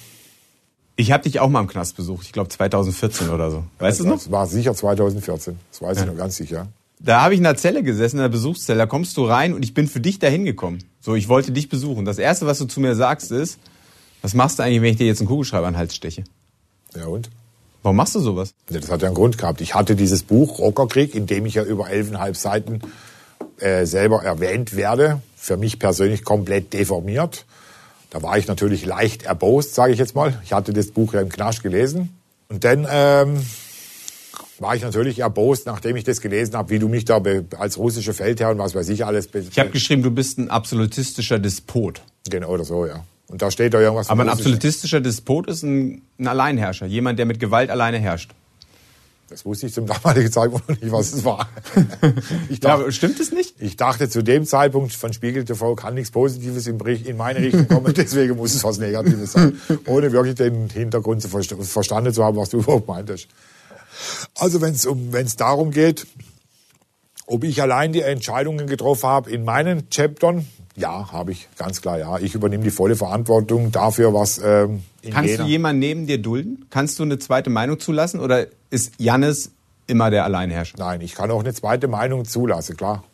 Ich 0.96 1.10
habe 1.10 1.24
dich 1.24 1.40
auch 1.40 1.48
mal 1.48 1.60
im 1.60 1.66
Knast 1.66 1.96
besucht, 1.96 2.26
ich 2.26 2.32
glaube 2.32 2.48
2014 2.48 3.30
oder 3.30 3.50
so. 3.50 3.64
Weißt 3.80 4.00
du 4.00 4.04
noch? 4.04 4.14
Das 4.14 4.30
war 4.30 4.46
sicher 4.46 4.74
2014, 4.74 5.58
das 5.72 5.82
weiß 5.82 5.96
ja. 5.96 6.04
ich 6.04 6.10
noch 6.10 6.16
ganz 6.16 6.36
sicher. 6.36 6.68
Da 7.00 7.22
habe 7.22 7.34
ich 7.34 7.38
in 7.38 7.44
der 7.44 7.56
Zelle 7.56 7.82
gesessen, 7.82 8.16
in 8.16 8.22
der 8.22 8.28
Besuchszelle, 8.28 8.78
da 8.78 8.86
kommst 8.86 9.16
du 9.16 9.24
rein 9.24 9.52
und 9.52 9.64
ich 9.64 9.74
bin 9.74 9.88
für 9.88 9.98
dich 9.98 10.20
dahin 10.20 10.44
gekommen. 10.44 10.78
So, 11.00 11.16
ich 11.16 11.28
wollte 11.28 11.50
dich 11.50 11.68
besuchen. 11.68 12.04
Das 12.04 12.18
Erste, 12.18 12.46
was 12.46 12.58
du 12.58 12.66
zu 12.66 12.80
mir 12.80 12.94
sagst, 12.94 13.32
ist, 13.32 13.58
was 14.24 14.32
machst 14.32 14.58
du 14.58 14.62
eigentlich, 14.62 14.80
wenn 14.80 14.90
ich 14.92 14.96
dir 14.96 15.06
jetzt 15.06 15.20
einen 15.20 15.28
Kugelschreiber 15.28 15.66
an 15.66 15.74
den 15.74 15.78
Hals 15.78 15.94
steche? 15.94 16.24
Ja 16.96 17.04
und? 17.04 17.28
Warum 17.82 17.96
machst 17.96 18.14
du 18.14 18.20
sowas? 18.20 18.54
Das 18.70 18.90
hat 18.90 19.02
ja 19.02 19.08
einen 19.08 19.14
Grund 19.14 19.36
gehabt. 19.36 19.60
Ich 19.60 19.74
hatte 19.74 19.96
dieses 19.96 20.22
Buch 20.22 20.60
Rockerkrieg, 20.60 21.14
in 21.14 21.26
dem 21.26 21.44
ich 21.44 21.54
ja 21.54 21.62
über 21.62 21.90
elfeinhalb 21.90 22.34
Seiten 22.34 22.80
äh, 23.58 23.84
selber 23.84 24.24
erwähnt 24.24 24.76
werde, 24.76 25.20
für 25.36 25.58
mich 25.58 25.78
persönlich 25.78 26.24
komplett 26.24 26.72
deformiert. 26.72 27.44
Da 28.08 28.22
war 28.22 28.38
ich 28.38 28.46
natürlich 28.46 28.86
leicht 28.86 29.24
erbost, 29.24 29.74
sage 29.74 29.92
ich 29.92 29.98
jetzt 29.98 30.14
mal. 30.14 30.40
Ich 30.42 30.54
hatte 30.54 30.72
das 30.72 30.86
Buch 30.86 31.12
ja 31.12 31.20
im 31.20 31.28
Knast 31.28 31.62
gelesen. 31.62 32.16
Und 32.48 32.64
dann 32.64 32.86
ähm, 32.90 33.44
war 34.58 34.74
ich 34.74 34.80
natürlich 34.80 35.18
erbost, 35.18 35.66
nachdem 35.66 35.96
ich 35.96 36.04
das 36.04 36.22
gelesen 36.22 36.56
habe, 36.56 36.70
wie 36.70 36.78
du 36.78 36.88
mich 36.88 37.04
da 37.04 37.20
als 37.58 37.76
russische 37.76 38.14
Feldherr 38.14 38.52
und 38.52 38.58
was 38.58 38.74
weiß 38.74 38.88
ich 38.88 39.04
alles... 39.04 39.28
Ich 39.34 39.58
habe 39.58 39.68
geschrieben, 39.68 40.02
du 40.02 40.10
bist 40.10 40.38
ein 40.38 40.48
absolutistischer 40.48 41.38
Despot. 41.38 42.00
Genau, 42.30 42.48
oder 42.48 42.64
so, 42.64 42.86
ja. 42.86 43.04
Und 43.28 43.42
da 43.42 43.50
steht 43.50 43.74
da 43.74 43.80
irgendwas... 43.80 44.10
Aber 44.10 44.22
ein 44.22 44.28
absolutistischer 44.28 45.00
Despot 45.00 45.48
ist 45.48 45.62
ein, 45.62 46.02
ein 46.18 46.28
Alleinherrscher, 46.28 46.86
jemand, 46.86 47.18
der 47.18 47.26
mit 47.26 47.40
Gewalt 47.40 47.70
alleine 47.70 47.98
herrscht. 47.98 48.30
Das 49.30 49.46
wusste 49.46 49.66
ich 49.66 49.72
zum 49.72 49.86
damaligen 49.86 50.30
Zeitpunkt 50.30 50.68
noch 50.68 50.80
nicht, 50.80 50.92
was 50.92 51.12
es 51.12 51.24
war. 51.24 51.48
Ich 52.50 52.60
dachte, 52.60 52.84
ja, 52.84 52.92
stimmt 52.92 53.18
es 53.18 53.32
nicht? 53.32 53.54
Ich 53.58 53.76
dachte 53.76 54.08
zu 54.08 54.22
dem 54.22 54.44
Zeitpunkt 54.44 54.92
von 54.92 55.12
Spiegel 55.12 55.44
TV 55.44 55.74
kann 55.74 55.94
nichts 55.94 56.10
Positives 56.10 56.66
in 56.66 57.16
meine 57.16 57.38
Richtung 57.38 57.66
kommen, 57.66 57.92
deswegen 57.96 58.36
muss 58.36 58.54
es 58.54 58.62
was 58.62 58.78
Negatives 58.78 59.32
sein, 59.32 59.58
ohne 59.86 60.12
wirklich 60.12 60.34
den 60.34 60.68
Hintergrund 60.68 61.22
zu 61.22 61.28
verstanden 61.28 62.12
zu 62.12 62.22
haben, 62.22 62.36
was 62.36 62.50
du 62.50 62.58
überhaupt 62.60 62.86
meintest. 62.86 63.28
Also 64.36 64.60
wenn 64.60 64.74
es 64.74 64.84
um, 64.84 65.12
wenn 65.12 65.26
es 65.26 65.36
darum 65.36 65.70
geht, 65.70 66.06
ob 67.26 67.44
ich 67.44 67.62
allein 67.62 67.92
die 67.92 68.02
Entscheidungen 68.02 68.66
getroffen 68.66 69.08
habe 69.08 69.30
in 69.30 69.44
meinen 69.44 69.88
Chaptern, 69.88 70.46
ja, 70.76 71.12
habe 71.12 71.32
ich, 71.32 71.48
ganz 71.56 71.80
klar, 71.80 71.98
ja. 71.98 72.18
Ich 72.18 72.34
übernehme 72.34 72.64
die 72.64 72.70
volle 72.70 72.96
Verantwortung 72.96 73.70
dafür, 73.70 74.12
was 74.12 74.38
ähm, 74.38 74.82
in 75.02 75.12
Kannst 75.12 75.30
Jena 75.30 75.44
du 75.44 75.50
jemanden 75.50 75.78
neben 75.78 76.06
dir 76.06 76.18
dulden? 76.18 76.66
Kannst 76.70 76.98
du 76.98 77.04
eine 77.04 77.18
zweite 77.18 77.48
Meinung 77.50 77.78
zulassen 77.78 78.18
oder 78.20 78.46
ist 78.70 78.92
Jannis 78.98 79.52
immer 79.86 80.10
der 80.10 80.24
Alleinherrscher? 80.24 80.76
Nein, 80.78 81.00
ich 81.00 81.14
kann 81.14 81.30
auch 81.30 81.40
eine 81.40 81.54
zweite 81.54 81.86
Meinung 81.86 82.24
zulassen, 82.24 82.76
klar. 82.76 83.04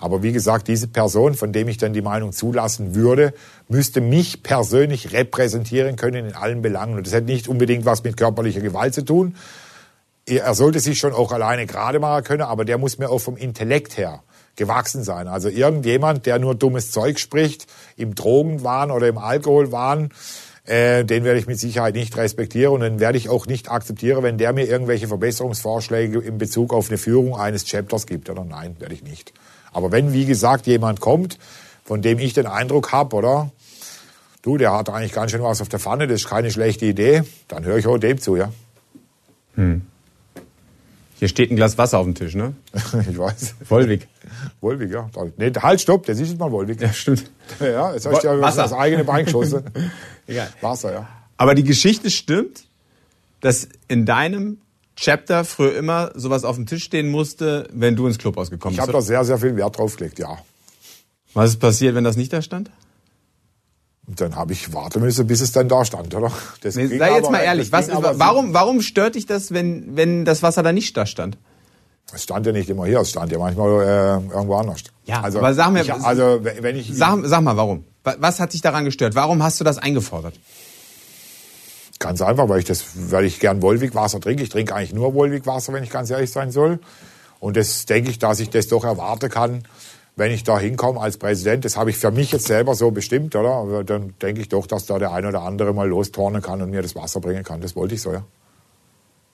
Aber 0.00 0.22
wie 0.22 0.32
gesagt, 0.32 0.68
diese 0.68 0.88
Person, 0.88 1.34
von 1.34 1.52
dem 1.52 1.68
ich 1.68 1.76
dann 1.76 1.92
die 1.92 2.02
Meinung 2.02 2.32
zulassen 2.32 2.94
würde, 2.94 3.34
müsste 3.68 4.00
mich 4.00 4.42
persönlich 4.42 5.12
repräsentieren 5.12 5.96
können 5.96 6.26
in 6.26 6.34
allen 6.34 6.62
Belangen. 6.62 6.96
Und 6.96 7.06
das 7.06 7.14
hat 7.14 7.24
nicht 7.24 7.46
unbedingt 7.46 7.84
was 7.84 8.02
mit 8.02 8.16
körperlicher 8.16 8.60
Gewalt 8.60 8.94
zu 8.94 9.04
tun. 9.04 9.36
Er 10.24 10.54
sollte 10.54 10.80
sich 10.80 10.98
schon 10.98 11.12
auch 11.12 11.30
alleine 11.30 11.66
gerade 11.66 11.98
machen 11.98 12.24
können, 12.24 12.42
aber 12.42 12.64
der 12.64 12.78
muss 12.78 12.98
mir 12.98 13.10
auch 13.10 13.18
vom 13.18 13.36
Intellekt 13.36 13.98
her 13.98 14.22
gewachsen 14.56 15.02
sein. 15.02 15.28
Also 15.28 15.48
irgendjemand, 15.48 16.26
der 16.26 16.38
nur 16.38 16.54
dummes 16.54 16.90
Zeug 16.90 17.18
spricht, 17.18 17.66
im 17.96 18.14
Drogenwahn 18.14 18.90
oder 18.90 19.08
im 19.08 19.18
Alkoholwahn, 19.18 20.10
äh, 20.64 21.04
den 21.04 21.24
werde 21.24 21.40
ich 21.40 21.46
mit 21.46 21.58
Sicherheit 21.58 21.94
nicht 21.94 22.16
respektieren 22.16 22.74
und 22.74 22.80
den 22.80 23.00
werde 23.00 23.18
ich 23.18 23.28
auch 23.28 23.46
nicht 23.46 23.70
akzeptieren, 23.70 24.22
wenn 24.22 24.38
der 24.38 24.52
mir 24.52 24.66
irgendwelche 24.66 25.08
Verbesserungsvorschläge 25.08 26.20
in 26.20 26.38
Bezug 26.38 26.72
auf 26.72 26.88
eine 26.88 26.98
Führung 26.98 27.36
eines 27.36 27.64
Chapters 27.64 28.06
gibt. 28.06 28.30
Oder 28.30 28.44
nein, 28.44 28.76
werde 28.78 28.94
ich 28.94 29.02
nicht. 29.02 29.32
Aber 29.72 29.90
wenn, 29.90 30.12
wie 30.12 30.26
gesagt, 30.26 30.66
jemand 30.66 31.00
kommt, 31.00 31.38
von 31.84 32.02
dem 32.02 32.18
ich 32.18 32.32
den 32.32 32.46
Eindruck 32.46 32.92
habe, 32.92 33.16
oder 33.16 33.50
du, 34.42 34.56
der 34.56 34.72
hat 34.72 34.88
eigentlich 34.88 35.12
ganz 35.12 35.32
schön 35.32 35.42
was 35.42 35.60
auf 35.60 35.68
der 35.68 35.80
Pfanne, 35.80 36.06
das 36.06 36.22
ist 36.22 36.28
keine 36.28 36.50
schlechte 36.50 36.86
Idee, 36.86 37.22
dann 37.48 37.64
höre 37.64 37.78
ich 37.78 37.86
auch 37.86 37.98
dem 37.98 38.20
zu, 38.20 38.36
ja. 38.36 38.52
Hm. 39.56 39.82
Hier 41.22 41.28
steht 41.28 41.52
ein 41.52 41.56
Glas 41.56 41.78
Wasser 41.78 42.00
auf 42.00 42.04
dem 42.04 42.16
Tisch, 42.16 42.34
ne? 42.34 42.52
ich 43.08 43.16
weiß. 43.16 43.54
Wolwig. 43.68 44.08
Wolwig, 44.60 44.90
ja. 44.90 45.08
Nee, 45.36 45.52
halt, 45.56 45.80
stopp, 45.80 46.04
der 46.04 46.16
sieht 46.16 46.36
mal 46.36 46.50
Wolwig. 46.50 46.80
Ja, 46.80 46.92
stimmt. 46.92 47.30
Ja, 47.60 47.94
jetzt 47.94 48.06
habe 48.06 48.16
ich 48.16 48.24
ja 48.24 48.40
Wasser. 48.40 48.64
das 48.64 48.72
eigene 48.72 49.04
Bein 49.04 49.24
geschossen. 49.26 49.62
Egal. 50.26 50.48
Wasser, 50.60 50.92
ja. 50.92 51.08
Aber 51.36 51.54
die 51.54 51.62
Geschichte 51.62 52.10
stimmt, 52.10 52.64
dass 53.40 53.68
in 53.86 54.04
deinem 54.04 54.58
Chapter 54.96 55.44
früher 55.44 55.76
immer 55.76 56.10
sowas 56.16 56.42
auf 56.42 56.56
dem 56.56 56.66
Tisch 56.66 56.82
stehen 56.82 57.08
musste, 57.08 57.68
wenn 57.72 57.94
du 57.94 58.08
ins 58.08 58.18
Clubhaus 58.18 58.50
gekommen 58.50 58.74
bist. 58.74 58.78
Ich 58.78 58.82
habe 58.82 58.98
da 58.98 59.00
sehr, 59.00 59.24
sehr 59.24 59.38
viel 59.38 59.54
Wert 59.54 59.78
drauf 59.78 59.94
gelegt, 59.94 60.18
ja. 60.18 60.38
Was 61.34 61.50
ist 61.50 61.60
passiert, 61.60 61.94
wenn 61.94 62.02
das 62.02 62.16
nicht 62.16 62.32
da 62.32 62.42
stand? 62.42 62.68
Und 64.06 64.20
dann 64.20 64.34
habe 64.34 64.52
ich 64.52 64.72
warten 64.74 65.00
müssen, 65.00 65.26
bis 65.26 65.40
es 65.40 65.52
dann 65.52 65.68
da 65.68 65.84
stand, 65.84 66.14
oder? 66.14 66.32
Das 66.62 66.74
nee, 66.74 66.86
sei 66.86 67.14
jetzt 67.14 67.30
mal 67.30 67.38
ehrlich, 67.38 67.70
was 67.70 67.88
ist, 67.88 67.96
warum, 67.96 68.52
warum 68.52 68.80
stört 68.80 69.14
dich 69.14 69.26
das, 69.26 69.52
wenn, 69.52 69.96
wenn 69.96 70.24
das 70.24 70.42
Wasser 70.42 70.62
da 70.62 70.72
nicht 70.72 70.96
da 70.96 71.06
stand? 71.06 71.38
Es 72.12 72.24
stand 72.24 72.44
ja 72.44 72.52
nicht 72.52 72.68
immer 72.68 72.84
hier, 72.86 73.00
es 73.00 73.10
stand 73.10 73.30
ja 73.30 73.38
manchmal 73.38 73.82
äh, 73.82 74.34
irgendwo 74.34 74.56
anders. 74.56 74.82
Ja, 75.04 75.20
also, 75.22 75.38
aber 75.38 75.54
sag 75.54 75.70
mir, 75.70 75.82
ich, 75.82 75.92
also 75.92 76.40
wenn 76.42 76.76
ich 76.76 76.90
sag, 76.92 77.20
sag 77.24 77.40
mal, 77.42 77.56
warum? 77.56 77.84
Was 78.02 78.40
hat 78.40 78.52
dich 78.52 78.60
daran 78.60 78.84
gestört? 78.84 79.14
Warum 79.14 79.42
hast 79.42 79.60
du 79.60 79.64
das 79.64 79.78
eingefordert? 79.78 80.34
Ganz 82.00 82.20
einfach, 82.20 82.48
weil 82.48 82.58
ich 82.58 82.64
das, 82.64 82.84
weil 83.12 83.24
ich 83.24 83.38
gern 83.38 83.62
Wolwig-Wasser 83.62 84.20
trinke. 84.20 84.42
Ich 84.42 84.48
trinke 84.48 84.74
eigentlich 84.74 84.92
nur 84.92 85.14
Wolwig-Wasser, 85.14 85.72
wenn 85.72 85.84
ich 85.84 85.90
ganz 85.90 86.10
ehrlich 86.10 86.32
sein 86.32 86.50
soll. 86.50 86.80
Und 87.38 87.56
das 87.56 87.86
denke 87.86 88.10
ich, 88.10 88.18
dass 88.18 88.40
ich 88.40 88.50
das 88.50 88.66
doch 88.66 88.84
erwarten 88.84 89.30
kann, 89.30 89.62
wenn 90.16 90.30
ich 90.30 90.44
da 90.44 90.58
hinkomme 90.58 91.00
als 91.00 91.16
Präsident, 91.16 91.64
das 91.64 91.76
habe 91.76 91.90
ich 91.90 91.96
für 91.96 92.10
mich 92.10 92.32
jetzt 92.32 92.46
selber 92.46 92.74
so 92.74 92.90
bestimmt, 92.90 93.34
oder? 93.34 93.50
Aber 93.50 93.84
dann 93.84 94.14
denke 94.20 94.40
ich 94.40 94.48
doch, 94.48 94.66
dass 94.66 94.86
da 94.86 94.98
der 94.98 95.12
ein 95.12 95.24
oder 95.24 95.42
andere 95.42 95.72
mal 95.72 95.88
lostornen 95.88 96.42
kann 96.42 96.60
und 96.60 96.70
mir 96.70 96.82
das 96.82 96.94
Wasser 96.94 97.20
bringen 97.20 97.44
kann. 97.44 97.60
Das 97.60 97.74
wollte 97.76 97.94
ich 97.94 98.02
so, 98.02 98.12
ja. 98.12 98.24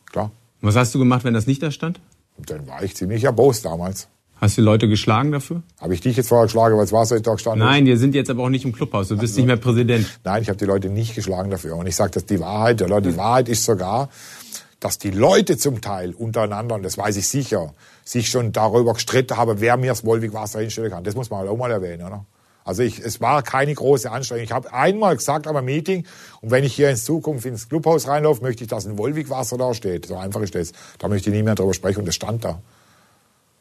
Klar. 0.07 0.31
Was 0.61 0.77
hast 0.77 0.95
du 0.95 0.99
gemacht, 0.99 1.25
wenn 1.25 1.35
das 1.35 1.47
nicht 1.47 1.63
da 1.63 1.71
stand? 1.71 2.01
Dann 2.39 2.67
war 2.69 2.83
ich 2.83 2.95
ziemlich 2.95 3.25
erbost 3.25 3.65
damals. 3.65 4.09
Hast 4.41 4.57
du 4.57 4.63
Leute 4.63 4.89
geschlagen 4.89 5.33
dafür? 5.33 5.63
Habe 5.81 5.95
ich 5.95 6.01
dich 6.01 6.17
jetzt 6.17 6.29
vorher 6.29 6.47
geschlagen, 6.47 6.77
weil 6.77 6.85
das 6.85 6.93
Wasser 6.93 7.21
da 7.21 7.33
gestanden 7.33 7.67
Nein, 7.67 7.87
wir 7.87 7.99
sind 7.99 8.15
jetzt 8.15 8.31
aber 8.31 8.45
auch 8.45 8.49
nicht 8.49 8.65
im 8.65 8.73
Clubhaus. 8.73 9.09
Du 9.09 9.17
bist 9.17 9.33
also, 9.33 9.41
nicht 9.41 9.47
mehr 9.49 9.57
Präsident. 9.57 10.21
Nein, 10.23 10.43
ich 10.43 10.49
habe 10.49 10.59
die 10.59 10.65
Leute 10.65 10.89
nicht 10.91 11.17
geschlagen 11.17 11.51
dafür. 11.51 11.75
Und 11.75 11.89
ich 11.89 11.97
sage 11.97 12.13
das 12.13 12.25
die 12.25 12.39
Wahrheit, 12.39 12.81
oder? 12.81 13.01
Die 13.01 13.17
Wahrheit 13.17 13.49
ist 13.49 13.65
sogar, 13.65 14.11
dass 14.79 14.99
die 14.99 15.11
Leute 15.11 15.57
zum 15.57 15.81
Teil 15.81 16.15
untereinander, 16.15 16.77
und 16.77 16.85
das 16.85 16.97
weiß 16.97 17.17
ich 17.17 17.27
sicher, 17.27 17.75
sich 18.09 18.31
schon 18.31 18.53
darüber 18.53 18.95
gestritten 18.95 19.37
haben, 19.37 19.61
wer 19.61 19.77
mir 19.77 19.91
das 19.91 20.03
Wolwig-Wasser 20.03 20.61
hinstellen 20.61 20.91
kann. 20.91 21.05
Das 21.05 21.15
muss 21.15 21.29
man 21.29 21.41
halt 21.41 21.51
auch 21.51 21.59
mal 21.59 21.71
erwähnen. 21.71 22.07
Oder? 22.07 22.25
Also 22.65 22.83
ich, 22.83 23.01
es 23.01 23.21
war 23.21 23.43
keine 23.43 23.75
große 23.75 24.11
Anstrengung. 24.11 24.45
Ich 24.45 24.53
habe 24.53 24.73
einmal 24.73 25.15
gesagt 25.15 25.47
am 25.47 25.63
Meeting, 25.63 26.07
und 26.41 26.51
wenn 26.51 26.65
ich 26.65 26.75
hier 26.75 26.89
in 26.89 26.97
Zukunft 26.97 27.45
ins 27.45 27.69
Clubhaus 27.69 28.09
reinlaufe, 28.09 28.43
möchte 28.43 28.65
ich, 28.65 28.71
dass 28.71 28.87
ein 28.87 28.97
Wolwig-Wasser 28.97 29.59
da 29.59 29.75
steht. 29.75 30.07
So 30.07 30.17
einfach 30.17 30.41
ist 30.41 30.55
das. 30.55 30.73
Da 30.99 31.09
möchte 31.09 31.29
ich 31.29 31.37
nie 31.37 31.43
mehr 31.43 31.55
drüber 31.55 31.75
sprechen 31.75 31.99
und 31.99 32.07
das 32.07 32.15
stand 32.15 32.47
da. 32.47 32.63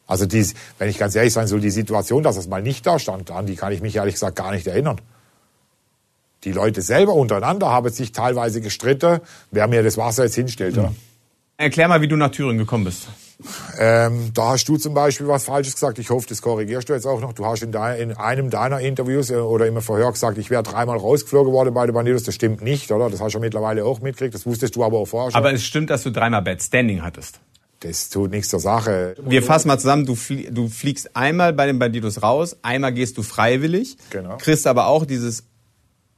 Also 0.06 0.24
die, 0.24 0.46
wenn 0.78 0.88
ich 0.88 0.96
ganz 0.96 1.14
ehrlich 1.14 1.34
sein 1.34 1.46
soll, 1.46 1.60
die 1.60 1.70
Situation, 1.70 2.22
dass 2.22 2.38
es 2.38 2.48
mal 2.48 2.62
nicht 2.62 2.86
da 2.86 2.98
stand, 2.98 3.30
an 3.30 3.44
die 3.44 3.54
kann 3.54 3.74
ich 3.74 3.82
mich 3.82 3.96
ehrlich 3.96 4.14
gesagt 4.14 4.36
gar 4.36 4.52
nicht 4.52 4.66
erinnern. 4.66 4.98
Die 6.44 6.52
Leute 6.52 6.80
selber 6.80 7.12
untereinander 7.12 7.70
haben 7.70 7.90
sich 7.90 8.12
teilweise 8.12 8.62
gestritten, 8.62 9.20
wer 9.50 9.68
mir 9.68 9.82
das 9.82 9.98
Wasser 9.98 10.24
jetzt 10.24 10.36
hinstellt. 10.36 10.78
Oder? 10.78 10.94
Erklär 11.60 11.88
mal, 11.88 12.00
wie 12.00 12.06
du 12.06 12.14
nach 12.14 12.30
Thüringen 12.30 12.58
gekommen 12.58 12.84
bist. 12.84 13.08
Ähm, 13.80 14.30
da 14.32 14.50
hast 14.50 14.64
du 14.68 14.76
zum 14.76 14.94
Beispiel 14.94 15.26
was 15.26 15.44
Falsches 15.44 15.74
gesagt. 15.74 15.98
Ich 15.98 16.08
hoffe, 16.10 16.26
das 16.28 16.40
korrigierst 16.40 16.88
du 16.88 16.92
jetzt 16.92 17.04
auch 17.04 17.20
noch. 17.20 17.32
Du 17.32 17.44
hast 17.44 17.64
in, 17.64 17.72
dein, 17.72 17.98
in 17.98 18.12
einem 18.16 18.48
deiner 18.48 18.78
Interviews 18.80 19.30
äh, 19.30 19.34
oder 19.34 19.66
immer 19.66 19.80
Verhör 19.82 20.12
gesagt, 20.12 20.38
ich 20.38 20.50
wäre 20.50 20.62
dreimal 20.62 20.98
rausgeflogen 20.98 21.52
worden 21.52 21.74
bei 21.74 21.84
den 21.86 21.94
Bandidos. 21.96 22.22
Das 22.22 22.36
stimmt 22.36 22.62
nicht, 22.62 22.92
oder? 22.92 23.10
Das 23.10 23.20
hast 23.20 23.32
du 23.32 23.38
ja 23.38 23.40
mittlerweile 23.40 23.84
auch 23.84 24.00
mitgekriegt. 24.00 24.34
Das 24.36 24.46
wusstest 24.46 24.76
du 24.76 24.84
aber 24.84 24.98
auch 24.98 25.06
vorher 25.06 25.32
schon. 25.32 25.38
Aber 25.38 25.52
es 25.52 25.64
stimmt, 25.64 25.90
dass 25.90 26.04
du 26.04 26.10
dreimal 26.12 26.42
Bad 26.42 26.62
Standing 26.62 27.02
hattest. 27.02 27.40
Das 27.80 28.08
tut 28.08 28.30
nichts 28.30 28.50
zur 28.50 28.60
Sache. 28.60 29.16
Wir 29.24 29.42
fassen 29.42 29.66
mal 29.66 29.78
zusammen. 29.78 30.06
Du, 30.06 30.14
flie 30.14 30.50
du 30.52 30.68
fliegst 30.68 31.16
einmal 31.16 31.52
bei 31.52 31.66
den 31.66 31.80
Bandidos 31.80 32.22
raus, 32.22 32.56
einmal 32.62 32.92
gehst 32.92 33.18
du 33.18 33.24
freiwillig, 33.24 33.96
Genau. 34.10 34.36
kriegst 34.36 34.66
aber 34.68 34.86
auch 34.86 35.04
dieses, 35.04 35.44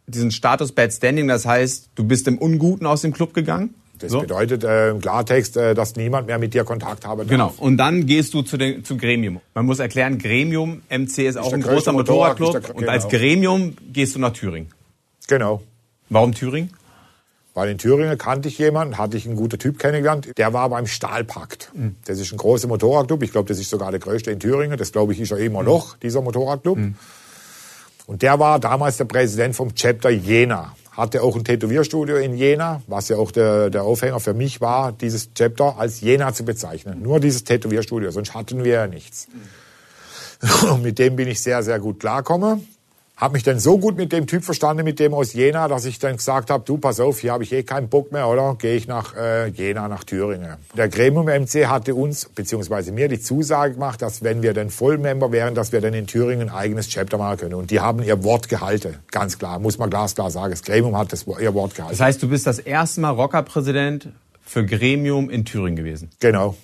diesen 0.07 0.33
Status 0.33 0.73
Bad 0.73 0.93
Standing. 0.93 1.29
Das 1.29 1.47
heißt, 1.47 1.91
du 1.95 2.05
bist 2.05 2.29
im 2.29 2.37
Unguten 2.39 2.87
aus 2.87 3.03
dem 3.03 3.13
Club 3.15 3.33
gegangen. 3.35 3.75
Das 4.01 4.11
So. 4.13 4.21
bedeutet 4.21 4.65
äh, 4.65 4.91
im 4.91 5.01
Klartext, 5.01 5.57
äh, 5.57 5.75
dass 5.75 5.95
niemand 5.97 6.27
mehr 6.27 6.39
mit 6.39 6.55
dir 6.55 6.65
Kontakt 6.65 7.05
haben 7.07 7.19
darf. 7.19 7.29
Genau. 7.29 7.55
Und 7.59 7.77
dann 7.77 8.07
gehst 8.07 8.35
du 8.35 8.43
zu, 8.43 8.57
den, 8.57 8.85
zu 8.85 8.97
Gremium. 8.97 9.41
Man 9.55 9.67
muss 9.67 9.79
erklären, 9.79 10.19
Gremium 10.19 10.83
MC 10.89 11.19
ist 11.19 11.37
auch 11.37 11.53
ein 11.53 11.61
großer 11.63 11.93
Motorrad- 11.93 12.39
Motorradclub. 12.41 12.63
der- 12.67 12.77
Und 12.77 12.89
als 12.89 13.09
genau. 13.09 13.19
Gremium 13.21 13.77
gehst 13.93 14.15
du 14.15 14.19
nach 14.19 14.33
Thüringen. 14.33 14.71
Genau. 15.29 15.63
Warum 16.09 16.35
Thüringen? 16.35 16.71
Weil 17.55 17.69
in 17.71 17.79
Thüringen 17.79 18.17
kannte 18.17 18.49
ich 18.49 18.59
jemanden, 18.59 18.97
hatte 18.97 19.17
ich 19.17 19.27
einen 19.27 19.35
guten 19.37 19.59
Typ 19.59 19.79
kennengelernt, 19.79 20.29
der 20.39 20.53
war 20.53 20.69
beim 20.71 20.87
Stahlpakt. 20.87 21.73
Das 22.07 22.19
ist 22.21 22.33
ein 22.33 22.39
großer 22.39 22.69
Motorradclub. 22.69 23.23
Ich 23.25 23.33
glaube, 23.33 23.49
das 23.49 23.59
ist 23.59 23.71
sogar 23.71 23.91
der 23.91 23.99
größte 24.01 24.31
in 24.31 24.39
Thüringen. 24.41 24.79
Das 24.79 24.93
glaube 24.93 25.13
ich 25.13 25.21
ist 25.21 25.31
ja 25.31 25.37
immer 25.37 25.63
noch, 25.63 25.97
dieser 25.99 26.23
Motorradclub. 26.23 26.79
Und 28.07 28.23
der 28.23 28.39
war 28.39 28.59
damals 28.61 28.97
der 28.97 29.05
Präsident 29.05 29.55
vom 29.57 29.75
Chapter 29.75 30.11
Jena. 30.11 30.75
Hatte 30.93 31.23
auch 31.23 31.37
ein 31.37 31.45
Tätowierstudio 31.45 32.17
in 32.17 32.35
Jena, 32.35 32.83
was 32.87 33.09
ja 33.09 33.17
auch 33.17 33.31
der, 33.31 33.71
der 33.71 33.85
Aufhänger 33.85 34.21
für 34.21 34.35
mich 34.35 34.61
war, 34.61 34.93
dieses 34.93 35.33
Chapter 35.35 35.79
als 35.79 36.01
Jena 36.01 36.35
zu 36.35 36.45
bezeichnen. 36.45 37.03
Nur 37.03 37.21
dieses 37.21 37.45
Tätowierstudio, 37.45 38.11
sonst 38.11 38.35
hatten 38.35 38.65
wir 38.65 38.73
ja 38.73 38.87
nichts. 38.87 39.29
Und 40.71 40.83
mit 40.83 40.99
dem 40.99 41.17
bin 41.17 41.29
ich 41.29 41.41
sehr, 41.41 41.63
sehr 41.63 41.79
gut 41.79 42.01
klarkomme. 42.01 42.61
Hab 43.21 43.35
mich 43.35 43.43
dann 43.43 43.61
so 43.61 43.77
gut 43.77 43.99
mit 43.99 44.13
dem 44.13 44.27
Typ 44.27 44.45
verstanden, 44.45 44.83
mit 44.83 44.99
dem 44.99 45.13
aus 45.13 45.35
Jena, 45.35 45.69
dass 45.69 45.85
ich 45.85 45.99
dann 45.99 46.17
gesagt 46.17 46.49
habe, 46.49 46.65
du 46.65 46.79
pass 46.79 47.01
auf, 47.01 47.21
hier 47.21 47.33
habe 47.33 47.45
ich 47.45 47.53
eh 47.53 47.63
keinen 47.63 47.91
Bock 47.91 48.13
mehr, 48.13 48.27
oder? 48.27 48.57
Gehe 48.59 48.75
ich 48.75 48.89
nach 48.89 49.15
äh, 49.15 49.49
Jena, 49.49 49.89
nach 49.89 50.05
Thüringen. 50.05 50.55
Der 50.75 50.89
Gremium 50.89 51.27
MC 51.27 51.67
hatte 51.67 51.95
uns, 51.95 52.31
beziehungsweise 52.35 52.93
mir, 52.93 53.09
die 53.09 53.21
Zusage 53.21 53.75
gemacht, 53.75 54.01
dass 54.01 54.23
wenn 54.23 54.41
wir 54.41 54.55
dann 54.55 54.71
Vollmember 54.71 55.33
wären, 55.33 55.55
dass 55.55 55.71
wir 55.71 55.83
dann 55.83 55.93
in 55.93 56.07
Thüringen 56.07 56.49
ein 56.49 56.55
eigenes 56.55 56.89
Chapter 56.89 57.19
machen 57.19 57.37
können. 57.37 57.55
Und 57.57 57.71
die 57.71 57.81
haben 57.81 58.03
ihr 58.03 58.25
Wort 58.25 58.49
gehalten, 58.49 58.97
ganz 59.11 59.39
klar, 59.39 59.59
muss 59.59 59.77
man 59.77 59.91
glasklar 59.91 60.31
sagen. 60.31 60.53
Das 60.53 60.63
Gremium 60.63 60.97
hat 60.97 61.13
das, 61.13 61.27
ihr 61.27 61.53
Wort 61.53 61.75
gehalten. 61.75 61.99
Das 61.99 62.01
heißt, 62.01 62.23
du 62.23 62.29
bist 62.31 62.47
das 62.47 62.59
erste 62.59 63.03
Mal 63.03 63.11
Rockerpräsident 63.11 64.09
für 64.41 64.65
Gremium 64.65 65.29
in 65.29 65.45
Thüringen 65.45 65.77
gewesen. 65.77 66.09
genau, 66.21 66.57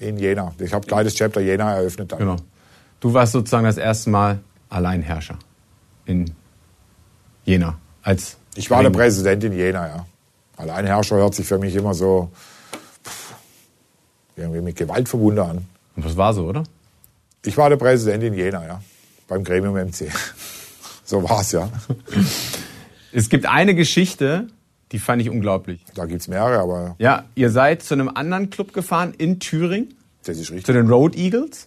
in 0.00 0.18
Jena. 0.18 0.52
Ich 0.58 0.72
habe 0.72 0.84
gleich 0.84 1.04
das 1.04 1.14
Chapter 1.14 1.40
Jena 1.40 1.76
eröffnet 1.76 2.10
dann. 2.10 2.18
Genau. 2.18 2.36
Du 2.98 3.14
warst 3.14 3.30
sozusagen 3.30 3.66
das 3.66 3.76
erste 3.76 4.10
Mal 4.10 4.40
Alleinherrscher 4.68 5.38
in 6.06 6.30
Jena 7.44 7.78
als 8.02 8.36
Ich 8.54 8.70
war 8.70 8.82
der. 8.82 8.90
Präsident 8.90 9.44
in 9.44 9.52
Jena, 9.52 9.86
ja. 9.88 10.06
Alleinherrscher 10.56 11.16
hört 11.16 11.34
sich 11.34 11.46
für 11.46 11.58
mich 11.58 11.74
immer 11.74 11.94
so 11.94 12.30
pff, 13.04 13.34
irgendwie 14.36 14.60
mit 14.60 14.76
Gewalt 14.76 15.08
verbunden 15.08 15.40
an. 15.40 15.66
Und 15.96 16.04
das 16.04 16.16
war 16.16 16.34
so, 16.34 16.44
oder? 16.46 16.64
Ich 17.44 17.56
war 17.56 17.68
der 17.68 17.76
Präsident 17.76 18.22
in 18.24 18.34
Jena, 18.34 18.64
ja. 18.66 18.82
Beim 19.28 19.44
Gremium 19.44 19.74
MC. 19.74 20.10
So 21.04 21.28
war's, 21.28 21.52
ja. 21.52 21.68
Es 23.12 23.28
gibt 23.28 23.44
eine 23.44 23.74
Geschichte, 23.74 24.46
die 24.92 24.98
fand 24.98 25.20
ich 25.20 25.28
unglaublich. 25.28 25.84
Da 25.94 26.06
gibt's 26.06 26.28
mehrere, 26.28 26.60
aber 26.60 26.94
Ja, 26.98 27.24
ihr 27.34 27.50
seid 27.50 27.82
zu 27.82 27.92
einem 27.92 28.08
anderen 28.08 28.48
Club 28.48 28.72
gefahren 28.72 29.12
in 29.18 29.38
Thüringen, 29.40 29.94
das 30.24 30.38
ist 30.38 30.46
zu 30.46 30.54
richtig. 30.54 30.74
den 30.74 30.88
Road 30.88 31.14
Eagles. 31.16 31.66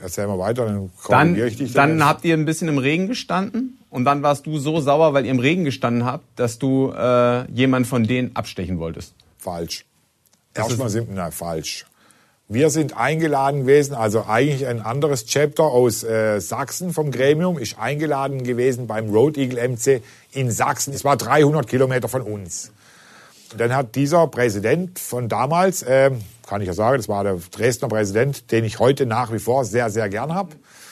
Erzähl 0.00 0.26
mal 0.26 0.38
weiter, 0.38 0.64
dann 0.64 0.90
Dann, 1.08 1.28
korrigiere 1.28 1.48
ich 1.48 1.56
dich. 1.56 1.72
dann 1.74 2.04
habt 2.04 2.24
ihr 2.24 2.34
ein 2.34 2.46
bisschen 2.46 2.68
im 2.68 2.78
Regen 2.78 3.06
gestanden 3.06 3.78
und 3.90 4.04
dann 4.06 4.22
warst 4.22 4.46
du 4.46 4.58
so 4.58 4.80
sauer, 4.80 5.12
weil 5.12 5.26
ihr 5.26 5.30
im 5.30 5.38
Regen 5.40 5.64
gestanden 5.64 6.06
habt, 6.06 6.24
dass 6.36 6.58
du 6.58 6.90
äh, 6.96 7.50
jemand 7.52 7.86
von 7.86 8.04
denen 8.04 8.34
abstechen 8.34 8.78
wolltest. 8.78 9.14
Falsch. 9.36 9.84
Erstmal 10.54 10.88
sind, 10.88 11.12
nein, 11.14 11.32
falsch. 11.32 11.84
Wir 12.48 12.70
sind 12.70 12.96
eingeladen 12.96 13.60
gewesen, 13.60 13.94
also 13.94 14.24
eigentlich 14.26 14.66
ein 14.66 14.80
anderes 14.80 15.26
Chapter 15.26 15.64
aus 15.64 16.04
äh, 16.04 16.40
Sachsen 16.40 16.92
vom 16.92 17.10
Gremium 17.10 17.58
ist 17.58 17.78
eingeladen 17.78 18.44
gewesen 18.44 18.86
beim 18.86 19.10
Road 19.10 19.36
Eagle 19.38 19.68
MC 19.68 20.02
in 20.32 20.50
Sachsen. 20.50 20.92
Es 20.94 21.04
war 21.04 21.16
300 21.16 21.66
Kilometer 21.66 22.08
von 22.08 22.22
uns. 22.22 22.70
Dann 23.56 23.74
hat 23.74 23.94
dieser 23.94 24.26
Präsident 24.26 24.98
von 24.98 25.28
damals, 25.28 25.84
ähm, 25.88 26.20
kann 26.46 26.60
ich 26.60 26.66
ja 26.66 26.74
sagen, 26.74 26.96
das 26.96 27.08
war 27.08 27.24
der 27.24 27.38
Dresdner 27.50 27.88
Präsident, 27.88 28.50
den 28.52 28.64
ich 28.64 28.78
heute 28.78 29.06
nach 29.06 29.32
wie 29.32 29.38
vor 29.38 29.64
sehr, 29.64 29.90
sehr 29.90 30.08
gern 30.08 30.34
habe. 30.34 30.50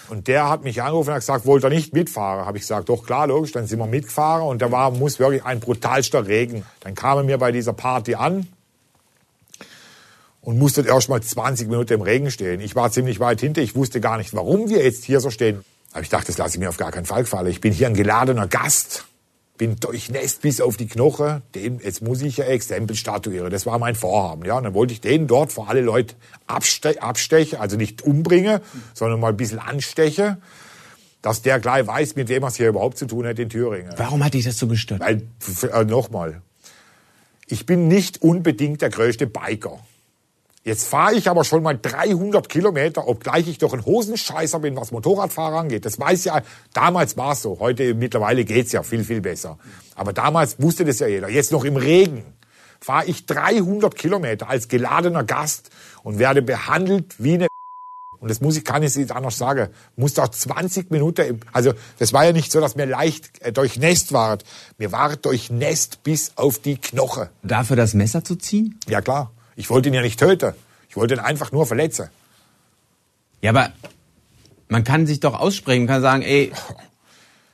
Und 0.09 0.29
der 0.29 0.49
hat 0.49 0.65
mich 0.65 0.83
angerufen 0.83 1.09
und 1.09 1.15
hat 1.15 1.23
gesagt, 1.23 1.47
wollt 1.47 1.65
ihr 1.65 1.71
nicht 1.71 1.95
mitfahren? 1.95 2.45
Habe 2.45 2.59
ich 2.59 2.63
gesagt, 2.63 2.89
doch 2.89 3.07
klar, 3.07 3.27
logisch. 3.27 3.53
Dann 3.53 3.67
sind 3.67 3.79
wir 3.79 3.87
mitgefahren 3.87 4.47
und 4.47 4.61
da 4.61 4.71
war, 4.71 4.91
muss 4.91 5.19
wirklich 5.19 5.45
ein 5.45 5.61
brutalster 5.61 6.27
Regen. 6.27 6.65
Dann 6.81 6.95
kamen 6.95 7.29
wir 7.29 7.39
bei 7.39 7.53
dieser 7.53 7.73
Party 7.73 8.15
an 8.15 8.47
und 10.43 10.59
mussten 10.59 10.85
erst 10.85 11.09
mal 11.09 11.23
20 11.23 11.69
Minuten 11.69 11.95
im 11.95 12.03
Regen 12.03 12.31
stehen. 12.31 12.61
Ich 12.61 12.75
war 12.75 12.91
ziemlich 12.91 13.21
weit 13.21 13.41
hinter, 13.41 13.63
ich 13.63 13.75
wusste 13.75 14.01
gar 14.01 14.19
nicht, 14.19 14.35
warum 14.35 14.69
wir 14.69 14.83
jetzt 14.83 15.05
hier 15.05 15.21
so 15.21 15.31
stehen. 15.31 15.65
Aber 15.93 16.03
ich 16.03 16.09
dachte, 16.09 16.27
das 16.27 16.39
lasse 16.39 16.57
ich 16.57 16.61
mir 16.61 16.69
auf 16.69 16.77
gar 16.77 16.91
keinen 16.91 17.07
Fall 17.07 17.23
gefallen. 17.23 17.47
Ich 17.47 17.61
bin 17.61 17.73
hier 17.73 17.87
ein 17.87 17.95
geladener 17.95 18.49
Gast, 18.49 19.05
bin 19.63 19.77
durchnässt 19.77 20.43
bis 20.43 20.61
auf 20.61 20.77
die 20.77 20.89
Knochen. 20.89 21.41
Den, 21.55 21.79
jetzt 21.79 22.03
muss 22.03 22.21
ich 22.21 22.39
ja 22.39 22.47
Exempel 22.47 22.97
statuieren. 22.97 23.49
Das 23.49 23.65
war 23.65 23.79
mein 23.79 23.95
Vorhaben. 23.95 24.45
Ja, 24.45 24.57
und 24.57 24.65
dann 24.65 24.75
wollte 24.75 24.93
ich 24.93 25.01
den 25.01 25.29
dort 25.29 25.53
vor 25.53 25.69
alle 25.69 25.83
Leute 25.83 26.17
abste 26.49 27.01
abstechen, 27.01 27.61
also 27.61 27.77
nicht 27.77 28.03
umbringen, 28.03 28.59
sondern 28.93 29.21
mal 29.21 29.29
ein 29.29 29.37
bisschen 29.37 29.61
anstechen, 29.61 30.39
dass 31.23 31.43
der 31.43 31.61
gleich 31.61 31.87
weiß, 31.87 32.17
mit 32.17 32.29
wem 32.29 32.43
er 32.43 32.49
es 32.49 32.57
hier 32.57 32.71
überhaupt 32.71 32.99
zu 32.99 33.07
tun 33.07 33.25
hat 33.25 33.39
in 33.39 33.51
Thüringen. 33.51 33.95
Warum 33.97 34.25
hat 34.25 34.35
dich 34.35 34.45
das 34.45 34.59
so 34.59 34.67
gestört? 34.67 35.01
Weil, 35.01 35.23
äh, 35.71 35.85
nochmal, 35.85 36.43
ich 37.47 37.65
bin 37.65 37.87
nicht 37.87 38.21
unbedingt 38.21 38.83
der 38.83 38.91
größte 38.91 39.29
Biker. 39.29 39.79
Jetzt 40.65 40.87
fahre 40.87 41.15
ich 41.15 41.29
aber 41.29 41.43
schon 41.43 41.65
mal 41.65 41.77
300 41.77 42.49
Kilometer, 42.49 43.09
obgleich 43.09 43.49
ich 43.49 43.59
doch 43.59 43.73
ein 43.73 43.85
Hosenscheißer 43.85 44.61
bin, 44.61 44.77
was 44.77 44.93
Motorradfahrer 44.93 45.59
angeht. 45.59 45.85
Das 45.85 45.99
weiß 45.99 46.25
ja, 46.25 46.43
damals 46.73 47.17
war 47.17 47.33
es 47.33 47.43
so. 47.43 47.59
Heute 47.59 47.95
mittlerweile 47.95 48.45
geht's 48.45 48.71
ja 48.71 48.85
viel, 48.85 49.03
viel 49.03 49.21
besser. 49.21 49.59
Aber 49.97 50.13
damals 50.13 50.63
wusste 50.63 50.85
das 50.85 51.01
ja 51.01 51.09
jeder. 51.09 51.29
Jetzt 51.29 51.51
noch 51.51 51.65
im 51.65 51.77
Regen 51.77 52.23
fahre 52.81 53.07
ich 53.07 53.27
300 53.27 53.97
Kilometer 53.97 54.49
als 54.49 54.69
geladener 54.69 55.25
Gast 55.25 55.71
und 56.05 56.21
werde 56.21 56.43
behandelt 56.43 57.17
wie 57.19 57.35
eine 57.35 57.47
und 58.21 58.31
das 58.31 58.41
muss 58.41 58.57
ich, 58.57 58.65
kann 58.65 58.85
ich 58.85 58.95
nicht 58.95 59.11
anders 59.11 59.39
sagen, 59.39 59.69
muss 59.97 60.15
doch 60.15 60.29
20 60.29 60.93
Minuten, 60.93 61.41
also 61.53 61.73
das 61.99 62.13
war 62.13 62.25
ja 62.25 62.33
nicht 62.33 62.53
so, 62.53 62.61
dass 62.61 62.77
mir 62.77 62.87
leicht 62.87 63.43
äh, 63.43 63.53
durchnässt 63.53 64.13
war. 64.13 64.39
Mir 64.79 64.93
war 64.93 65.17
durchnässt 65.17 66.05
bis 66.05 66.37
auf 66.37 66.61
die 66.61 66.77
Knochen. 66.77 67.29
Dafür 67.43 67.75
das 67.75 67.95
Messer 67.95 68.23
zu 68.23 68.37
ziehen? 68.37 68.79
Ja 68.89 69.01
klar, 69.01 69.33
ich 69.57 69.71
wollte 69.71 69.89
ihn 69.89 69.95
ja 69.95 70.03
nicht 70.03 70.19
töten. 70.19 70.55
Ich 70.89 70.97
wollte 70.97 71.15
ihn 71.15 71.21
einfach 71.21 71.53
nur 71.53 71.67
verletzen. 71.67 72.09
Ja, 73.41 73.51
aber 73.51 73.73
man 74.69 74.85
kann 74.85 75.07
sich 75.07 75.21
doch 75.21 75.39
aussprechen, 75.39 75.85
man 75.85 75.95
kann 75.95 76.03
sagen, 76.03 76.23
ey, 76.23 76.53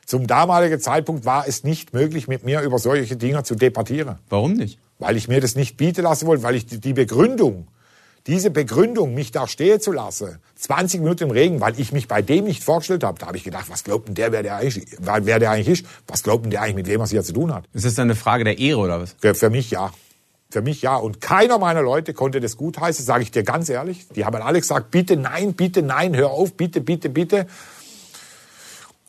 Zum 0.09 0.25
damaligen 0.25 0.79
Zeitpunkt 0.79 1.23
war 1.23 1.47
es 1.47 1.63
nicht 1.63 1.93
möglich, 1.93 2.27
mit 2.27 2.43
mir 2.43 2.61
über 2.61 2.79
solche 2.79 3.15
Dinge 3.15 3.43
zu 3.43 3.53
debattieren. 3.53 4.17
warum 4.27 4.53
nicht? 4.53 4.79
Weil 4.97 5.15
ich 5.15 5.27
mir 5.27 5.39
das 5.39 5.55
nicht 5.55 5.77
bieten 5.77 6.01
lassen 6.01 6.25
wollte, 6.25 6.41
weil 6.41 6.55
ich 6.55 6.65
die, 6.65 6.93
Begründung, 6.93 7.67
diese 8.25 8.49
Begründung, 8.49 9.13
mich 9.13 9.31
da 9.31 9.47
stehen 9.47 9.79
zu 9.79 9.91
lassen, 9.91 10.39
20 10.55 11.01
Minuten 11.01 11.25
im 11.25 11.29
Regen, 11.29 11.61
weil 11.61 11.79
ich 11.79 11.91
mich 11.91 12.07
bei 12.07 12.23
dem 12.23 12.45
nicht 12.45 12.63
vorgestellt 12.63 13.03
habe, 13.03 13.19
da 13.19 13.27
habe 13.27 13.37
ich 13.37 13.43
gedacht, 13.43 13.69
was 13.69 13.83
glaubt 13.83 14.07
denn 14.07 14.15
der, 14.15 14.31
wer 14.31 14.41
der 14.41 14.55
eigentlich, 14.55 14.87
wer 14.99 15.37
der 15.37 15.51
eigentlich 15.51 15.81
ist? 15.81 15.85
Was 16.07 16.23
glaubt 16.23 16.45
denn 16.45 16.49
der 16.49 16.63
eigentlich, 16.63 16.77
mit 16.77 16.87
wem 16.87 17.01
er 17.01 17.03
es 17.03 17.11
hier 17.11 17.23
zu 17.23 17.33
tun 17.33 17.53
hat? 17.53 17.65
Ist 17.73 17.85
das 17.85 17.93
dann 17.93 18.07
eine 18.07 18.15
Frage 18.15 18.43
der 18.43 18.57
Ehre 18.57 18.79
oder 18.79 18.99
was? 18.99 19.15
Für 19.37 19.51
mich 19.51 19.69
ja. 19.69 19.91
Für 20.51 20.63
mich 20.63 20.81
ja. 20.81 20.95
Und 20.95 21.21
keiner 21.21 21.59
meiner 21.59 21.83
Leute 21.83 22.13
konnte 22.13 22.39
das 22.39 22.57
gutheißen, 22.57 23.05
sage 23.05 23.21
ich 23.21 23.31
dir 23.31 23.43
ganz 23.43 23.69
ehrlich. 23.69 24.07
Die 24.09 24.25
haben 24.25 24.41
alle 24.41 24.59
gesagt, 24.59 24.89
bitte 24.89 25.15
nein, 25.15 25.53
bitte 25.53 25.83
nein, 25.83 26.15
hör 26.15 26.31
auf, 26.31 26.55
bitte, 26.55 26.81
bitte, 26.81 27.09
bitte. 27.09 27.45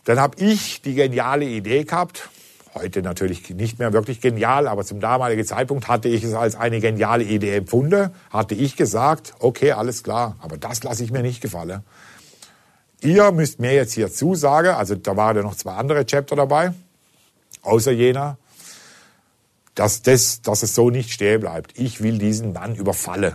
Dann 0.05 0.21
habe 0.21 0.43
ich 0.43 0.83
die 0.83 0.95
geniale 0.95 1.47
Idee 1.47 1.85
gehabt, 1.85 2.29
heute 2.75 3.01
natürlich 3.01 3.49
nicht 3.51 3.79
mehr 3.79 3.93
wirklich 3.93 4.21
genial, 4.21 4.69
aber 4.69 4.85
zum 4.85 5.01
damaligen 5.01 5.45
Zeitpunkt 5.45 5.89
hatte 5.89 6.09
ich 6.09 6.25
es 6.25 6.35
als 6.35 6.57
eine 6.57 6.81
geniale 6.81 7.25
Idee 7.25 7.57
empfunden, 7.57 8.11
hatte 8.31 8.55
ich 8.55 8.77
gesagt, 8.77 9.35
okay, 9.39 9.73
alles 9.73 10.03
klar, 10.03 10.37
aber 10.41 10.59
das 10.59 10.83
lasse 10.83 11.05
ich 11.05 11.11
mir 11.11 11.23
nicht 11.23 11.41
gefallen. 11.41 11.83
Ihr 13.01 13.33
müsst 13.33 13.61
mir 13.61 13.73
jetzt 13.73 13.95
hier 13.95 14.13
zusagen, 14.13 14.75
also 14.75 14.95
da 14.95 15.17
waren 15.17 15.37
ja 15.37 15.43
noch 15.43 15.55
zwei 15.55 15.73
andere 15.73 16.05
Chapter 16.05 16.37
dabei, 16.37 16.73
außer 17.63 17.93
Jena, 17.93 18.37
dass, 19.81 20.03
das, 20.03 20.43
dass 20.43 20.63
es 20.63 20.75
so 20.75 20.91
nicht 20.91 21.11
stehen 21.11 21.41
bleibt. 21.41 21.79
Ich 21.79 22.03
will 22.03 22.19
diesen 22.19 22.53
Mann 22.53 22.75
überfallen. 22.75 23.33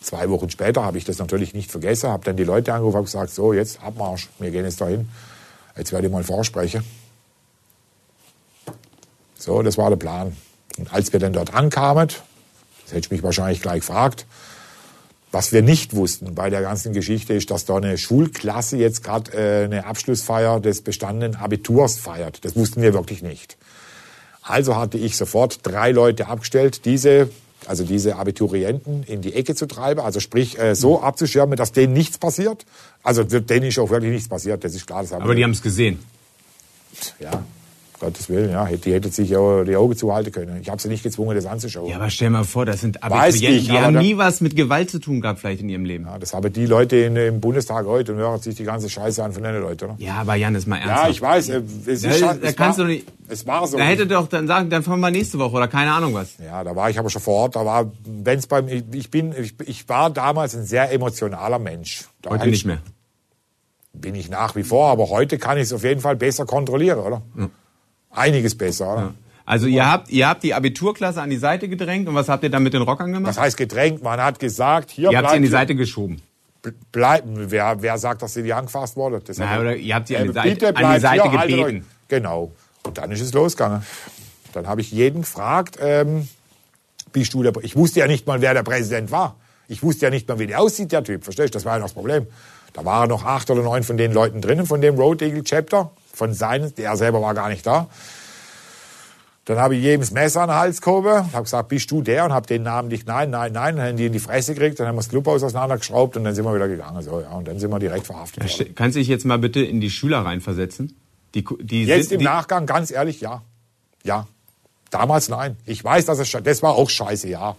Zwei 0.00 0.30
Wochen 0.30 0.48
später 0.48 0.84
habe 0.84 0.98
ich 0.98 1.04
das 1.04 1.18
natürlich 1.18 1.52
nicht 1.52 1.68
vergessen, 1.68 2.10
habe 2.10 2.24
dann 2.24 2.36
die 2.36 2.44
Leute 2.44 2.72
angerufen 2.72 2.98
und 2.98 3.04
gesagt, 3.06 3.30
so, 3.30 3.52
jetzt 3.52 3.82
Abmarsch, 3.82 4.28
wir 4.38 4.52
gehen 4.52 4.64
jetzt 4.64 4.80
dahin. 4.80 5.08
Jetzt 5.76 5.90
werde 5.90 6.06
ich 6.06 6.12
mal 6.12 6.22
vorsprechen. 6.22 6.84
So, 9.36 9.62
das 9.62 9.78
war 9.78 9.90
der 9.90 9.96
Plan. 9.96 10.36
Und 10.78 10.94
als 10.94 11.12
wir 11.12 11.18
dann 11.18 11.32
dort 11.32 11.54
ankamen, 11.54 12.06
das 12.06 12.92
hätte 12.92 13.06
ich 13.06 13.10
mich 13.10 13.24
wahrscheinlich 13.24 13.60
gleich 13.60 13.80
gefragt, 13.80 14.26
Was 15.32 15.52
wir 15.52 15.62
nicht 15.62 15.94
wussten 15.96 16.36
bei 16.36 16.50
der 16.50 16.62
ganzen 16.62 16.92
Geschichte 16.92 17.34
ist, 17.34 17.50
dass 17.50 17.64
da 17.64 17.76
eine 17.76 17.98
Schulklasse 17.98 18.76
jetzt 18.76 19.02
gerade 19.02 19.32
äh, 19.32 19.64
eine 19.64 19.86
Abschlussfeier 19.86 20.60
des 20.60 20.82
bestandenen 20.82 21.36
Abiturs 21.36 21.98
feiert. 21.98 22.44
Das 22.44 22.54
wussten 22.54 22.80
wir 22.80 22.94
wirklich 22.94 23.22
nicht. 23.22 23.56
Also 24.50 24.76
hatte 24.76 24.98
ich 24.98 25.16
sofort 25.16 25.60
drei 25.62 25.92
Leute 25.92 26.26
abgestellt, 26.26 26.84
diese, 26.84 27.30
also 27.66 27.84
diese 27.84 28.16
Abiturienten 28.16 29.04
in 29.04 29.22
die 29.22 29.34
Ecke 29.34 29.54
zu 29.54 29.66
treiben, 29.66 30.00
also 30.00 30.20
sprich 30.20 30.58
äh, 30.58 30.74
so 30.74 31.00
abzuschirmen, 31.00 31.56
dass 31.56 31.72
denen 31.72 31.92
nichts 31.92 32.18
passiert. 32.18 32.66
Also 33.02 33.24
denen 33.24 33.66
ist 33.66 33.78
auch 33.78 33.90
wirklich 33.90 34.12
nichts 34.12 34.28
passiert, 34.28 34.64
das 34.64 34.74
ist 34.74 34.86
klar. 34.86 35.02
Das 35.02 35.12
Aber 35.12 35.34
die 35.34 35.44
haben 35.44 35.52
es 35.52 35.62
gesehen. 35.62 36.00
Ja, 37.18 37.44
Gottes 38.00 38.28
Willen, 38.28 38.50
ja, 38.50 38.64
die 38.64 38.92
hätte 38.92 39.10
sich 39.10 39.28
ja 39.30 39.62
die 39.64 39.76
Augen 39.76 39.94
zuhalten 39.96 40.32
können. 40.32 40.58
Ich 40.62 40.68
habe 40.70 40.80
sie 40.80 40.88
nicht 40.88 41.02
gezwungen, 41.02 41.36
das 41.36 41.46
anzuschauen. 41.46 41.86
Ja, 41.88 41.96
aber 41.96 42.10
stell 42.10 42.30
mal 42.30 42.44
vor, 42.44 42.64
das 42.66 42.80
sind 42.80 43.02
Abiturienten, 43.02 43.64
die 43.66 43.78
haben 43.78 43.98
nie 43.98 44.16
was 44.16 44.40
mit 44.40 44.56
Gewalt 44.56 44.90
zu 44.90 44.98
tun 44.98 45.20
gehabt 45.20 45.38
vielleicht 45.40 45.60
in 45.60 45.68
ihrem 45.68 45.84
Leben. 45.84 46.06
Ja, 46.06 46.18
das 46.18 46.32
haben 46.34 46.52
die 46.52 46.66
Leute 46.66 46.96
in, 46.96 47.14
im 47.16 47.40
Bundestag 47.40 47.84
heute 47.86 48.12
und 48.12 48.18
hören 48.18 48.40
sich 48.40 48.54
die 48.54 48.64
ganze 48.64 48.88
Scheiße 48.90 49.22
an 49.22 49.32
von 49.32 49.42
den 49.42 49.54
Leuten, 49.60 49.84
oder? 49.84 49.94
Ja, 49.98 50.14
aber 50.14 50.34
Jan, 50.34 50.54
das 50.54 50.62
ist 50.64 50.66
mal 50.66 50.76
ernsthaft. 50.78 51.04
Ja, 51.04 51.10
ich 51.10 51.22
weiß, 51.22 51.48
äh, 51.50 51.62
es, 51.86 52.02
Ja, 52.02 52.10
ist, 52.10 52.22
da 52.22 52.36
es, 52.42 52.56
kannst 52.56 52.78
war, 52.78 52.86
du 52.86 52.90
nicht- 52.92 53.06
es 53.28 53.46
war 53.46 53.66
so. 53.68 53.76
Da 53.76 53.84
hätte 53.84 54.06
doch 54.06 54.26
dann 54.26 54.46
sagen, 54.48 54.70
dann 54.70 54.82
fahren 54.82 54.98
wir 55.00 55.10
nächste 55.10 55.38
Woche 55.38 55.54
oder 55.56 55.68
keine 55.68 55.92
Ahnung 55.92 56.14
was. 56.14 56.38
Ja, 56.44 56.64
da 56.64 56.74
war 56.74 56.90
ich 56.90 56.98
aber 56.98 57.10
schon 57.10 57.22
vor 57.22 57.34
Ort. 57.34 57.54
Da 57.56 57.64
war, 57.64 57.92
wenn's 58.04 58.46
beim, 58.46 58.66
ich, 58.68 58.82
ich 58.92 59.10
bin, 59.10 59.32
ich, 59.38 59.54
ich 59.66 59.88
war 59.88 60.10
damals 60.10 60.56
ein 60.56 60.64
sehr 60.64 60.90
emotionaler 60.90 61.58
Mensch. 61.58 62.04
Da 62.22 62.30
Heute 62.30 62.46
ich- 62.46 62.50
nicht 62.52 62.64
mehr. 62.66 62.78
Bin 63.92 64.14
ich 64.14 64.30
nach 64.30 64.54
wie 64.54 64.62
vor, 64.62 64.88
aber 64.90 65.08
heute 65.10 65.36
kann 65.36 65.56
ich 65.58 65.64
es 65.64 65.72
auf 65.72 65.82
jeden 65.82 66.00
Fall 66.00 66.14
besser 66.14 66.46
kontrollieren, 66.46 67.00
oder? 67.00 67.22
Einiges 68.10 68.56
besser, 68.56 68.92
oder? 68.92 69.14
Also 69.46 69.66
ihr 69.66 69.90
habt, 69.90 70.10
ihr 70.10 70.28
habt 70.28 70.42
die 70.44 70.54
Abiturklasse 70.54 71.20
an 71.20 71.30
die 71.30 71.36
Seite 71.36 71.68
gedrängt 71.68 72.08
und 72.08 72.14
was 72.14 72.28
habt 72.28 72.44
ihr 72.44 72.50
dann 72.50 72.62
mit 72.62 72.72
den 72.72 72.82
Rockern 72.82 73.12
gemacht? 73.12 73.30
Das 73.30 73.38
heißt 73.38 73.56
gedrängt, 73.56 74.02
man 74.02 74.20
hat 74.20 74.38
gesagt, 74.38 74.90
hier 74.90 75.10
ihr 75.10 75.18
habt 75.18 75.30
sie 75.30 75.36
an 75.36 75.42
die 75.42 75.48
Seite 75.48 75.74
geschoben. 75.74 76.22
bleiben. 76.92 77.50
Wer, 77.50 77.82
wer 77.82 77.98
sagt, 77.98 78.22
dass 78.22 78.34
sie 78.34 78.42
die 78.42 78.52
angefasst 78.52 78.96
wurde? 78.96 79.20
Das 79.24 79.38
Na, 79.38 79.58
oder 79.60 79.74
ihr 79.76 79.94
habt 79.94 80.06
sie 80.08 80.16
an 80.16 80.24
die 80.24 80.30
Äh, 80.30 80.32
Seite- 80.34 80.76
an 80.76 80.94
die 80.94 81.00
Seite 81.00 81.22
hier, 81.30 81.38
haltet 81.38 81.56
gebeten. 81.56 81.76
euch. 81.78 81.82
Genau. 82.08 82.52
Und 82.84 82.98
dann 82.98 83.10
ist 83.10 83.20
es 83.22 83.32
losgegangen. 83.32 83.82
Dann 84.52 84.66
habe 84.68 84.80
ich 84.82 84.92
jeden 84.92 85.22
gefragt, 85.22 85.78
ähm, 85.80 86.28
bist 87.12 87.32
du 87.34 87.42
der, 87.42 87.52
ich 87.62 87.76
wusste 87.76 88.00
ja 88.00 88.06
nicht 88.06 88.26
mal, 88.26 88.40
wer 88.40 88.54
der 88.54 88.62
Präsident 88.62 89.10
war. 89.10 89.36
Ich 89.68 89.82
wusste 89.82 90.06
ja 90.06 90.10
nicht 90.10 90.28
mal, 90.28 90.38
wie 90.38 90.46
der 90.48 90.60
aussieht, 90.60 90.92
der 90.92 91.02
Typ. 91.02 91.24
Verstehst 91.24 91.54
du? 91.54 91.56
Das 91.58 91.64
war 91.64 91.72
ja 91.74 91.78
noch 91.78 91.86
das 91.86 91.94
Problem. 91.94 92.26
Da 92.72 92.84
waren 92.84 93.08
noch 93.08 93.24
acht 93.24 93.50
oder 93.50 93.62
neun 93.62 93.82
von 93.82 93.96
den 93.96 94.12
Leuten 94.12 94.40
drinnen, 94.40 94.66
von 94.66 94.80
dem 94.80 94.96
Road 94.96 95.22
Eagle 95.22 95.42
Chapter, 95.44 95.90
von 96.12 96.34
seinen, 96.34 96.74
der 96.74 96.96
selber 96.96 97.20
war 97.22 97.34
gar 97.34 97.48
nicht 97.48 97.66
da. 97.66 97.88
Dann 99.46 99.58
habe 99.58 99.74
ich 99.74 99.82
jedem 99.82 100.00
das 100.00 100.10
Messer 100.12 100.42
an 100.42 100.48
den 100.50 100.56
Hals 100.56 100.80
gehoben, 100.80 101.32
habe 101.32 101.42
gesagt, 101.42 101.68
bist 101.68 101.90
du 101.90 102.02
der? 102.02 102.24
Und 102.24 102.32
habe 102.32 102.46
den 102.46 102.62
Namen 102.62 102.88
nicht, 102.88 103.08
nein, 103.08 103.30
nein, 103.30 103.52
nein. 103.52 103.76
Dann 103.76 103.86
haben 103.88 103.96
die 103.96 104.06
in 104.06 104.12
die 104.12 104.18
Fresse 104.20 104.54
gekriegt, 104.54 104.78
dann 104.78 104.86
haben 104.86 104.94
wir 104.94 105.00
das 105.00 105.08
Clubhaus 105.08 105.42
auseinandergeschraubt 105.42 106.16
und 106.16 106.24
dann 106.24 106.34
sind 106.34 106.44
wir 106.44 106.54
wieder 106.54 106.68
gegangen. 106.68 107.02
So, 107.02 107.20
ja. 107.20 107.30
Und 107.30 107.48
dann 107.48 107.58
sind 107.58 107.70
wir 107.70 107.78
direkt 107.78 108.06
verhaftet 108.06 108.44
worden. 108.44 108.52
St- 108.70 108.74
Kannst 108.74 108.94
du 108.96 109.00
dich 109.00 109.08
jetzt 109.08 109.24
mal 109.24 109.38
bitte 109.38 109.60
in 109.60 109.80
die 109.80 109.90
Schüler 109.90 110.18
reinversetzen? 110.24 110.94
Die, 111.34 111.44
die 111.62 111.84
Jetzt 111.84 112.10
sind, 112.10 112.16
im 112.16 112.18
die, 112.20 112.24
Nachgang, 112.26 112.66
ganz 112.66 112.90
ehrlich, 112.90 113.20
ja. 113.20 113.42
Ja. 114.04 114.26
Damals 114.90 115.28
nein. 115.28 115.56
Ich 115.66 115.82
weiß, 115.82 116.04
dass 116.04 116.18
es, 116.18 116.30
das 116.30 116.62
war 116.62 116.74
auch 116.74 116.90
scheiße, 116.90 117.28
ja. 117.28 117.56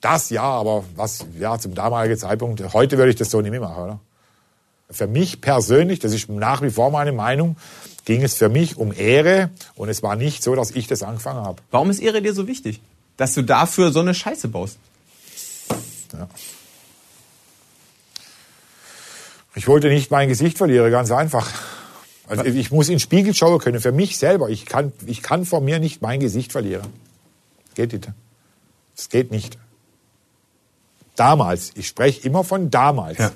Das 0.00 0.30
ja, 0.30 0.42
aber 0.42 0.84
was, 0.96 1.26
ja, 1.38 1.58
zum 1.58 1.74
damaligen 1.74 2.16
Zeitpunkt, 2.16 2.62
heute 2.72 2.96
würde 2.96 3.10
ich 3.10 3.16
das 3.16 3.30
so 3.30 3.40
nicht 3.42 3.50
mehr 3.50 3.60
machen, 3.60 3.82
oder? 3.82 4.00
Für 4.90 5.06
mich 5.06 5.40
persönlich, 5.40 6.00
das 6.00 6.12
ist 6.12 6.28
nach 6.28 6.62
wie 6.62 6.70
vor 6.70 6.90
meine 6.90 7.12
Meinung, 7.12 7.56
ging 8.04 8.22
es 8.22 8.34
für 8.34 8.48
mich 8.48 8.76
um 8.76 8.92
Ehre 8.92 9.50
und 9.76 9.88
es 9.88 10.02
war 10.02 10.16
nicht 10.16 10.42
so, 10.42 10.54
dass 10.54 10.72
ich 10.72 10.86
das 10.86 11.02
angefangen 11.02 11.44
habe. 11.44 11.62
Warum 11.70 11.90
ist 11.90 12.00
Ehre 12.00 12.22
dir 12.22 12.34
so 12.34 12.46
wichtig? 12.46 12.80
Dass 13.16 13.34
du 13.34 13.42
dafür 13.42 13.92
so 13.92 14.00
eine 14.00 14.14
Scheiße 14.14 14.48
baust? 14.48 14.78
Ja. 16.12 16.28
Ich 19.54 19.68
wollte 19.68 19.88
nicht 19.88 20.10
mein 20.10 20.28
Gesicht 20.28 20.58
verlieren, 20.58 20.90
ganz 20.90 21.10
einfach. 21.10 21.48
Also 22.26 22.44
ich 22.44 22.70
muss 22.70 22.88
in 22.88 22.94
den 22.94 23.00
Spiegel 23.00 23.34
schauen 23.34 23.58
können, 23.58 23.80
für 23.80 23.92
mich 23.92 24.16
selber. 24.16 24.48
Ich 24.50 24.64
kann, 24.64 24.92
ich 25.06 25.22
kann 25.22 25.44
vor 25.44 25.60
mir 25.60 25.80
nicht 25.80 26.00
mein 26.00 26.20
Gesicht 26.20 26.52
verlieren. 26.52 26.86
Geht 27.74 27.92
nicht. 27.92 28.08
Das 28.96 29.08
geht 29.08 29.30
nicht. 29.30 29.58
Damals, 31.16 31.72
ich 31.74 31.88
spreche 31.88 32.26
immer 32.26 32.44
von 32.44 32.70
damals. 32.70 33.18
Ja. 33.18 33.32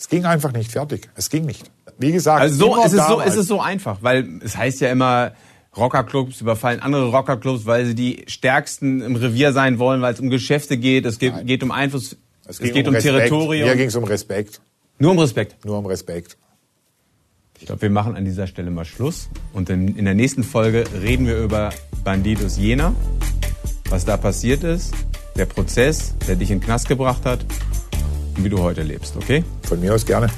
Es 0.00 0.08
ging 0.08 0.24
einfach 0.24 0.52
nicht 0.52 0.72
fertig. 0.72 1.10
Es 1.14 1.28
ging 1.28 1.44
nicht. 1.44 1.70
Wie 1.98 2.10
gesagt, 2.10 2.40
Also 2.40 2.56
so, 2.56 2.82
es, 2.82 2.86
ist 2.86 2.92
so, 2.92 2.96
damals. 2.96 3.32
es 3.32 3.36
ist 3.36 3.48
so 3.48 3.60
einfach, 3.60 3.98
weil 4.00 4.40
es 4.42 4.56
heißt 4.56 4.80
ja 4.80 4.90
immer, 4.90 5.32
Rockerclubs 5.76 6.40
überfallen 6.40 6.80
andere 6.80 7.10
Rockerclubs, 7.10 7.66
weil 7.66 7.84
sie 7.84 7.94
die 7.94 8.24
stärksten 8.26 9.02
im 9.02 9.14
Revier 9.14 9.52
sein 9.52 9.78
wollen, 9.78 10.00
weil 10.00 10.14
es 10.14 10.20
um 10.20 10.30
Geschäfte 10.30 10.78
geht, 10.78 11.04
es 11.04 11.18
geht, 11.18 11.46
geht 11.46 11.62
um 11.62 11.70
Einfluss, 11.70 12.16
es, 12.46 12.60
ging 12.60 12.72
geht 12.72 12.88
um, 12.88 12.94
Respekt. 12.94 13.14
Territorium. 13.14 13.66
Hier 13.66 13.76
ging 13.76 13.88
es 13.88 13.94
um 13.94 14.04
Respekt. 14.04 14.62
Nur 14.98 15.10
um 15.10 15.18
Respekt. 15.18 15.62
Nur 15.66 15.76
um 15.76 15.84
Respekt. 15.84 16.38
Ich 17.58 17.66
glaube, 17.66 17.82
wir 17.82 17.90
machen 17.90 18.16
an 18.16 18.24
dieser 18.24 18.46
Stelle 18.46 18.70
mal 18.70 18.86
Schluss. 18.86 19.28
Und 19.52 19.68
in, 19.68 19.98
in 19.98 20.06
der 20.06 20.14
nächsten 20.14 20.44
Folge 20.44 20.84
reden 21.02 21.26
wir 21.26 21.36
über 21.36 21.74
Bandidos 22.04 22.56
Jena, 22.56 22.94
was 23.90 24.06
da 24.06 24.16
passiert 24.16 24.64
ist, 24.64 24.94
der 25.36 25.44
Prozess, 25.44 26.14
der 26.26 26.36
dich 26.36 26.50
in 26.50 26.60
den 26.60 26.64
Knast 26.64 26.88
gebracht 26.88 27.26
hat 27.26 27.44
wie 28.36 28.48
du 28.48 28.58
heute 28.58 28.82
lebst, 28.82 29.16
okay? 29.16 29.44
Von 29.62 29.80
mir 29.80 29.94
aus 29.94 30.04
gerne. 30.04 30.28